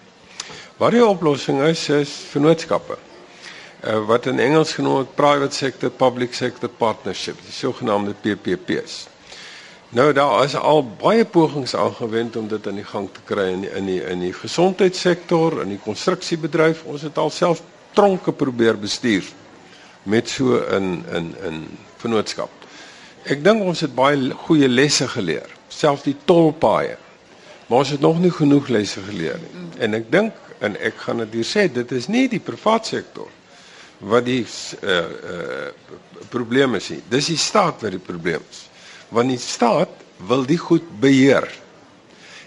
Wat 0.77 0.91
die 0.91 1.05
oplossing 1.05 1.62
is 1.63 1.88
is 1.89 2.12
vennootskappe. 2.31 2.97
Uh, 3.83 4.05
wat 4.07 4.25
in 4.25 4.39
Engels 4.39 4.73
genoem 4.73 5.01
word 5.01 5.15
private 5.15 5.55
sector 5.55 5.91
public 5.91 6.33
sector 6.33 6.69
partnership, 6.69 7.38
die 7.43 7.53
sogenaamde 7.53 8.15
PPP's. 8.21 9.03
Nou 9.95 10.13
daar 10.13 10.43
is 10.43 10.55
al 10.55 10.81
baie 10.99 11.25
pogings 11.25 11.75
aangewend 11.75 12.35
om 12.35 12.47
dit 12.47 12.67
aan 12.67 12.79
die 12.79 12.88
gang 12.88 13.09
te 13.13 13.21
kry 13.27 13.49
in 13.51 13.61
die, 13.61 13.71
in 13.77 13.85
die 13.85 13.99
in 14.03 14.23
die 14.23 14.33
gesondheidssektor, 14.33 15.61
in 15.61 15.75
die 15.75 15.79
konstruksiebedryf. 15.83 16.83
Ons 16.89 17.05
het 17.05 17.17
alself 17.17 17.61
tronke 17.93 18.33
probeer 18.33 18.79
bestuur 18.79 19.27
met 20.03 20.29
so 20.29 20.57
in 20.75 21.03
in 21.13 21.29
in 21.43 21.61
vennootskap. 22.01 22.49
Ek 23.23 23.43
dink 23.43 23.63
ons 23.63 23.85
het 23.85 23.95
baie 23.95 24.31
goeie 24.47 24.67
lesse 24.67 25.07
geleer, 25.07 25.47
selfs 25.69 26.03
die 26.07 26.17
tolpaaie. 26.25 26.97
Maar 27.67 27.77
ons 27.77 27.93
het 27.95 28.01
nog 28.01 28.19
nie 28.21 28.31
genoeg 28.31 28.67
lesse 28.67 29.01
geleer 29.01 29.39
nie. 29.41 29.69
En 29.79 29.93
ek 29.93 30.11
dink 30.11 30.33
en 30.59 30.75
ek 30.79 30.99
gaan 31.05 31.23
dit 31.25 31.41
hier 31.41 31.49
sê 31.49 31.69
dit 31.71 31.91
is 31.91 32.07
nie 32.07 32.27
die 32.31 32.41
private 32.43 32.97
sektor 32.97 33.31
wat 34.06 34.26
die 34.28 34.44
uh 34.82 34.96
uh 35.34 35.70
probleme 36.30 36.78
is 36.82 36.89
nie 36.94 37.02
dis 37.10 37.30
die 37.32 37.39
staat 37.39 37.84
wat 37.86 37.94
die 37.96 38.02
probleem 38.02 38.44
is 38.50 38.65
want 39.13 39.32
die 39.32 39.41
staat 39.41 39.91
wil 40.30 40.46
die 40.48 40.60
goed 40.60 40.86
beheer 41.02 41.48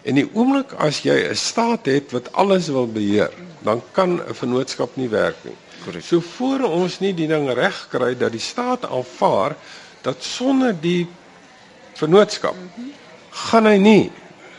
en 0.09 0.19
die 0.19 0.27
oomblik 0.33 0.75
as 0.79 1.03
jy 1.07 1.17
'n 1.29 1.37
staat 1.37 1.87
het 1.87 2.13
wat 2.17 2.33
alles 2.33 2.69
wil 2.69 2.87
beheer 2.87 3.33
dan 3.63 3.83
kan 3.93 4.21
'n 4.21 4.35
vennootskap 4.35 4.97
nie 4.97 5.09
werk 5.09 5.45
nie 5.45 5.57
korrek 5.85 6.05
so 6.05 6.21
voor 6.21 6.61
ons 6.69 7.01
nie 7.01 7.15
die 7.15 7.27
ding 7.27 7.51
reg 7.53 7.87
kry 7.91 8.15
dat 8.15 8.33
die 8.33 8.43
staat 8.53 8.85
aanvaar 8.85 9.57
dat 10.03 10.23
sonder 10.23 10.75
die 10.81 11.07
vennootskap 11.95 12.55
mm 12.55 12.71
-hmm. 12.77 12.93
gaan 13.31 13.67
hy 13.67 13.77
nie 13.79 14.11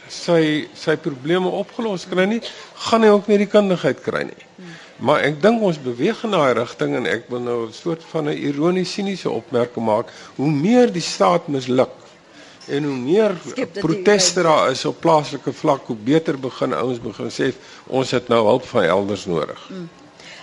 sy 0.10 0.68
sy 0.78 0.98
probleme 1.00 1.50
opgelos 1.62 2.06
kry 2.10 2.26
nie, 2.30 2.42
gaan 2.90 3.06
hy 3.06 3.12
ook 3.14 3.30
nie 3.30 3.40
die 3.44 3.50
kundigheid 3.50 4.02
kry 4.04 4.26
nie. 4.28 4.46
Maar 5.00 5.24
ek 5.30 5.42
dink 5.42 5.62
ons 5.64 5.80
beweeg 5.80 6.24
in 6.28 6.36
daai 6.36 6.54
rigting 6.58 6.96
en 7.00 7.08
ek 7.08 7.30
wil 7.32 7.40
nou 7.40 7.60
'n 7.68 7.74
soort 7.74 8.04
van 8.12 8.28
'n 8.28 8.38
ironiese 8.50 8.92
siniese 8.92 9.30
opmerking 9.30 9.86
maak, 9.86 10.12
hoe 10.36 10.52
meer 10.52 10.92
die 10.92 11.02
staat 11.02 11.48
misluk 11.48 11.96
en 12.68 12.84
hoe 12.84 12.98
meer 12.98 13.36
proteste 13.80 14.42
daar 14.42 14.72
is 14.72 14.86
op 14.86 15.00
plaaslike 15.00 15.54
vlak, 15.54 15.86
hoe 15.86 15.96
beter 15.96 16.40
begin 16.40 16.74
ouens 16.74 17.00
begin 17.02 17.32
sê 17.32 17.54
ons 17.88 18.12
het 18.12 18.28
nou 18.28 18.46
hulp 18.46 18.66
van 18.66 18.84
elders 18.84 19.26
nodig. 19.26 19.70
Mm. 19.70 19.90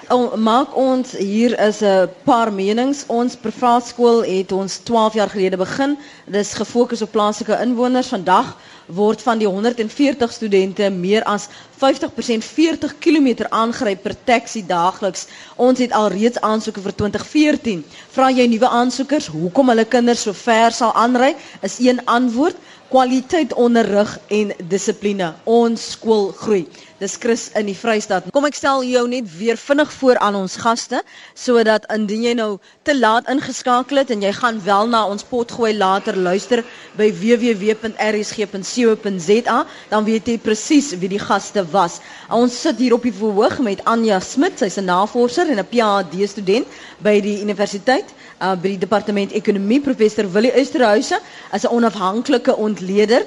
Maak 0.07 0.77
ons 0.79 1.17
hier 1.19 1.59
is 1.59 1.81
'n 1.83 2.09
paar 2.25 2.53
menings. 2.53 3.05
Ons 3.09 3.35
privaat 3.37 3.87
skool 3.87 4.23
het 4.23 4.53
ons 4.53 4.77
12 4.79 5.15
jaar 5.15 5.29
gelede 5.31 5.57
begin. 5.57 5.99
Dit 6.27 6.35
is 6.35 6.53
gefokus 6.55 7.03
op 7.03 7.11
plaaslike 7.11 7.59
inwoners. 7.61 8.07
Vandag 8.09 8.57
word 8.87 9.23
van 9.23 9.39
die 9.39 9.47
140 9.49 10.33
studente 10.33 10.91
meer 10.91 11.23
as 11.25 11.49
50% 11.79 12.45
40 12.45 12.99
km 12.99 13.47
aangryp 13.49 14.03
per 14.03 14.15
taxi 14.25 14.67
daagliks. 14.67 15.27
Ons 15.57 15.79
het 15.79 15.93
al 15.93 16.09
reeds 16.09 16.41
aansoeke 16.41 16.81
vir 16.81 16.95
2014. 16.95 17.85
Vra 18.11 18.31
jy 18.31 18.47
nuwe 18.47 18.69
aansoekers 18.69 19.27
hoekom 19.27 19.69
hulle 19.69 19.85
kinders 19.85 20.23
so 20.23 20.33
ver 20.33 20.71
sal 20.73 20.95
aanry? 20.95 21.35
Is 21.63 21.79
een 21.79 22.05
antwoord 22.05 22.57
kwaliteit 22.89 23.55
onderrig 23.55 24.19
en 24.29 24.53
dissipline. 24.69 25.35
Ons 25.45 25.91
skool 25.97 26.33
groei. 26.37 26.67
Dis 26.97 27.17
Chris 27.21 27.51
in 27.53 27.67
die 27.69 27.77
Vrystaat. 27.77 28.25
Kom 28.33 28.47
ek 28.49 28.55
stel 28.57 28.81
jou 28.89 29.03
net 29.11 29.27
weer 29.37 29.59
vinnig 29.61 29.91
voor 29.99 30.17
aan 30.25 30.33
ons 30.39 30.57
gaste 30.63 31.03
sodat 31.37 31.85
indien 31.93 32.23
jy 32.25 32.33
nou 32.39 32.57
te 32.89 32.95
laat 32.97 33.29
ingeskakel 33.29 33.97
het 34.01 34.11
en 34.15 34.23
jy 34.25 34.33
gaan 34.39 34.57
wel 34.65 34.89
na 34.95 35.03
ons 35.05 35.21
pot 35.29 35.45
gooi 35.59 35.75
later 35.77 36.17
luister 36.17 36.65
by 36.97 37.11
www.rsg.co.za 37.21 38.39
dan 39.93 40.05
weet 40.09 40.27
jy 40.33 40.39
presies 40.41 40.89
wie 40.97 41.11
die 41.13 41.21
gaste 41.21 41.67
was. 41.75 42.01
Ons 42.33 42.57
sit 42.65 42.81
hier 42.81 42.97
op 42.97 43.05
die 43.05 43.13
verhoog 43.13 43.59
met 43.67 43.85
Anja 43.85 44.17
Smit, 44.25 44.57
sy's 44.65 44.79
'n 44.81 44.89
navorser 44.89 45.47
en 45.53 45.59
'n 45.61 45.69
PhD 45.69 46.25
student 46.33 46.67
by 47.05 47.21
die 47.21 47.41
universiteit 47.45 48.09
uh, 48.41 48.55
by 48.57 48.73
die 48.75 48.81
departement 48.81 49.33
ekonomie 49.37 49.81
professor 49.85 50.25
Willie 50.33 50.53
Oosterhuise 50.57 51.21
as 51.53 51.65
'n 51.65 51.73
onafhanklike 51.77 52.57
ontleder. 52.77 53.25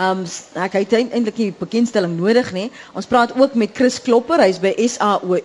Um 0.00 0.22
ek 0.56 0.72
het 0.78 0.92
eintlik 0.96 1.36
nie 1.36 1.50
bekendstelling 1.58 2.14
nodig 2.16 2.48
nie. 2.56 2.70
Ons 2.96 3.06
praat 3.06 3.34
ook 3.36 3.54
met 3.60 3.74
Chris 3.76 3.98
Klopper, 4.00 4.40
hy's 4.40 4.56
by 4.62 4.72
SAOU 4.88 5.40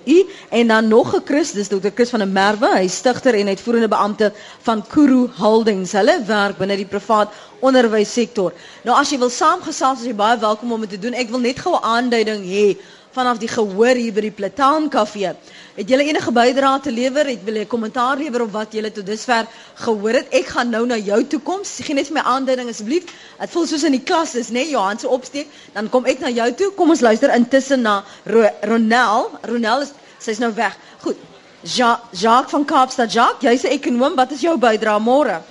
en 0.55 0.71
dan 0.71 0.87
nog 0.87 1.11
'n 1.15 1.25
Chris, 1.25 1.51
dis 1.51 1.67
Dr. 1.67 1.91
Chris 1.93 2.09
van 2.09 2.19
der 2.23 2.31
Merwe, 2.31 2.69
hy's 2.77 2.95
stigter 2.95 3.33
en 3.35 3.47
uitvoerende 3.47 3.87
beampte 3.87 4.31
van 4.61 4.85
Kuru 4.87 5.27
Holdings. 5.37 5.91
Hulle 5.91 6.23
werk 6.25 6.57
binne 6.57 6.77
die 6.77 6.85
privaat 6.85 7.33
onderwyssektor. 7.59 8.53
Nou 8.83 8.95
as 8.97 9.09
jy 9.11 9.17
wil 9.19 9.29
saamgesels, 9.29 9.99
is 9.99 10.05
jy 10.05 10.15
baie 10.15 10.39
welkom 10.39 10.71
om 10.71 10.81
dit 10.81 10.89
te 10.89 10.99
doen. 10.99 11.13
Ek 11.13 11.29
wil 11.29 11.39
net 11.39 11.59
gou 11.59 11.75
'n 11.75 11.83
aanduiding 11.83 12.43
hê 12.45 12.77
vanaf 13.17 13.39
die 13.41 13.49
gehoor 13.49 13.97
hier 13.97 14.13
by 14.13 14.23
die 14.27 14.33
Plataan 14.35 14.89
Kafee. 14.93 15.33
Het 15.77 15.89
julle 15.91 16.05
enige 16.05 16.31
bydrae 16.33 16.81
te 16.85 16.91
lewer? 16.93 17.29
Het 17.29 17.45
julle 17.45 17.63
'n 17.65 17.67
kommentaar 17.67 18.17
lewer 18.17 18.41
op 18.41 18.51
wat 18.51 18.73
julle 18.73 18.91
tot 18.91 19.05
dusver 19.05 19.45
gehoor 19.85 20.13
het? 20.19 20.27
Ek 20.31 20.45
gaan 20.53 20.69
nou 20.69 20.85
na 20.85 20.97
jou 20.97 21.23
toe 21.23 21.39
kom. 21.39 21.61
Sê 21.63 21.93
net 21.93 22.07
vir 22.07 22.13
my 22.13 22.23
aanduiding 22.33 22.69
asseblief. 22.69 23.05
Dit 23.39 23.49
voel 23.49 23.65
soos 23.65 23.83
in 23.83 23.91
die 23.91 24.03
klas 24.03 24.35
is, 24.35 24.49
né? 24.49 24.69
Johan 24.69 24.99
se 24.99 25.07
opsteek. 25.07 25.47
Dan 25.73 25.89
kom 25.89 26.05
ek 26.05 26.19
na 26.19 26.29
jou 26.29 26.53
toe. 26.53 26.71
Kom 26.71 26.89
ons 26.89 27.01
luister 27.01 27.33
intussen 27.35 27.81
na 27.81 28.03
Ro 28.25 28.49
Ronel. 28.61 29.29
Ronel 29.41 29.81
is 29.81 29.91
sy's 30.19 30.39
nou 30.39 30.53
weg. 30.53 30.77
Goed. 31.01 31.15
Ja 31.61 32.01
Jacques 32.11 32.51
van 32.51 32.65
Kaapstad. 32.65 33.11
Jacques, 33.11 33.41
jy's 33.41 33.63
'n 33.63 33.73
ekonom. 33.73 34.15
Wat 34.15 34.31
is 34.31 34.41
jou 34.41 34.57
bydrae 34.57 34.99
môre? 34.99 35.41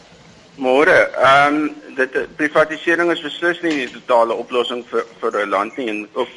Môre. 0.57 1.11
Ehm 1.18 1.55
um, 1.55 1.74
dit 1.97 2.36
privatisering 2.36 3.11
is 3.12 3.22
beslis 3.22 3.62
nie 3.62 3.86
die 3.86 3.93
totale 3.93 4.34
oplossing 4.34 4.84
vir 4.90 5.05
vir 5.20 5.32
'n 5.45 5.51
land 5.51 5.76
nie 5.76 5.88
en 5.88 6.09
of 6.14 6.28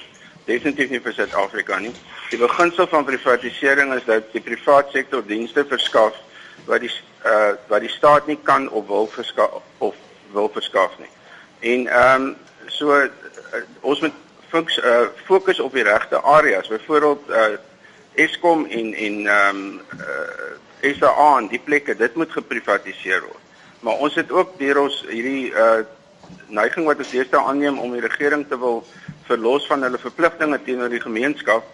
definitief 0.49 0.89
nie 0.93 1.01
vir 1.03 1.15
Suid-Afrika 1.15 1.79
nie. 1.79 1.93
Die 2.31 2.39
beginsel 2.41 2.89
van 2.89 3.07
privatisering 3.07 3.93
is 3.95 4.05
dat 4.09 4.31
die 4.33 4.43
private 4.43 4.91
sektor 4.97 5.25
dienste 5.25 5.65
verskaf 5.69 6.17
wat 6.69 6.83
die 6.85 6.91
uh 7.27 7.55
wat 7.71 7.83
die 7.83 7.91
staat 7.91 8.27
nie 8.27 8.37
kan 8.43 8.69
of 8.69 8.87
wil 8.87 9.07
verskaf 9.11 9.61
of 9.77 9.95
wil 10.33 10.49
verskaf 10.53 10.97
nie. 10.99 11.11
En 11.73 11.87
ehm 11.87 12.27
um, 12.29 12.35
so 12.67 12.95
uh, 12.95 13.09
ons 13.81 13.99
moet 14.05 14.15
fokus 14.49 14.77
uh, 14.77 15.07
fokus 15.25 15.59
op 15.59 15.73
die 15.73 15.83
regte 15.83 16.21
areas. 16.21 16.67
Byvoorbeeld 16.67 17.29
uh 17.29 17.57
Eskom 18.13 18.65
en 18.65 18.93
en 18.93 19.27
ehm 19.27 19.55
um, 19.55 19.81
uh, 19.99 20.93
SA 20.95 21.37
en 21.37 21.47
die 21.47 21.59
plekke, 21.59 21.95
dit 21.95 22.15
moet 22.15 22.31
geprivatiseer 22.31 23.21
word. 23.21 23.45
Maar 23.79 23.93
ons 23.93 24.15
het 24.15 24.31
ook 24.31 24.57
deur 24.59 24.79
ons 24.87 25.03
hierdie 25.09 25.51
uh 25.51 25.81
neiging 26.47 26.85
wat 26.85 27.01
ons 27.01 27.11
deesdae 27.11 27.41
aanneem 27.41 27.79
om 27.79 27.93
die 27.93 28.05
regering 28.05 28.45
te 28.47 28.57
wil 28.59 28.83
verlos 29.29 29.67
van 29.69 29.85
hulle 29.85 30.01
verpligtinge 30.01 30.59
teenoor 30.65 30.89
die 30.89 31.03
gemeenskap 31.03 31.67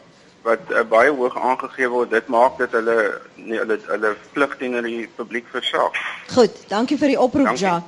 wat 0.45 0.69
uh, 0.69 0.83
baie 0.89 1.09
hoog 1.09 1.37
aangegee 1.37 1.89
word. 1.89 2.11
Dit 2.13 2.27
maak 2.31 2.59
dit 2.61 2.71
hulle 2.77 2.97
nie 3.35 3.57
hulle 3.57 3.79
hulle 3.87 4.13
plig 4.35 4.57
teenoor 4.61 4.85
die 4.85 5.07
publiek 5.17 5.49
versaak. 5.53 5.97
Goed, 6.35 6.65
dankie 6.69 6.99
vir 7.01 7.15
die 7.15 7.19
oproep, 7.19 7.55
Ja. 7.61 7.79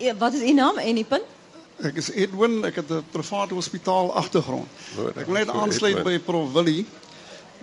E, 0.00 0.14
wat 0.16 0.32
is 0.32 0.40
u 0.48 0.52
naam 0.56 0.78
en 0.80 0.96
u 0.96 1.04
punt? 1.04 1.36
Ek 1.84 1.96
is 2.00 2.10
Edwin, 2.12 2.62
ek 2.64 2.76
het 2.80 2.90
'n 2.90 3.04
private 3.12 3.54
hospitaal 3.54 4.14
agtergrond. 4.16 4.68
Ek 5.16 5.26
wil 5.26 5.34
net 5.34 5.48
aansluit 5.48 6.02
by 6.04 6.18
Prof 6.18 6.52
Willie 6.52 6.86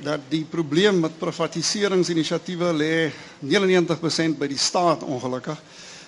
dat 0.01 0.19
die 0.29 0.45
probleem 0.45 0.99
met 0.99 1.17
privatiseringsinisiatiewe 1.17 2.73
lê 2.73 3.11
99% 3.41 4.37
by 4.37 4.47
die 4.47 4.57
staat 4.57 5.03
ongelukkig. 5.03 5.57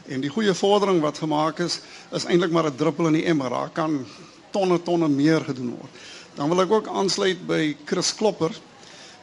En 0.10 0.22
die 0.22 0.30
goeie 0.30 0.54
vordering 0.54 1.02
wat 1.02 1.18
gemaak 1.18 1.60
is, 1.60 1.80
is 2.12 2.26
eintlik 2.26 2.52
maar 2.52 2.70
'n 2.70 2.76
druppel 2.76 3.08
in 3.08 3.14
die 3.14 3.26
emmer. 3.26 3.50
Daar 3.50 3.70
kan 3.70 4.06
tonne 4.52 4.80
tonne 4.84 5.08
meer 5.12 5.44
gedoen 5.46 5.76
word. 5.78 6.02
Dan 6.36 6.50
wil 6.50 6.64
ek 6.64 6.72
ook 6.72 6.88
aansluit 6.88 7.42
by 7.48 7.76
Chris 7.86 8.14
Klopper 8.16 8.54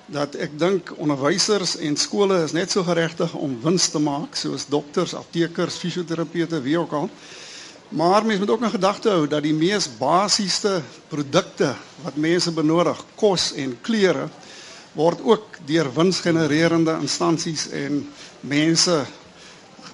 dat 0.07 0.37
ek 0.39 0.55
dink 0.59 0.93
onderwysers 1.03 1.75
en 1.83 1.97
skole 1.99 2.39
is 2.45 2.55
net 2.55 2.71
so 2.71 2.85
geregtig 2.87 3.33
om 3.35 3.57
wins 3.65 3.89
te 3.91 3.99
maak 3.99 4.37
soos 4.39 4.69
dokters, 4.71 5.17
aptekers, 5.19 5.81
fisioterapeute, 5.83 6.61
wie 6.63 6.79
ook 6.79 6.93
al. 6.95 7.11
Maar 7.89 8.27
mens 8.27 8.39
moet 8.39 8.51
ook 8.51 8.63
in 8.63 8.71
gedagte 8.71 9.11
hou 9.11 9.27
dat 9.31 9.43
die 9.43 9.55
mees 9.55 9.89
basiese 9.99 10.81
produkte 11.09 11.75
wat 12.03 12.19
mense 12.19 12.53
benodig, 12.55 13.03
kos 13.19 13.53
en 13.59 13.77
klere, 13.83 14.29
word 14.97 15.23
ook 15.23 15.59
deur 15.69 15.91
winsgenererende 15.95 16.97
instansies 17.01 17.69
en 17.69 18.01
mense 18.41 19.05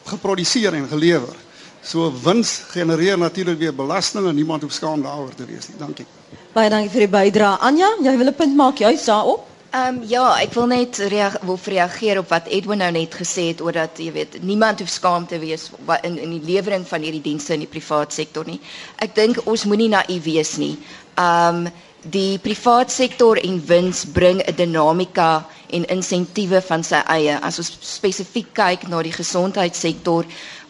geproduseer 0.09 0.75
en 0.75 0.89
gelewer. 0.89 1.37
So 1.83 2.13
wins 2.25 2.63
genereer 2.71 3.19
natuurlik 3.19 3.59
weer 3.59 3.75
belasting 3.75 4.27
en 4.27 4.35
niemand 4.35 4.63
hoef 4.63 4.73
skaam 4.73 5.03
daaroor 5.03 5.35
te 5.35 5.45
wees 5.45 5.69
nie. 5.69 5.79
Dankie. 5.79 6.07
Baie 6.55 6.71
dankie 6.71 6.91
vir 6.91 7.07
die 7.07 7.15
bydrae. 7.15 7.59
Anja, 7.59 7.89
jy 8.03 8.17
wil 8.17 8.29
'n 8.31 8.35
punt 8.35 8.57
maak 8.57 8.79
juist 8.79 9.07
daarop? 9.07 9.49
Ehm 9.73 9.97
um, 9.97 10.03
ja, 10.05 10.37
ek 10.37 10.53
wil 10.53 10.67
net 10.67 10.99
reag 11.09 11.39
wil 11.49 11.59
reageer 11.65 12.19
op 12.19 12.29
wat 12.29 12.47
Edwin 12.47 12.79
nou 12.79 12.91
net 12.93 13.15
gesê 13.15 13.47
het 13.49 13.61
oor 13.61 13.73
dat 13.73 13.97
jy 13.97 14.13
weet 14.13 14.43
niemand 14.43 14.79
hoef 14.79 14.89
skaam 14.93 15.27
te 15.27 15.39
wees 15.39 15.71
in 16.03 16.19
in 16.19 16.31
die 16.31 16.43
lewering 16.45 16.85
van 16.87 17.01
hierdie 17.01 17.23
dienste 17.25 17.55
in 17.55 17.65
die 17.65 17.71
privaat 17.71 18.13
sektor 18.13 18.45
nie. 18.45 18.61
Ek 18.97 19.15
dink 19.15 19.41
ons 19.47 19.65
moenie 19.65 19.89
naïef 19.89 20.23
wees 20.25 20.57
nie. 20.57 20.77
Ehm 21.17 21.67
um, 21.67 21.73
die 22.03 22.39
privaat 22.43 22.91
sektor 22.91 23.39
en 23.39 23.63
wins 23.67 24.05
bring 24.05 24.43
'n 24.45 24.55
dinamika 24.57 25.47
en 25.71 25.85
insentiewe 25.89 26.61
van 26.61 26.85
sy 26.85 27.01
eie. 27.07 27.39
As 27.41 27.59
ons 27.59 27.73
spesifiek 27.81 28.53
kyk 28.53 28.89
na 28.89 29.03
die 29.03 29.13
gesondheidssektor 29.13 30.27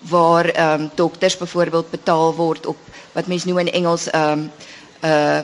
waar 0.08 0.44
ehm 0.44 0.80
um, 0.80 0.90
dokters 0.94 1.36
byvoorbeeld 1.36 1.90
betaal 1.90 2.34
word 2.34 2.66
op 2.66 2.76
wat 3.12 3.26
mense 3.26 3.46
noem 3.48 3.58
in 3.58 3.72
Engels 3.72 4.10
ehm 4.10 4.30
um, 4.38 4.50
'n 5.02 5.06
uh, 5.06 5.40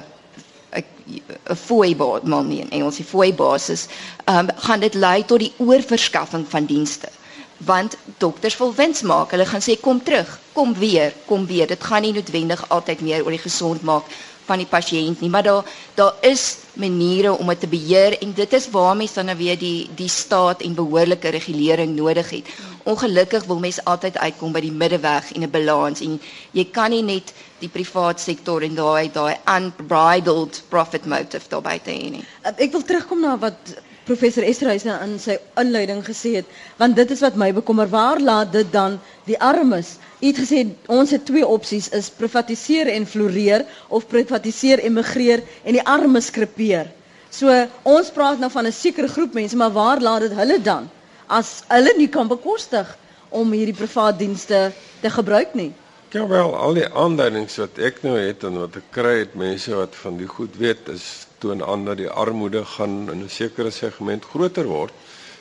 'n 1.50 1.56
fooi 1.56 1.96
maar 2.22 2.44
nie 2.44 2.60
in 2.60 2.70
Engels, 2.70 2.98
'n 2.98 3.04
fooi 3.04 3.34
basis, 3.34 3.86
ehm 4.24 4.38
um, 4.38 4.48
gaan 4.56 4.80
dit 4.80 4.94
lei 4.94 5.24
tot 5.24 5.38
die 5.38 5.52
oorverskaffing 5.56 6.46
van 6.48 6.64
dienste. 6.64 7.08
Want 7.56 7.96
dokters 8.18 8.56
wil 8.56 8.74
wins 8.74 9.02
maak. 9.02 9.30
Hulle 9.30 9.46
gaan 9.46 9.60
sê 9.62 9.80
kom 9.80 10.02
terug, 10.02 10.38
kom 10.52 10.74
weer, 10.74 11.12
kom 11.26 11.46
weer. 11.46 11.66
Dit 11.66 11.84
gaan 11.84 12.02
nie 12.02 12.12
noodwendig 12.12 12.68
altyd 12.68 13.00
meer 13.00 13.24
oor 13.24 13.30
die 13.30 13.46
gesond 13.48 13.82
maak 13.82 14.04
van 14.48 14.62
die 14.62 14.68
pasiënt 14.68 15.20
nie, 15.22 15.30
maar 15.30 15.46
daar 15.46 15.64
daar 15.98 16.14
is 16.26 16.44
maniere 16.78 17.32
om 17.36 17.50
dit 17.52 17.60
te 17.60 17.68
beheer 17.70 18.16
en 18.22 18.32
dit 18.34 18.52
is 18.58 18.68
waar 18.70 18.96
mense 18.96 19.18
dan 19.18 19.28
nou 19.30 19.36
weer 19.38 19.58
die 19.58 19.88
die 19.98 20.08
staat 20.08 20.62
en 20.62 20.76
behoorlike 20.78 21.28
regulering 21.34 21.96
nodig 21.96 22.30
het. 22.30 22.52
Ongelukkig 22.88 23.44
wil 23.50 23.58
mense 23.58 23.84
altyd 23.84 24.18
uitkom 24.18 24.54
by 24.54 24.62
die 24.64 24.72
middeweg 24.72 25.32
en 25.34 25.42
'n 25.42 25.50
balans 25.50 26.00
en 26.00 26.20
jy 26.52 26.64
kan 26.64 26.90
nie 26.90 27.02
net 27.02 27.32
die 27.60 27.68
privaat 27.68 28.20
sektor 28.20 28.62
en 28.62 28.74
daai 28.74 29.10
daai 29.12 29.36
unbridled 29.56 30.62
profit 30.68 31.04
motive 31.06 31.48
daarbey 31.48 31.80
hê 31.84 32.10
nie. 32.10 32.24
Ek 32.42 32.72
wil 32.72 32.82
terugkom 32.82 33.20
na 33.20 33.36
wat 33.38 33.74
professor 34.08 34.42
Esterhuizen 34.42 35.00
in 35.04 35.18
sy 35.20 35.36
inleiding 35.60 36.00
gesê 36.04 36.38
het, 36.40 36.46
want 36.80 36.96
dit 36.96 37.10
is 37.10 37.20
wat 37.20 37.36
my 37.36 37.50
bekommer. 37.52 37.88
Waar 37.92 38.20
laat 38.20 38.52
dit 38.52 38.72
dan 38.72 39.00
die 39.28 39.36
armes? 39.40 39.98
U 40.20 40.26
het 40.26 40.38
gesê 40.38 40.66
ons 40.86 41.10
het 41.10 41.24
twee 41.24 41.46
opsies 41.46 41.88
is 41.94 42.10
privatiseer 42.10 42.88
en 42.90 43.06
floreer 43.06 43.64
of 43.88 44.06
privatiseer 44.06 44.82
en 44.82 44.92
migreer 44.92 45.44
en 45.64 45.72
die 45.72 45.84
armes 45.84 46.30
krepeer. 46.30 46.90
So 47.30 47.52
ons 47.82 48.10
praat 48.10 48.38
nou 48.38 48.50
van 48.50 48.66
'n 48.66 48.72
sekere 48.72 49.08
groep 49.08 49.34
mense, 49.34 49.56
maar 49.56 49.72
waar 49.72 50.00
laat 50.00 50.20
dit 50.20 50.34
hulle 50.34 50.62
dan 50.62 50.90
as 51.28 51.62
hulle 51.68 51.92
nie 51.96 52.08
kan 52.08 52.28
bekostig 52.28 52.88
om 53.28 53.52
hierdie 53.52 53.76
privaat 53.76 54.18
dienste 54.18 54.72
te 55.02 55.10
gebruik 55.12 55.54
nie? 55.54 55.72
Ja 56.16 56.24
wel, 56.28 56.54
al 56.56 56.78
die 56.78 56.88
aanduidings 56.88 57.58
wat 57.60 57.78
ek 57.84 58.00
nou 58.02 58.16
het 58.16 58.44
en 58.48 58.56
wat 58.62 58.78
ek 58.80 58.86
kry 58.96 59.18
het 59.18 59.34
mense 59.36 59.74
wat 59.76 59.96
van 60.02 60.16
die 60.16 60.28
goed 60.30 60.56
weet 60.56 60.88
is 60.88 61.26
toon 61.42 61.60
aan 61.62 61.84
dat 61.84 62.00
die 62.00 62.08
armoede 62.08 62.64
gaan 62.64 63.10
in 63.12 63.24
'n 63.24 63.28
sekere 63.28 63.70
segment 63.70 64.24
groter 64.24 64.64
word. 64.64 64.92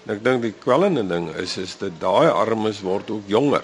En 0.06 0.16
ek 0.16 0.24
dink 0.24 0.42
die 0.42 0.54
kwellende 0.60 1.08
ding 1.08 1.32
is 1.36 1.58
is 1.58 1.78
dat 1.78 2.00
daai 2.00 2.28
armes 2.30 2.82
word 2.82 3.10
ook 3.10 3.24
jonger. 3.28 3.64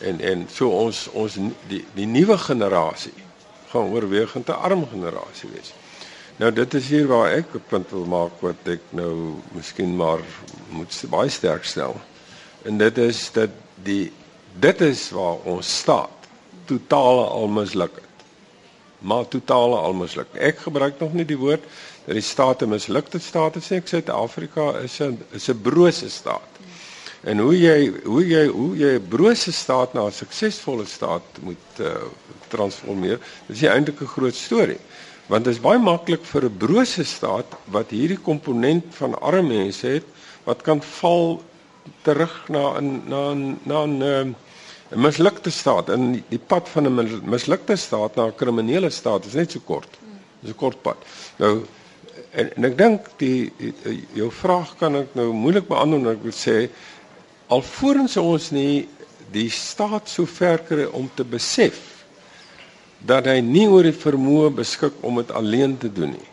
En 0.00 0.20
en 0.20 0.46
so 0.52 0.68
ons 0.68 1.08
ons 1.12 1.38
die 1.68 1.84
die 1.94 2.06
nuwe 2.06 2.38
generasie 2.38 3.14
gaan 3.68 3.92
oorwegend 3.92 4.48
'n 4.48 4.60
arm 4.68 4.86
generasie 4.88 5.50
wees. 5.52 5.72
Nou 6.36 6.52
dit 6.52 6.74
is 6.74 6.88
hier 6.88 7.06
waar 7.06 7.32
ek 7.32 7.54
'n 7.54 7.64
punt 7.68 7.90
wil 7.90 8.04
maak 8.04 8.40
wat 8.40 8.60
ek 8.64 8.80
nou 8.90 9.34
miskien 9.52 9.96
maar 9.96 10.20
moet 10.68 11.04
baie 11.10 11.28
sterk 11.28 11.64
stel. 11.64 12.00
En 12.62 12.78
dit 12.78 12.98
is 12.98 13.32
dat 13.32 13.50
die 13.82 14.12
dit 14.58 14.80
is 14.80 15.10
waar 15.10 15.36
ons 15.44 15.76
staat 15.78 16.10
totale 16.64 17.24
almisluk 17.24 18.04
maar 18.98 19.28
totale 19.28 19.76
almisluk. 19.76 20.26
Ek 20.32 20.58
gebruik 20.58 20.98
nog 20.98 21.12
nie 21.12 21.24
die 21.24 21.38
woord 21.38 21.64
dat 22.06 22.14
die 22.14 22.24
staat 22.24 22.62
'n 22.62 22.68
mislukte 22.68 23.18
staat 23.18 23.56
is 23.56 23.68
nie. 23.68 23.78
Ek 23.78 23.86
sê 23.86 23.88
Suid-Afrika 23.88 24.78
is 24.78 25.00
'n 25.00 25.20
is 25.30 25.48
'n 25.48 25.60
brose 25.62 26.10
staat. 26.10 26.50
En 27.26 27.38
hoe 27.42 27.56
jy 27.58 27.78
hoe 28.04 28.22
jy 28.22 28.44
hoe 28.46 28.76
jy 28.78 28.92
'n 28.98 29.08
brose 29.10 29.52
staat 29.52 29.94
na 29.94 30.06
'n 30.06 30.12
suksesvolle 30.14 30.86
staat 30.86 31.26
moet 31.42 31.80
uh, 31.80 32.06
transformeer, 32.48 33.18
dis 33.48 33.62
eintlik 33.66 34.00
'n 34.00 34.14
groot 34.14 34.34
storie. 34.34 34.78
Want 35.26 35.44
dit 35.44 35.54
is 35.54 35.60
baie 35.60 35.78
maklik 35.78 36.22
vir 36.24 36.44
'n 36.46 36.56
brose 36.56 37.04
staat 37.04 37.46
wat 37.74 37.90
hierdie 37.90 38.22
komponent 38.22 38.94
van 38.94 39.18
arme 39.20 39.42
mense 39.42 39.86
het 39.86 40.06
wat 40.44 40.62
kan 40.62 40.82
val 40.82 41.42
terug 42.06 42.48
na 42.48 42.78
'n 42.78 43.02
na 43.10 43.34
'n 43.34 43.58
na 43.64 43.82
'n 43.86 44.02
uh, 44.02 44.34
'n 44.94 45.00
mislukte 45.02 45.50
staat 45.50 45.88
en 45.90 46.22
die 46.28 46.38
pad 46.38 46.68
van 46.68 46.86
'n 46.86 47.20
mislukte 47.26 47.76
staat 47.76 48.14
na 48.14 48.26
'n 48.26 48.34
kriminele 48.36 48.90
staat 48.90 49.24
is 49.26 49.34
net 49.34 49.50
so 49.50 49.60
kort. 49.64 49.98
Dis 50.40 50.50
'n 50.50 50.54
kort 50.56 50.82
pad. 50.82 50.96
Nou 51.38 51.66
en, 52.30 52.50
en 52.56 52.64
ek 52.64 52.78
dink 52.78 53.08
die, 53.18 53.52
die 53.58 54.04
jou 54.14 54.30
vraag 54.30 54.76
kan 54.78 54.96
ek 54.96 55.14
nou 55.18 55.32
moeilik 55.32 55.66
beantwoord 55.68 56.16
ek 56.16 56.22
wil 56.22 56.36
sê 56.36 56.68
alvorens 57.52 58.16
ons 58.16 58.50
nie 58.50 58.88
die 59.32 59.48
staat 59.50 60.08
so 60.10 60.26
ver 60.26 60.62
kry 60.66 60.86
om 60.94 61.08
te 61.14 61.24
besef 61.24 61.78
dat 63.06 63.26
hy 63.28 63.40
nie 63.44 63.66
oor 63.68 63.86
die 63.86 63.94
vermoë 63.94 64.50
beskik 64.56 65.02
om 65.06 65.20
dit 65.20 65.30
alleen 65.36 65.76
te 65.78 65.90
doen 65.92 66.14
nie. 66.16 66.30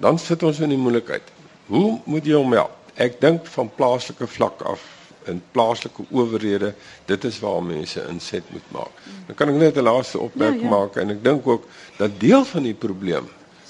Dan 0.00 0.18
sit 0.18 0.42
ons 0.42 0.60
in 0.64 0.72
die 0.72 0.80
moeilikheid. 0.80 1.24
Hoe 1.68 2.00
moet 2.04 2.26
jy 2.26 2.36
hom 2.36 2.56
help? 2.56 2.76
Ek 3.00 3.20
dink 3.20 3.46
van 3.54 3.70
plaaslike 3.76 4.26
vlak 4.28 4.64
af 4.68 4.82
in 5.28 5.42
plaaslike 5.54 6.04
owerhede 6.10 6.72
dit 7.08 7.24
is 7.24 7.38
waar 7.40 7.62
mense 7.62 8.02
inset 8.08 8.44
moet 8.52 8.72
maak. 8.74 9.02
Dan 9.28 9.36
kan 9.36 9.52
ek 9.52 9.60
net 9.60 9.76
'n 9.76 9.84
laaste 9.84 10.18
opmerking 10.18 10.64
ja, 10.64 10.70
ja. 10.70 10.76
maak 10.76 10.96
en 10.96 11.10
ek 11.10 11.24
dink 11.24 11.46
ook 11.46 11.64
dat 11.96 12.20
deel 12.20 12.44
van 12.44 12.62
die 12.62 12.74
probleem 12.74 13.28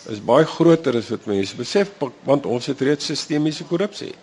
is 0.08 0.24
baie 0.24 0.46
groter 0.46 0.96
as 0.96 1.10
wat 1.10 1.26
mense 1.26 1.56
besef 1.56 1.90
want 2.24 2.46
ons 2.46 2.66
het 2.66 2.80
reeds 2.80 3.04
sistemiese 3.04 3.64
korrupsie. 3.64 4.14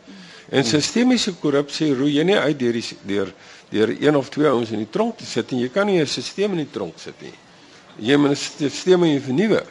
En 0.50 0.64
sistemiese 0.64 1.34
korrupsie 1.42 1.94
roei 1.96 2.14
jy 2.16 2.24
nie 2.24 2.38
uit 2.38 2.60
deur 2.60 2.74
die 2.74 2.98
deur 3.04 3.34
deur 3.70 3.90
een 4.00 4.16
of 4.16 4.30
twee 4.32 4.48
ouens 4.48 4.72
in 4.72 4.80
die 4.80 4.90
tronk 4.90 5.18
te 5.18 5.26
sit 5.28 5.52
en 5.52 5.60
jy 5.60 5.70
kan 5.70 5.88
nie 5.88 6.00
'n 6.00 6.08
stelsel 6.08 6.52
in 6.52 6.64
die 6.64 6.72
tronk 6.72 7.00
sit 7.00 7.22
nie. 7.22 7.34
Jy 8.00 8.16
moet 8.16 8.32
'n 8.32 8.36
stelsel 8.36 9.20
vernuwe. 9.22 9.64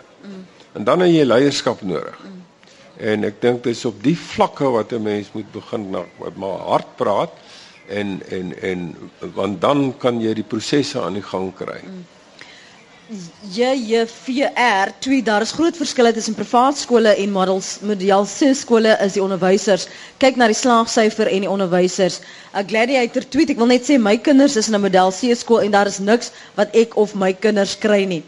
En 0.75 0.85
dan 0.85 1.01
het 1.01 1.11
jy 1.11 1.25
leierskap 1.25 1.83
nodig. 1.83 2.19
En 2.97 3.25
ek 3.25 3.41
dink 3.41 3.65
dis 3.65 3.85
op 3.85 4.03
die 4.03 4.17
vlakke 4.17 4.69
wat 4.71 4.93
'n 4.93 5.03
mens 5.03 5.33
moet 5.33 5.53
begin 5.53 5.91
na 5.91 6.05
maar 6.35 6.59
hard 6.59 6.97
praat 6.97 7.33
en 7.89 8.23
en 8.29 8.63
en 8.63 9.11
want 9.35 9.61
dan 9.61 9.95
kan 9.99 10.21
jy 10.21 10.35
die 10.35 10.45
prosesse 10.45 11.01
aan 11.01 11.15
die 11.15 11.23
gang 11.23 11.55
kry. 11.55 11.81
JJVR, 13.55 14.91
twee 14.99 15.23
daar 15.23 15.41
is 15.41 15.53
groot 15.55 15.77
verskille 15.79 16.11
tussen 16.13 16.35
privaat 16.35 16.79
skole 16.79 17.13
en 17.15 17.31
models 17.31 17.69
model 17.87 18.25
C 18.27 18.49
skole 18.55 18.97
is 19.05 19.15
die 19.15 19.23
onderwysers. 19.23 19.85
Kyk 20.19 20.41
na 20.41 20.49
die 20.51 20.59
slaagsyfer 20.59 21.31
en 21.31 21.47
die 21.47 21.51
onderwysers. 21.51 22.19
'n 22.51 22.67
Gladiator 22.67 23.23
tweet, 23.31 23.53
ek 23.55 23.63
wil 23.63 23.71
net 23.71 23.87
sê 23.87 24.01
my 24.09 24.17
kinders 24.19 24.57
is 24.59 24.67
in 24.67 24.75
'n 24.75 24.83
model 24.89 25.15
C 25.15 25.31
skool 25.39 25.63
en 25.63 25.71
daar 25.71 25.87
is 25.87 26.01
niks 26.03 26.33
wat 26.59 26.75
ek 26.75 26.97
of 26.97 27.15
my 27.15 27.31
kinders 27.33 27.79
kry 27.79 28.03
nie. 28.05 28.25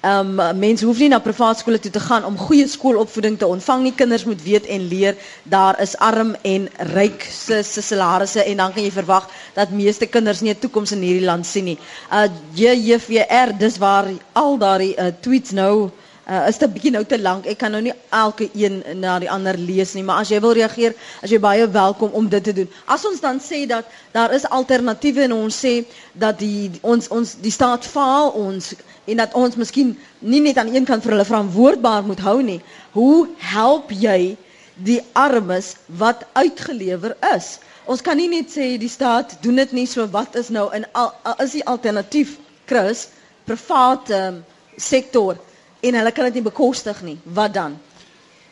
Ehm 0.00 0.38
um, 0.38 0.58
mense 0.58 0.84
hoef 0.86 0.98
nie 1.02 1.08
na 1.10 1.18
privaat 1.18 1.58
skole 1.58 1.78
toe 1.82 1.90
te 1.90 2.00
gaan 2.00 2.24
om 2.24 2.36
goeie 2.38 2.66
skoolopvoeding 2.70 3.38
te 3.38 3.46
ontvang 3.46 3.80
nie. 3.82 3.92
Kinders 3.98 4.24
moet 4.24 4.42
weet 4.42 4.66
en 4.70 4.84
leer 4.88 5.16
daar 5.42 5.80
is 5.82 5.96
arm 5.96 6.36
en 6.42 6.68
ryk 6.94 7.26
se 7.30 7.62
se 7.62 7.82
salarisse 7.82 8.44
en 8.44 8.56
dan 8.62 8.72
kan 8.72 8.82
jy 8.82 8.92
verwag 8.94 9.26
dat 9.56 9.74
meeste 9.74 10.06
kinders 10.06 10.40
nie 10.40 10.54
'n 10.54 10.58
toekoms 10.58 10.92
in 10.92 11.02
hierdie 11.02 11.26
land 11.26 11.46
sien 11.46 11.64
nie. 11.64 11.78
Uh 12.12 12.28
JVR 12.54 13.58
dis 13.58 13.78
waar 13.78 14.06
al 14.32 14.58
daardie 14.58 14.94
uh, 14.94 15.10
tweets 15.20 15.50
nou 15.50 15.90
Uh, 16.28 16.42
is 16.44 16.58
dit 16.60 16.68
bietjie 16.74 16.90
nou 16.92 17.00
te 17.08 17.16
lank. 17.16 17.46
Ek 17.48 17.56
kan 17.56 17.72
nou 17.72 17.78
nie 17.80 17.94
elke 18.12 18.50
een 18.52 18.82
na 19.00 19.14
die 19.22 19.30
ander 19.32 19.56
lees 19.56 19.94
nie, 19.96 20.02
maar 20.04 20.18
as 20.20 20.28
jy 20.28 20.36
wil 20.44 20.52
reageer, 20.58 20.92
as 21.24 21.32
jy 21.32 21.38
baie 21.40 21.64
welkom 21.72 22.12
om 22.18 22.26
dit 22.28 22.44
te 22.44 22.52
doen. 22.52 22.68
As 22.84 23.06
ons 23.08 23.22
dan 23.24 23.40
sê 23.40 23.62
dat 23.70 23.88
daar 24.12 24.34
is 24.36 24.44
alternatiewe 24.58 25.24
en 25.24 25.32
ons 25.38 25.60
sê 25.64 25.72
dat 26.12 26.36
die 26.42 26.68
ons 26.84 27.08
ons 27.16 27.32
die 27.40 27.54
staat 27.54 27.88
faal 27.88 28.28
ons 28.42 28.74
en 29.08 29.22
dat 29.22 29.38
ons 29.40 29.56
miskien 29.56 29.94
nie 30.20 30.42
net 30.44 30.60
aan 30.60 30.68
een 30.74 30.84
kant 30.90 31.06
vir 31.06 31.16
hulle 31.16 31.28
verantwoordbaar 31.30 32.04
moet 32.10 32.20
hou 32.28 32.36
nie. 32.44 32.58
Hoe 32.92 33.24
help 33.48 33.96
jy 33.96 34.36
die 34.84 35.00
armes 35.16 35.78
wat 36.04 36.28
uitgelewer 36.36 37.16
is? 37.32 37.54
Ons 37.88 38.04
kan 38.04 38.20
nie 38.20 38.28
net 38.28 38.52
sê 38.52 38.74
die 38.76 38.92
staat 38.92 39.38
doen 39.40 39.64
dit 39.64 39.72
nie 39.80 39.88
so 39.88 40.04
wat 40.12 40.36
is 40.36 40.52
nou 40.52 40.68
in 40.76 40.84
al, 40.92 41.08
is 41.40 41.56
die 41.56 41.64
alternatief 41.64 42.36
Chris 42.68 43.08
private 43.48 44.12
um, 44.28 44.42
sektor 44.76 45.40
en 45.80 45.94
hulle 45.94 46.12
kan 46.12 46.24
dit 46.24 46.34
nie 46.34 46.42
bekostig 46.42 47.02
nie. 47.02 47.18
Wat 47.24 47.54
dan? 47.54 47.78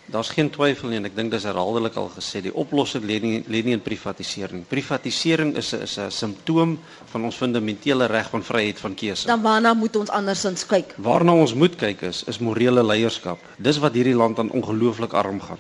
Daar's 0.07 0.29
geen 0.31 0.51
twyfel 0.55 0.93
nie 0.93 1.01
en 1.01 1.09
ek 1.09 1.17
dink 1.17 1.33
dis 1.35 1.45
herhaaldelik 1.49 1.97
al 1.99 2.07
gesê 2.15 2.39
die 2.45 2.53
oplossing 2.55 3.03
lê 3.09 3.17
nie 3.23 3.41
lê 3.51 3.65
nie 3.67 3.75
in 3.75 3.83
privatisering. 3.83 4.63
Privatisering 4.71 5.57
is 5.59 5.73
'n 5.75 5.83
is 5.83 5.99
'n 5.99 6.11
simptoom 6.11 6.79
van 7.11 7.25
ons 7.25 7.37
fundamentele 7.37 8.07
reg 8.07 8.31
van 8.31 8.43
vryheid 8.43 8.79
van 8.79 8.95
keuse. 8.95 9.27
Dan 9.27 9.43
waarna 9.43 9.75
moet 9.75 9.97
ons 9.97 10.11
andersins 10.11 10.67
kyk? 10.67 10.95
Waarna 10.97 11.33
ons 11.35 11.55
moet 11.55 11.77
kyk 11.77 12.03
is 12.03 12.23
is 12.25 12.39
morele 12.39 12.85
leierskap. 12.85 13.39
Dis 13.59 13.79
wat 13.79 13.95
hierdie 13.95 14.15
land 14.15 14.39
aan 14.39 14.51
ongelooflik 14.51 15.13
arm 15.13 15.41
gaan. 15.41 15.59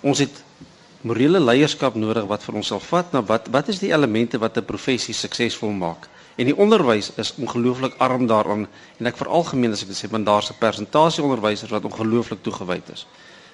Ons 0.00 0.18
het 0.18 0.42
morele 1.02 1.40
leierskap 1.40 1.94
nodig 1.94 2.26
wat 2.26 2.42
vir 2.42 2.54
ons 2.54 2.66
sal 2.66 2.80
vat 2.80 3.12
na 3.12 3.22
wat 3.22 3.48
wat 3.48 3.68
is 3.68 3.78
die 3.78 3.92
elemente 3.92 4.38
wat 4.38 4.56
'n 4.56 4.64
professie 4.64 5.14
suksesvol 5.14 5.70
maak? 5.70 6.08
En 6.38 6.46
die 6.46 6.56
onderwys 6.56 7.10
is 7.18 7.32
ongelooflik 7.34 7.94
arm 7.98 8.26
daaraan 8.30 8.68
en 8.98 9.06
ek 9.10 9.16
veralgemeen 9.18 9.72
as 9.74 9.80
ek 9.82 9.88
dit 9.90 9.98
sê 9.98 10.10
want 10.10 10.26
daar's 10.26 10.50
'n 10.52 10.58
persentasie 10.58 11.22
onderwysers 11.26 11.72
wat 11.74 11.84
ongelooflik 11.84 12.42
toegewyd 12.46 12.92
is. 12.94 13.06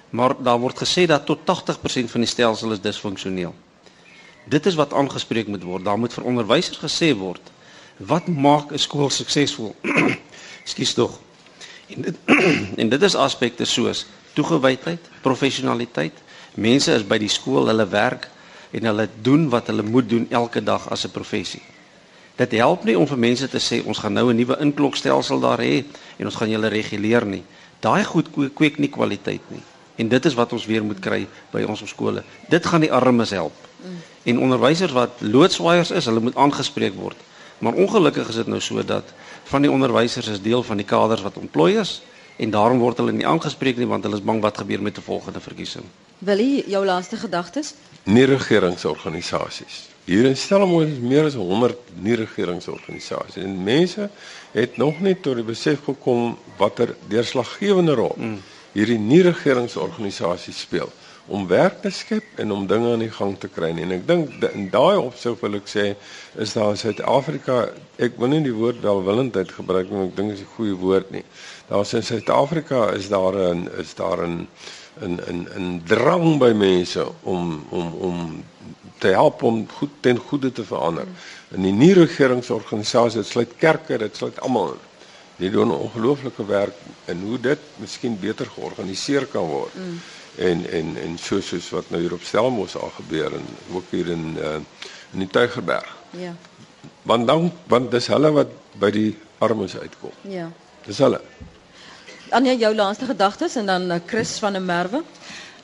Maar 0.09 0.35
daar 0.37 0.59
word 0.59 0.77
gesê 0.77 1.07
dat 1.09 1.25
tot 1.25 1.39
80% 1.45 2.11
van 2.11 2.21
die 2.21 2.29
stelsel 2.29 2.71
is 2.71 2.81
disfunksioneel. 2.81 3.55
Dit 4.43 4.65
is 4.65 4.77
wat 4.77 4.93
aangespreek 4.93 5.47
moet 5.47 5.63
word. 5.63 5.83
Daar 5.85 5.97
moet 5.97 6.13
vir 6.13 6.23
onderwysers 6.23 6.77
gesê 6.77 7.17
word 7.17 7.41
wat 7.97 8.27
maak 8.27 8.71
'n 8.71 8.77
skool 8.77 9.09
suksesvol? 9.09 9.75
Ekskuus 10.63 10.93
tog. 10.93 11.19
En 11.87 12.01
dit 12.01 12.15
en 12.81 12.89
dit 12.89 13.01
is 13.01 13.15
aspekte 13.15 13.65
soos 13.65 14.05
toegewydheid, 14.33 15.01
professionaliteit. 15.21 16.13
Mense 16.53 16.93
is 16.93 17.07
by 17.07 17.17
die 17.17 17.29
skool, 17.29 17.65
hulle 17.67 17.87
werk 17.87 18.29
en 18.71 18.83
hulle 18.83 19.09
doen 19.21 19.49
wat 19.49 19.67
hulle 19.67 19.83
moet 19.83 20.09
doen 20.09 20.27
elke 20.29 20.63
dag 20.63 20.89
as 20.89 21.05
'n 21.05 21.11
professie. 21.11 21.61
Dit 22.35 22.51
help 22.51 22.83
nie 22.83 22.97
om 22.99 23.07
vir 23.07 23.17
mense 23.17 23.47
te 23.49 23.61
sê 23.63 23.79
ons 23.85 23.97
gaan 23.97 24.13
nou 24.13 24.29
'n 24.31 24.35
nuwe 24.35 24.57
inklokstelsel 24.59 25.39
daar 25.39 25.59
hê 25.59 25.83
en 26.17 26.25
ons 26.25 26.35
gaan 26.35 26.49
julle 26.49 26.67
reguleer 26.67 27.25
nie. 27.25 27.43
Daai 27.79 28.03
goed 28.03 28.27
kweek 28.53 28.77
nie 28.77 28.89
kwaliteit 28.89 29.41
nie. 29.47 29.61
En 29.95 30.07
dit 30.07 30.25
is 30.25 30.33
wat 30.33 30.53
ons 30.53 30.65
weer 30.65 30.83
moet 30.83 30.99
kry 30.99 31.27
by 31.51 31.63
ons 31.63 31.81
op 31.81 31.87
skole. 31.87 32.23
Dit 32.49 32.65
gaan 32.65 32.81
die 32.81 32.91
armes 32.91 33.29
help. 33.29 33.53
Mm. 33.83 34.01
En 34.23 34.39
onderwysers 34.39 34.91
wat 34.91 35.11
loodswaaiers 35.19 35.91
is, 35.91 36.05
hulle 36.05 36.19
moet 36.19 36.35
aangespreek 36.35 36.95
word. 36.95 37.17
Maar 37.57 37.73
ongelukkig 37.73 38.29
is 38.29 38.35
dit 38.35 38.47
nou 38.47 38.59
so 38.61 38.83
dat 38.83 39.03
van 39.43 39.61
die 39.61 39.71
onderwysers 39.71 40.27
is 40.27 40.41
deel 40.41 40.63
van 40.63 40.77
die 40.77 40.85
kaders 40.85 41.21
wat 41.21 41.37
ontplooi 41.37 41.77
is 41.77 42.01
en 42.37 42.51
daarom 42.51 42.79
word 42.79 42.97
hulle 42.97 43.11
nie 43.11 43.27
aangespreek 43.27 43.77
nie 43.77 43.87
want 43.87 44.03
hulle 44.03 44.15
is 44.15 44.23
bang 44.23 44.41
wat 44.41 44.57
gebeur 44.57 44.81
met 44.81 44.97
'n 44.97 45.01
volgende 45.01 45.39
verkiesing. 45.39 45.85
Wil 46.19 46.39
jy 46.39 46.63
jou 46.67 46.85
laaste 46.85 47.17
gedagtes? 47.17 47.73
Nie 48.03 48.25
regeringsorganisasies 48.25 49.95
Hier 50.05 50.27
in 50.29 50.35
Stellenbosch 50.37 50.91
is 50.91 50.99
meer 51.01 51.25
as 51.25 51.33
100 51.33 51.79
nie-regeringsorganisasies 52.05 53.39
en 53.41 53.55
mense 53.65 54.05
het 54.53 54.75
nog 54.77 54.99
nie 55.01 55.15
tot 55.17 55.39
die 55.39 55.45
besef 55.47 55.81
gekom 55.87 56.35
watter 56.59 56.91
deurslaggewende 57.09 57.95
rol 57.97 58.13
mm. 58.13 58.35
hierdie 58.75 58.99
nie-regeringsorganisasies 59.01 60.59
speel 60.67 60.93
om 61.25 61.47
werk 61.49 61.79
te 61.81 61.89
skep 61.89 62.37
en 62.37 62.53
om 62.53 62.67
dinge 62.69 62.91
aan 62.93 63.01
die 63.01 63.09
gang 63.09 63.33
te 63.41 63.49
kry. 63.49 63.71
En 63.73 63.95
ek 63.95 64.03
dink 64.05 64.45
in 64.51 64.67
daai 64.69 64.99
opsig 64.99 65.39
wil 65.41 65.57
ek 65.57 65.71
sê 65.71 65.87
is 66.37 66.53
daar 66.53 66.75
in 66.75 66.77
Suid-Afrika, 66.77 67.63
ek 67.97 68.19
wil 68.21 68.29
nie 68.35 68.43
die 68.45 68.53
woord 68.53 68.83
welwillendheid 68.85 69.55
gebruik 69.57 69.89
nie, 69.89 70.03
ek 70.05 70.13
dink 70.19 70.35
is 70.35 70.45
'n 70.45 70.53
goeie 70.53 70.77
woord 70.77 71.09
nie. 71.09 71.25
Daar's 71.67 71.93
in 71.93 72.03
Suid-Afrika 72.03 72.89
is 72.91 73.07
daar 73.07 73.33
'n 73.33 73.69
is 73.77 73.95
daar 73.95 74.27
'n 74.27 74.47
'n 75.01 75.19
'n 75.27 75.47
'n 75.57 75.81
drang 75.85 76.37
by 76.37 76.51
mense 76.53 77.07
om 77.21 77.65
om 77.69 77.93
om 77.93 78.43
te 78.97 79.07
help 79.07 79.43
om 79.43 79.67
goed 79.69 79.89
ten 79.99 80.17
goeie 80.17 80.51
te 80.51 80.63
verander. 80.63 81.07
In 81.49 81.61
die 81.61 81.71
nie 81.71 81.93
regeringsorganisasies, 81.93 83.13
dit 83.13 83.25
sluit 83.25 83.55
kerke, 83.57 83.97
dit 83.97 84.15
sluit 84.15 84.39
almal 84.39 84.71
in. 84.71 84.83
Die 85.35 85.49
doen 85.51 85.71
ongelooflike 85.71 86.45
werk 86.45 86.75
en 87.05 87.21
hoe 87.21 87.39
dit 87.39 87.59
miskien 87.75 88.19
beter 88.19 88.45
georganiseer 88.45 89.25
kan 89.25 89.45
word. 89.45 89.73
Mm. 89.73 89.99
En 90.35 90.69
en 90.69 90.97
en 90.97 91.17
soos 91.17 91.47
soos 91.47 91.69
wat 91.69 91.89
nou 91.89 92.01
hier 92.01 92.13
op 92.13 92.23
Stellenbosch 92.23 92.75
al 92.75 92.91
gebeur 92.95 93.33
en 93.33 93.45
ook 93.73 93.83
hier 93.89 94.07
in 94.07 94.37
uh, 94.39 94.55
in 95.13 95.19
die 95.19 95.27
Tuigerberg. 95.27 95.97
Ja. 96.09 96.35
Want 97.01 97.27
dan 97.27 97.51
want 97.67 97.91
dis 97.91 98.07
hulle 98.07 98.31
wat 98.31 98.47
by 98.79 98.91
die 98.91 99.17
armes 99.37 99.77
uitkom. 99.77 100.11
Ja. 100.21 100.51
Dis 100.85 100.97
hulle. 100.97 101.21
Anja, 102.29 102.53
jou 102.53 102.75
laaste 102.75 103.05
gedagtes 103.05 103.55
en 103.55 103.65
dan 103.65 103.91
uh, 103.91 103.99
Chris 104.05 104.39
van 104.39 104.53
der 104.53 104.61
Merwe. 104.61 105.03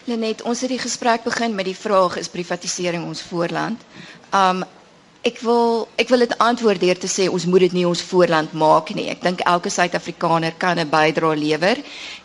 Lenet, 0.06 0.42
ons 0.42 0.62
het 0.62 0.70
die 0.70 0.82
gesprek 0.82 1.24
begin 1.24 1.56
met 1.56 1.66
die 1.66 1.78
vraag 1.78 2.20
is 2.22 2.30
privatisering 2.30 3.06
ons 3.06 3.22
voorland. 3.22 3.82
Um 4.34 4.64
ek 5.22 5.38
wil 5.46 5.86
ek 6.02 6.10
wil 6.10 6.24
dit 6.24 6.32
antwoord 6.42 6.82
deur 6.82 6.98
te 6.98 7.10
sê 7.10 7.28
ons 7.30 7.46
moet 7.46 7.62
dit 7.68 7.76
nie 7.78 7.86
ons 7.86 8.02
voorland 8.10 8.54
maak 8.58 8.90
nie. 8.98 9.08
Ek 9.14 9.22
dink 9.22 9.42
elke 9.46 9.70
Suid-Afrikaner 9.70 10.54
kan 10.58 10.80
'n 10.80 10.90
bydrae 10.90 11.38
lewer 11.38 11.78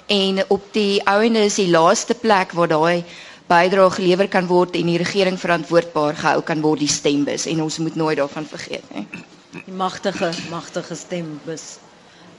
en 0.08 0.40
op 0.48 0.72
die 0.72 1.00
ouene 1.04 1.44
is 1.44 1.56
die 1.60 1.68
laaste 1.68 2.14
plek 2.14 2.52
waar 2.52 2.68
daai 2.68 3.04
bydrae 3.48 3.90
gelewer 3.90 4.28
kan 4.28 4.46
word 4.46 4.76
en 4.76 4.86
die 4.86 4.98
regering 4.98 5.36
verantwoordbaar 5.40 6.16
gehou 6.16 6.42
kan 6.42 6.60
word 6.60 6.80
die 6.80 6.88
stembus 6.88 7.46
en 7.46 7.62
ons 7.62 7.78
moet 7.78 7.94
nooit 7.96 8.16
daarvan 8.16 8.46
vergeet 8.46 8.94
nie. 8.94 9.06
Die 9.52 9.72
magtige 9.72 10.32
magtige 10.50 10.94
stembus. 10.94 11.78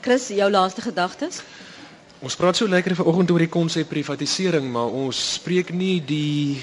Chris, 0.01 0.27
jou 0.27 0.49
laaste 0.51 0.81
gedagtes? 0.81 1.41
Ons 2.17 2.33
praat 2.33 2.57
so 2.57 2.65
lekker 2.65 2.95
vanoggend 2.97 3.29
oor 3.29 3.43
die 3.43 3.53
konsep 3.53 3.91
privatisering, 3.91 4.65
maar 4.73 4.89
ons 4.89 5.17
spreek 5.35 5.69
nie 5.69 5.99
die 6.01 6.57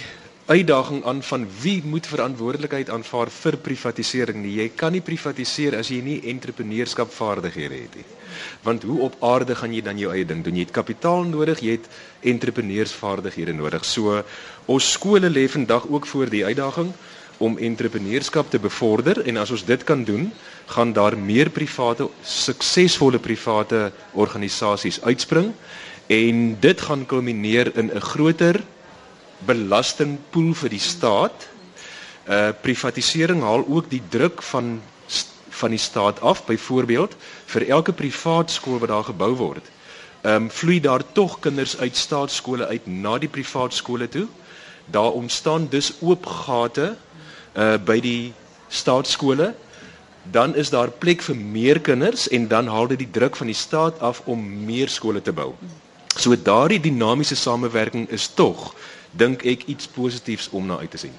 uitdaging 0.51 1.05
aan 1.07 1.21
van 1.23 1.45
wie 1.63 1.77
moet 1.87 2.09
verantwoordelikheid 2.11 2.91
aanvaar 2.91 3.31
vir 3.31 3.57
privatisering 3.63 4.41
nie. 4.43 4.57
Jy 4.59 4.67
kan 4.75 4.91
nie 4.93 5.03
privatiseer 5.07 5.77
as 5.79 5.93
jy 5.95 6.01
nie 6.03 6.17
entrepreneurskapvaardighede 6.33 7.79
het 7.85 7.95
nie. 8.01 8.07
Want 8.67 8.83
hoe 8.83 8.99
op 9.07 9.15
aarde 9.23 9.55
gaan 9.55 9.71
jy 9.71 9.85
dan 9.87 10.03
jou 10.03 10.11
eie 10.11 10.27
ding 10.27 10.43
doen? 10.43 10.59
Jy 10.59 10.67
het 10.67 10.75
kapitaal 10.75 11.23
nodig, 11.31 11.63
jy 11.63 11.79
het 11.79 11.87
entrepreneursvaardighede 12.35 13.55
nodig. 13.55 13.87
So 13.87 14.25
ons 14.67 14.91
skole 14.99 15.31
lê 15.31 15.47
vandag 15.47 15.87
ook 15.87 16.11
voor 16.11 16.35
die 16.35 16.43
uitdaging 16.51 16.91
om 17.39 17.61
entrepreneurskap 17.63 18.51
te 18.51 18.59
bevorder 18.59 19.23
en 19.23 19.39
as 19.39 19.55
ons 19.55 19.63
dit 19.71 19.87
kan 19.87 20.03
doen, 20.03 20.33
gaan 20.67 20.93
daar 20.93 21.19
meer 21.19 21.51
private 21.51 22.09
suksesvolle 22.23 23.19
private 23.19 23.93
organisasies 24.13 25.03
uitspring 25.03 25.53
en 26.07 26.57
dit 26.61 26.81
gaan 26.81 27.07
kulmineer 27.07 27.77
in 27.77 27.91
'n 27.95 28.01
groter 28.01 28.61
belastingpool 29.39 30.55
vir 30.55 30.69
die 30.69 30.81
staat. 30.81 31.49
Uh 32.29 32.51
privatisering 32.61 33.43
haal 33.43 33.65
ook 33.69 33.91
die 33.91 34.03
druk 34.09 34.43
van 34.43 34.81
van 35.55 35.71
die 35.71 35.79
staat 35.79 36.21
af. 36.21 36.45
Byvoorbeeld, 36.47 37.15
vir 37.47 37.69
elke 37.69 37.93
privaat 37.93 38.51
skool 38.51 38.79
wat 38.79 38.89
daar 38.89 39.05
gebou 39.05 39.35
word, 39.35 39.71
um, 40.23 40.51
vloei 40.51 40.81
daar 40.81 41.03
tog 41.13 41.39
kinders 41.41 41.79
uit 41.79 41.97
staatskole 41.97 42.67
uit 42.67 42.87
na 42.87 43.19
die 43.19 43.29
privaat 43.29 43.75
skole 43.75 44.09
toe. 44.09 44.27
Daar 44.87 45.13
ontstaan 45.13 45.69
dus 45.71 45.93
oop 46.01 46.27
gate 46.27 46.97
uh 47.57 47.77
by 47.85 48.01
die 48.01 48.33
staatskole 48.69 49.55
dan 50.31 50.55
is 50.57 50.71
daar 50.71 50.91
plek 50.91 51.23
vir 51.23 51.37
meer 51.37 51.81
kinders 51.81 52.29
en 52.29 52.49
dan 52.49 52.67
haal 52.67 52.87
dit 52.87 52.99
die 52.99 53.11
druk 53.11 53.37
van 53.37 53.47
die 53.47 53.57
staat 53.57 53.99
af 54.01 54.23
om 54.25 54.65
meer 54.65 54.89
skole 54.89 55.23
te 55.23 55.33
bou. 55.33 55.53
So 56.17 56.37
daardie 56.37 56.81
dinamiese 56.81 57.37
samewerking 57.37 58.09
is 58.09 58.29
tog 58.35 58.75
dink 59.11 59.43
ek 59.43 59.67
iets 59.67 59.87
positiefs 59.87 60.49
om 60.51 60.67
na 60.67 60.79
uit 60.79 60.91
te 60.91 60.99
sien. 60.99 61.15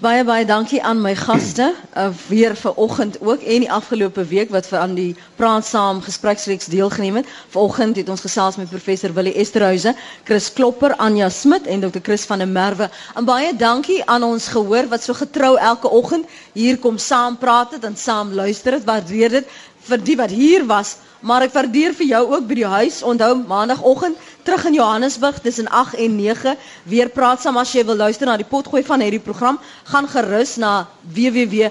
Baie 0.00 0.22
baie 0.24 0.46
dankie 0.48 0.78
aan 0.80 1.02
my 1.04 1.10
gaste 1.12 1.66
uh, 1.92 2.06
weer 2.32 2.54
vir 2.56 2.78
oggend 2.80 3.18
ook 3.20 3.42
en 3.44 3.64
die 3.66 3.72
afgelope 3.72 4.22
week 4.30 4.48
wat 4.54 4.64
vir 4.70 4.78
aan 4.80 4.94
die 4.96 5.10
praat 5.36 5.66
saam 5.68 6.00
gespreksreeks 6.00 6.70
deelgeneem 6.72 7.18
het. 7.20 7.28
Vanoggend 7.52 8.00
het 8.00 8.08
ons 8.08 8.24
gesels 8.24 8.56
met 8.56 8.70
professor 8.72 9.12
Willie 9.12 9.34
Esterhuise, 9.36 9.92
Chris 10.24 10.48
Klopper, 10.56 10.94
Anja 10.96 11.28
Smit 11.28 11.68
en 11.68 11.84
Dr. 11.84 12.00
Chris 12.02 12.24
van 12.24 12.40
der 12.40 12.48
Merwe. 12.48 12.88
En 13.14 13.28
baie 13.28 13.52
dankie 13.52 13.98
aan 14.08 14.24
ons 14.24 14.48
gehoor 14.48 14.88
wat 14.88 15.04
so 15.04 15.12
getrou 15.20 15.58
elke 15.58 15.92
oggend 15.92 16.32
hier 16.56 16.80
kom 16.80 16.96
saam 16.96 17.36
praat 17.36 17.76
het 17.76 17.84
en 17.84 17.96
saam 17.96 18.32
luister 18.32 18.78
het. 18.80 18.88
Waardeer 18.88 19.36
dit 19.36 19.52
vir 19.90 20.00
die 20.06 20.16
wat 20.18 20.30
hier 20.30 20.64
was, 20.68 20.96
maar 21.20 21.42
ek 21.44 21.52
waardeer 21.54 21.92
vir 21.98 22.06
jou 22.08 22.22
ook 22.36 22.46
by 22.48 22.54
die 22.60 22.66
huis. 22.72 23.02
Onthou 23.04 23.34
maandagooggend 23.50 24.16
terug 24.46 24.64
in 24.70 24.74
Johannesburg 24.78 25.38
tussen 25.44 25.68
8 25.68 25.94
en 26.00 26.16
9 26.16 26.56
weer 26.88 27.08
praat 27.12 27.40
saam 27.42 27.56
as 27.60 27.72
jy 27.74 27.84
wil 27.84 27.96
luister 28.00 28.26
na 28.26 28.36
die 28.40 28.48
potgooi 28.48 28.82
van 28.86 29.00
hierdie 29.04 29.20
program, 29.24 29.58
gaan 29.92 30.08
gerus 30.08 30.56
na 30.62 30.86
www.rsg.co.za 31.02 31.68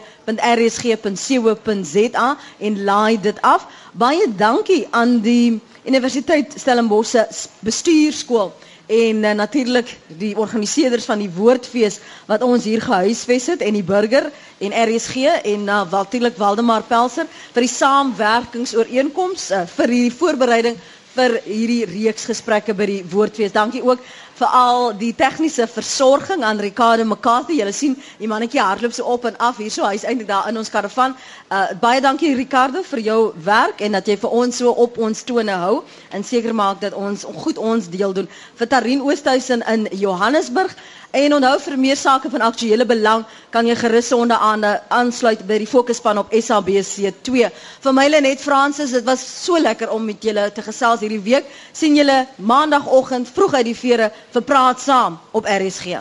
en 2.69 2.83
laai 2.83 3.15
dit 3.21 3.41
af. 3.41 3.65
Baie 3.93 4.27
dankie 4.37 4.87
aan 4.91 5.19
die 5.25 5.59
Universiteit 5.89 6.53
Stellenbosch 6.59 7.09
se 7.15 7.27
bestuurskool 7.65 8.51
en 8.89 9.23
uh, 9.23 9.31
natuurlik 9.37 9.91
die 10.17 10.31
organiseerders 10.37 11.05
van 11.05 11.21
die 11.21 11.29
woordfees 11.29 11.99
wat 12.25 12.41
ons 12.41 12.63
hier 12.65 12.81
gehuisves 12.81 13.45
het 13.53 13.61
en 13.61 13.75
die 13.77 13.85
burger 13.85 14.31
en 14.65 14.73
RSG 14.73 15.27
en 15.53 15.67
uh, 15.69 15.83
natuurlik 15.91 16.39
Waldemar 16.41 16.81
Pelser 16.89 17.29
vir 17.53 17.65
die 17.67 17.69
saamwerkingsooreenkoms 17.75 19.51
uh, 19.53 19.61
vir 19.75 19.93
hierdie 19.93 20.15
voorbereiding 20.17 20.79
vir 21.13 21.37
hierdie 21.45 21.83
reeks 21.89 22.25
gesprekke 22.29 22.73
by 22.77 22.85
die 22.89 22.99
woordfees. 23.11 23.53
Dankie 23.53 23.81
ook 23.85 24.01
vir 24.39 24.53
al 24.55 24.93
die 24.99 25.11
tegniese 25.15 25.67
versorging 25.67 26.43
aan 26.43 26.59
Ricardo 26.63 27.05
McCarthy. 27.05 27.57
Julle 27.59 27.73
sien 27.75 27.97
die 28.19 28.27
mannetjie 28.31 28.61
hardloop 28.63 28.93
so 28.95 29.03
op 29.11 29.25
en 29.27 29.37
af 29.37 29.57
hierso. 29.59 29.83
Hy's 29.87 30.05
eintlik 30.07 30.29
daar 30.29 30.47
in 30.51 30.57
ons 30.61 30.71
karavan. 30.71 31.15
Uh 31.51 31.65
baie 31.81 32.01
dankie 32.01 32.35
Ricardo 32.37 32.83
vir 32.91 33.03
jou 33.09 33.19
werk 33.45 33.81
en 33.81 33.97
dat 33.97 34.07
jy 34.07 34.15
vir 34.21 34.35
ons 34.41 34.61
so 34.61 34.71
op 34.85 34.97
ons 34.97 35.23
tone 35.23 35.57
hou 35.63 35.81
en 36.15 36.23
seker 36.23 36.55
maak 36.55 36.79
dat 36.81 36.93
ons 36.93 37.25
goed 37.43 37.57
ons 37.57 37.89
deel 37.91 38.13
doen. 38.13 38.29
Vir 38.55 38.67
Tarin 38.67 39.01
Oosthuizen 39.01 39.65
in 39.67 39.87
Johannesburg. 39.91 40.75
En 41.11 41.33
onthou 41.33 41.55
vir 41.61 41.77
meer 41.81 41.97
sake 41.97 42.29
van 42.29 42.43
aktuële 42.45 42.85
belang 42.85 43.23
kan 43.49 43.65
jy 43.65 43.73
gerus 43.79 44.11
onder 44.13 44.37
aan 44.37 44.65
aansluit 44.93 45.41
by 45.49 45.57
die 45.63 45.69
fokusspan 45.71 46.21
op 46.21 46.29
SABC2. 46.37 47.49
Vir 47.85 47.95
my 47.97 48.05
Lenet 48.11 48.43
Fransis, 48.45 48.93
dit 48.93 49.07
was 49.07 49.23
so 49.45 49.57
lekker 49.57 49.89
om 49.89 50.05
met 50.05 50.21
julle 50.21 50.51
te 50.53 50.61
gesels 50.61 51.01
hierdie 51.01 51.23
week. 51.25 51.49
sien 51.73 51.95
julle 51.97 52.27
maandagooggend 52.35 53.29
vroeg 53.33 53.53
uit 53.57 53.65
die 53.71 53.75
vere 53.81 54.11
vir 54.37 54.41
praat 54.53 54.81
saam 54.85 55.19
op 55.31 55.49
RSG. 55.49 55.97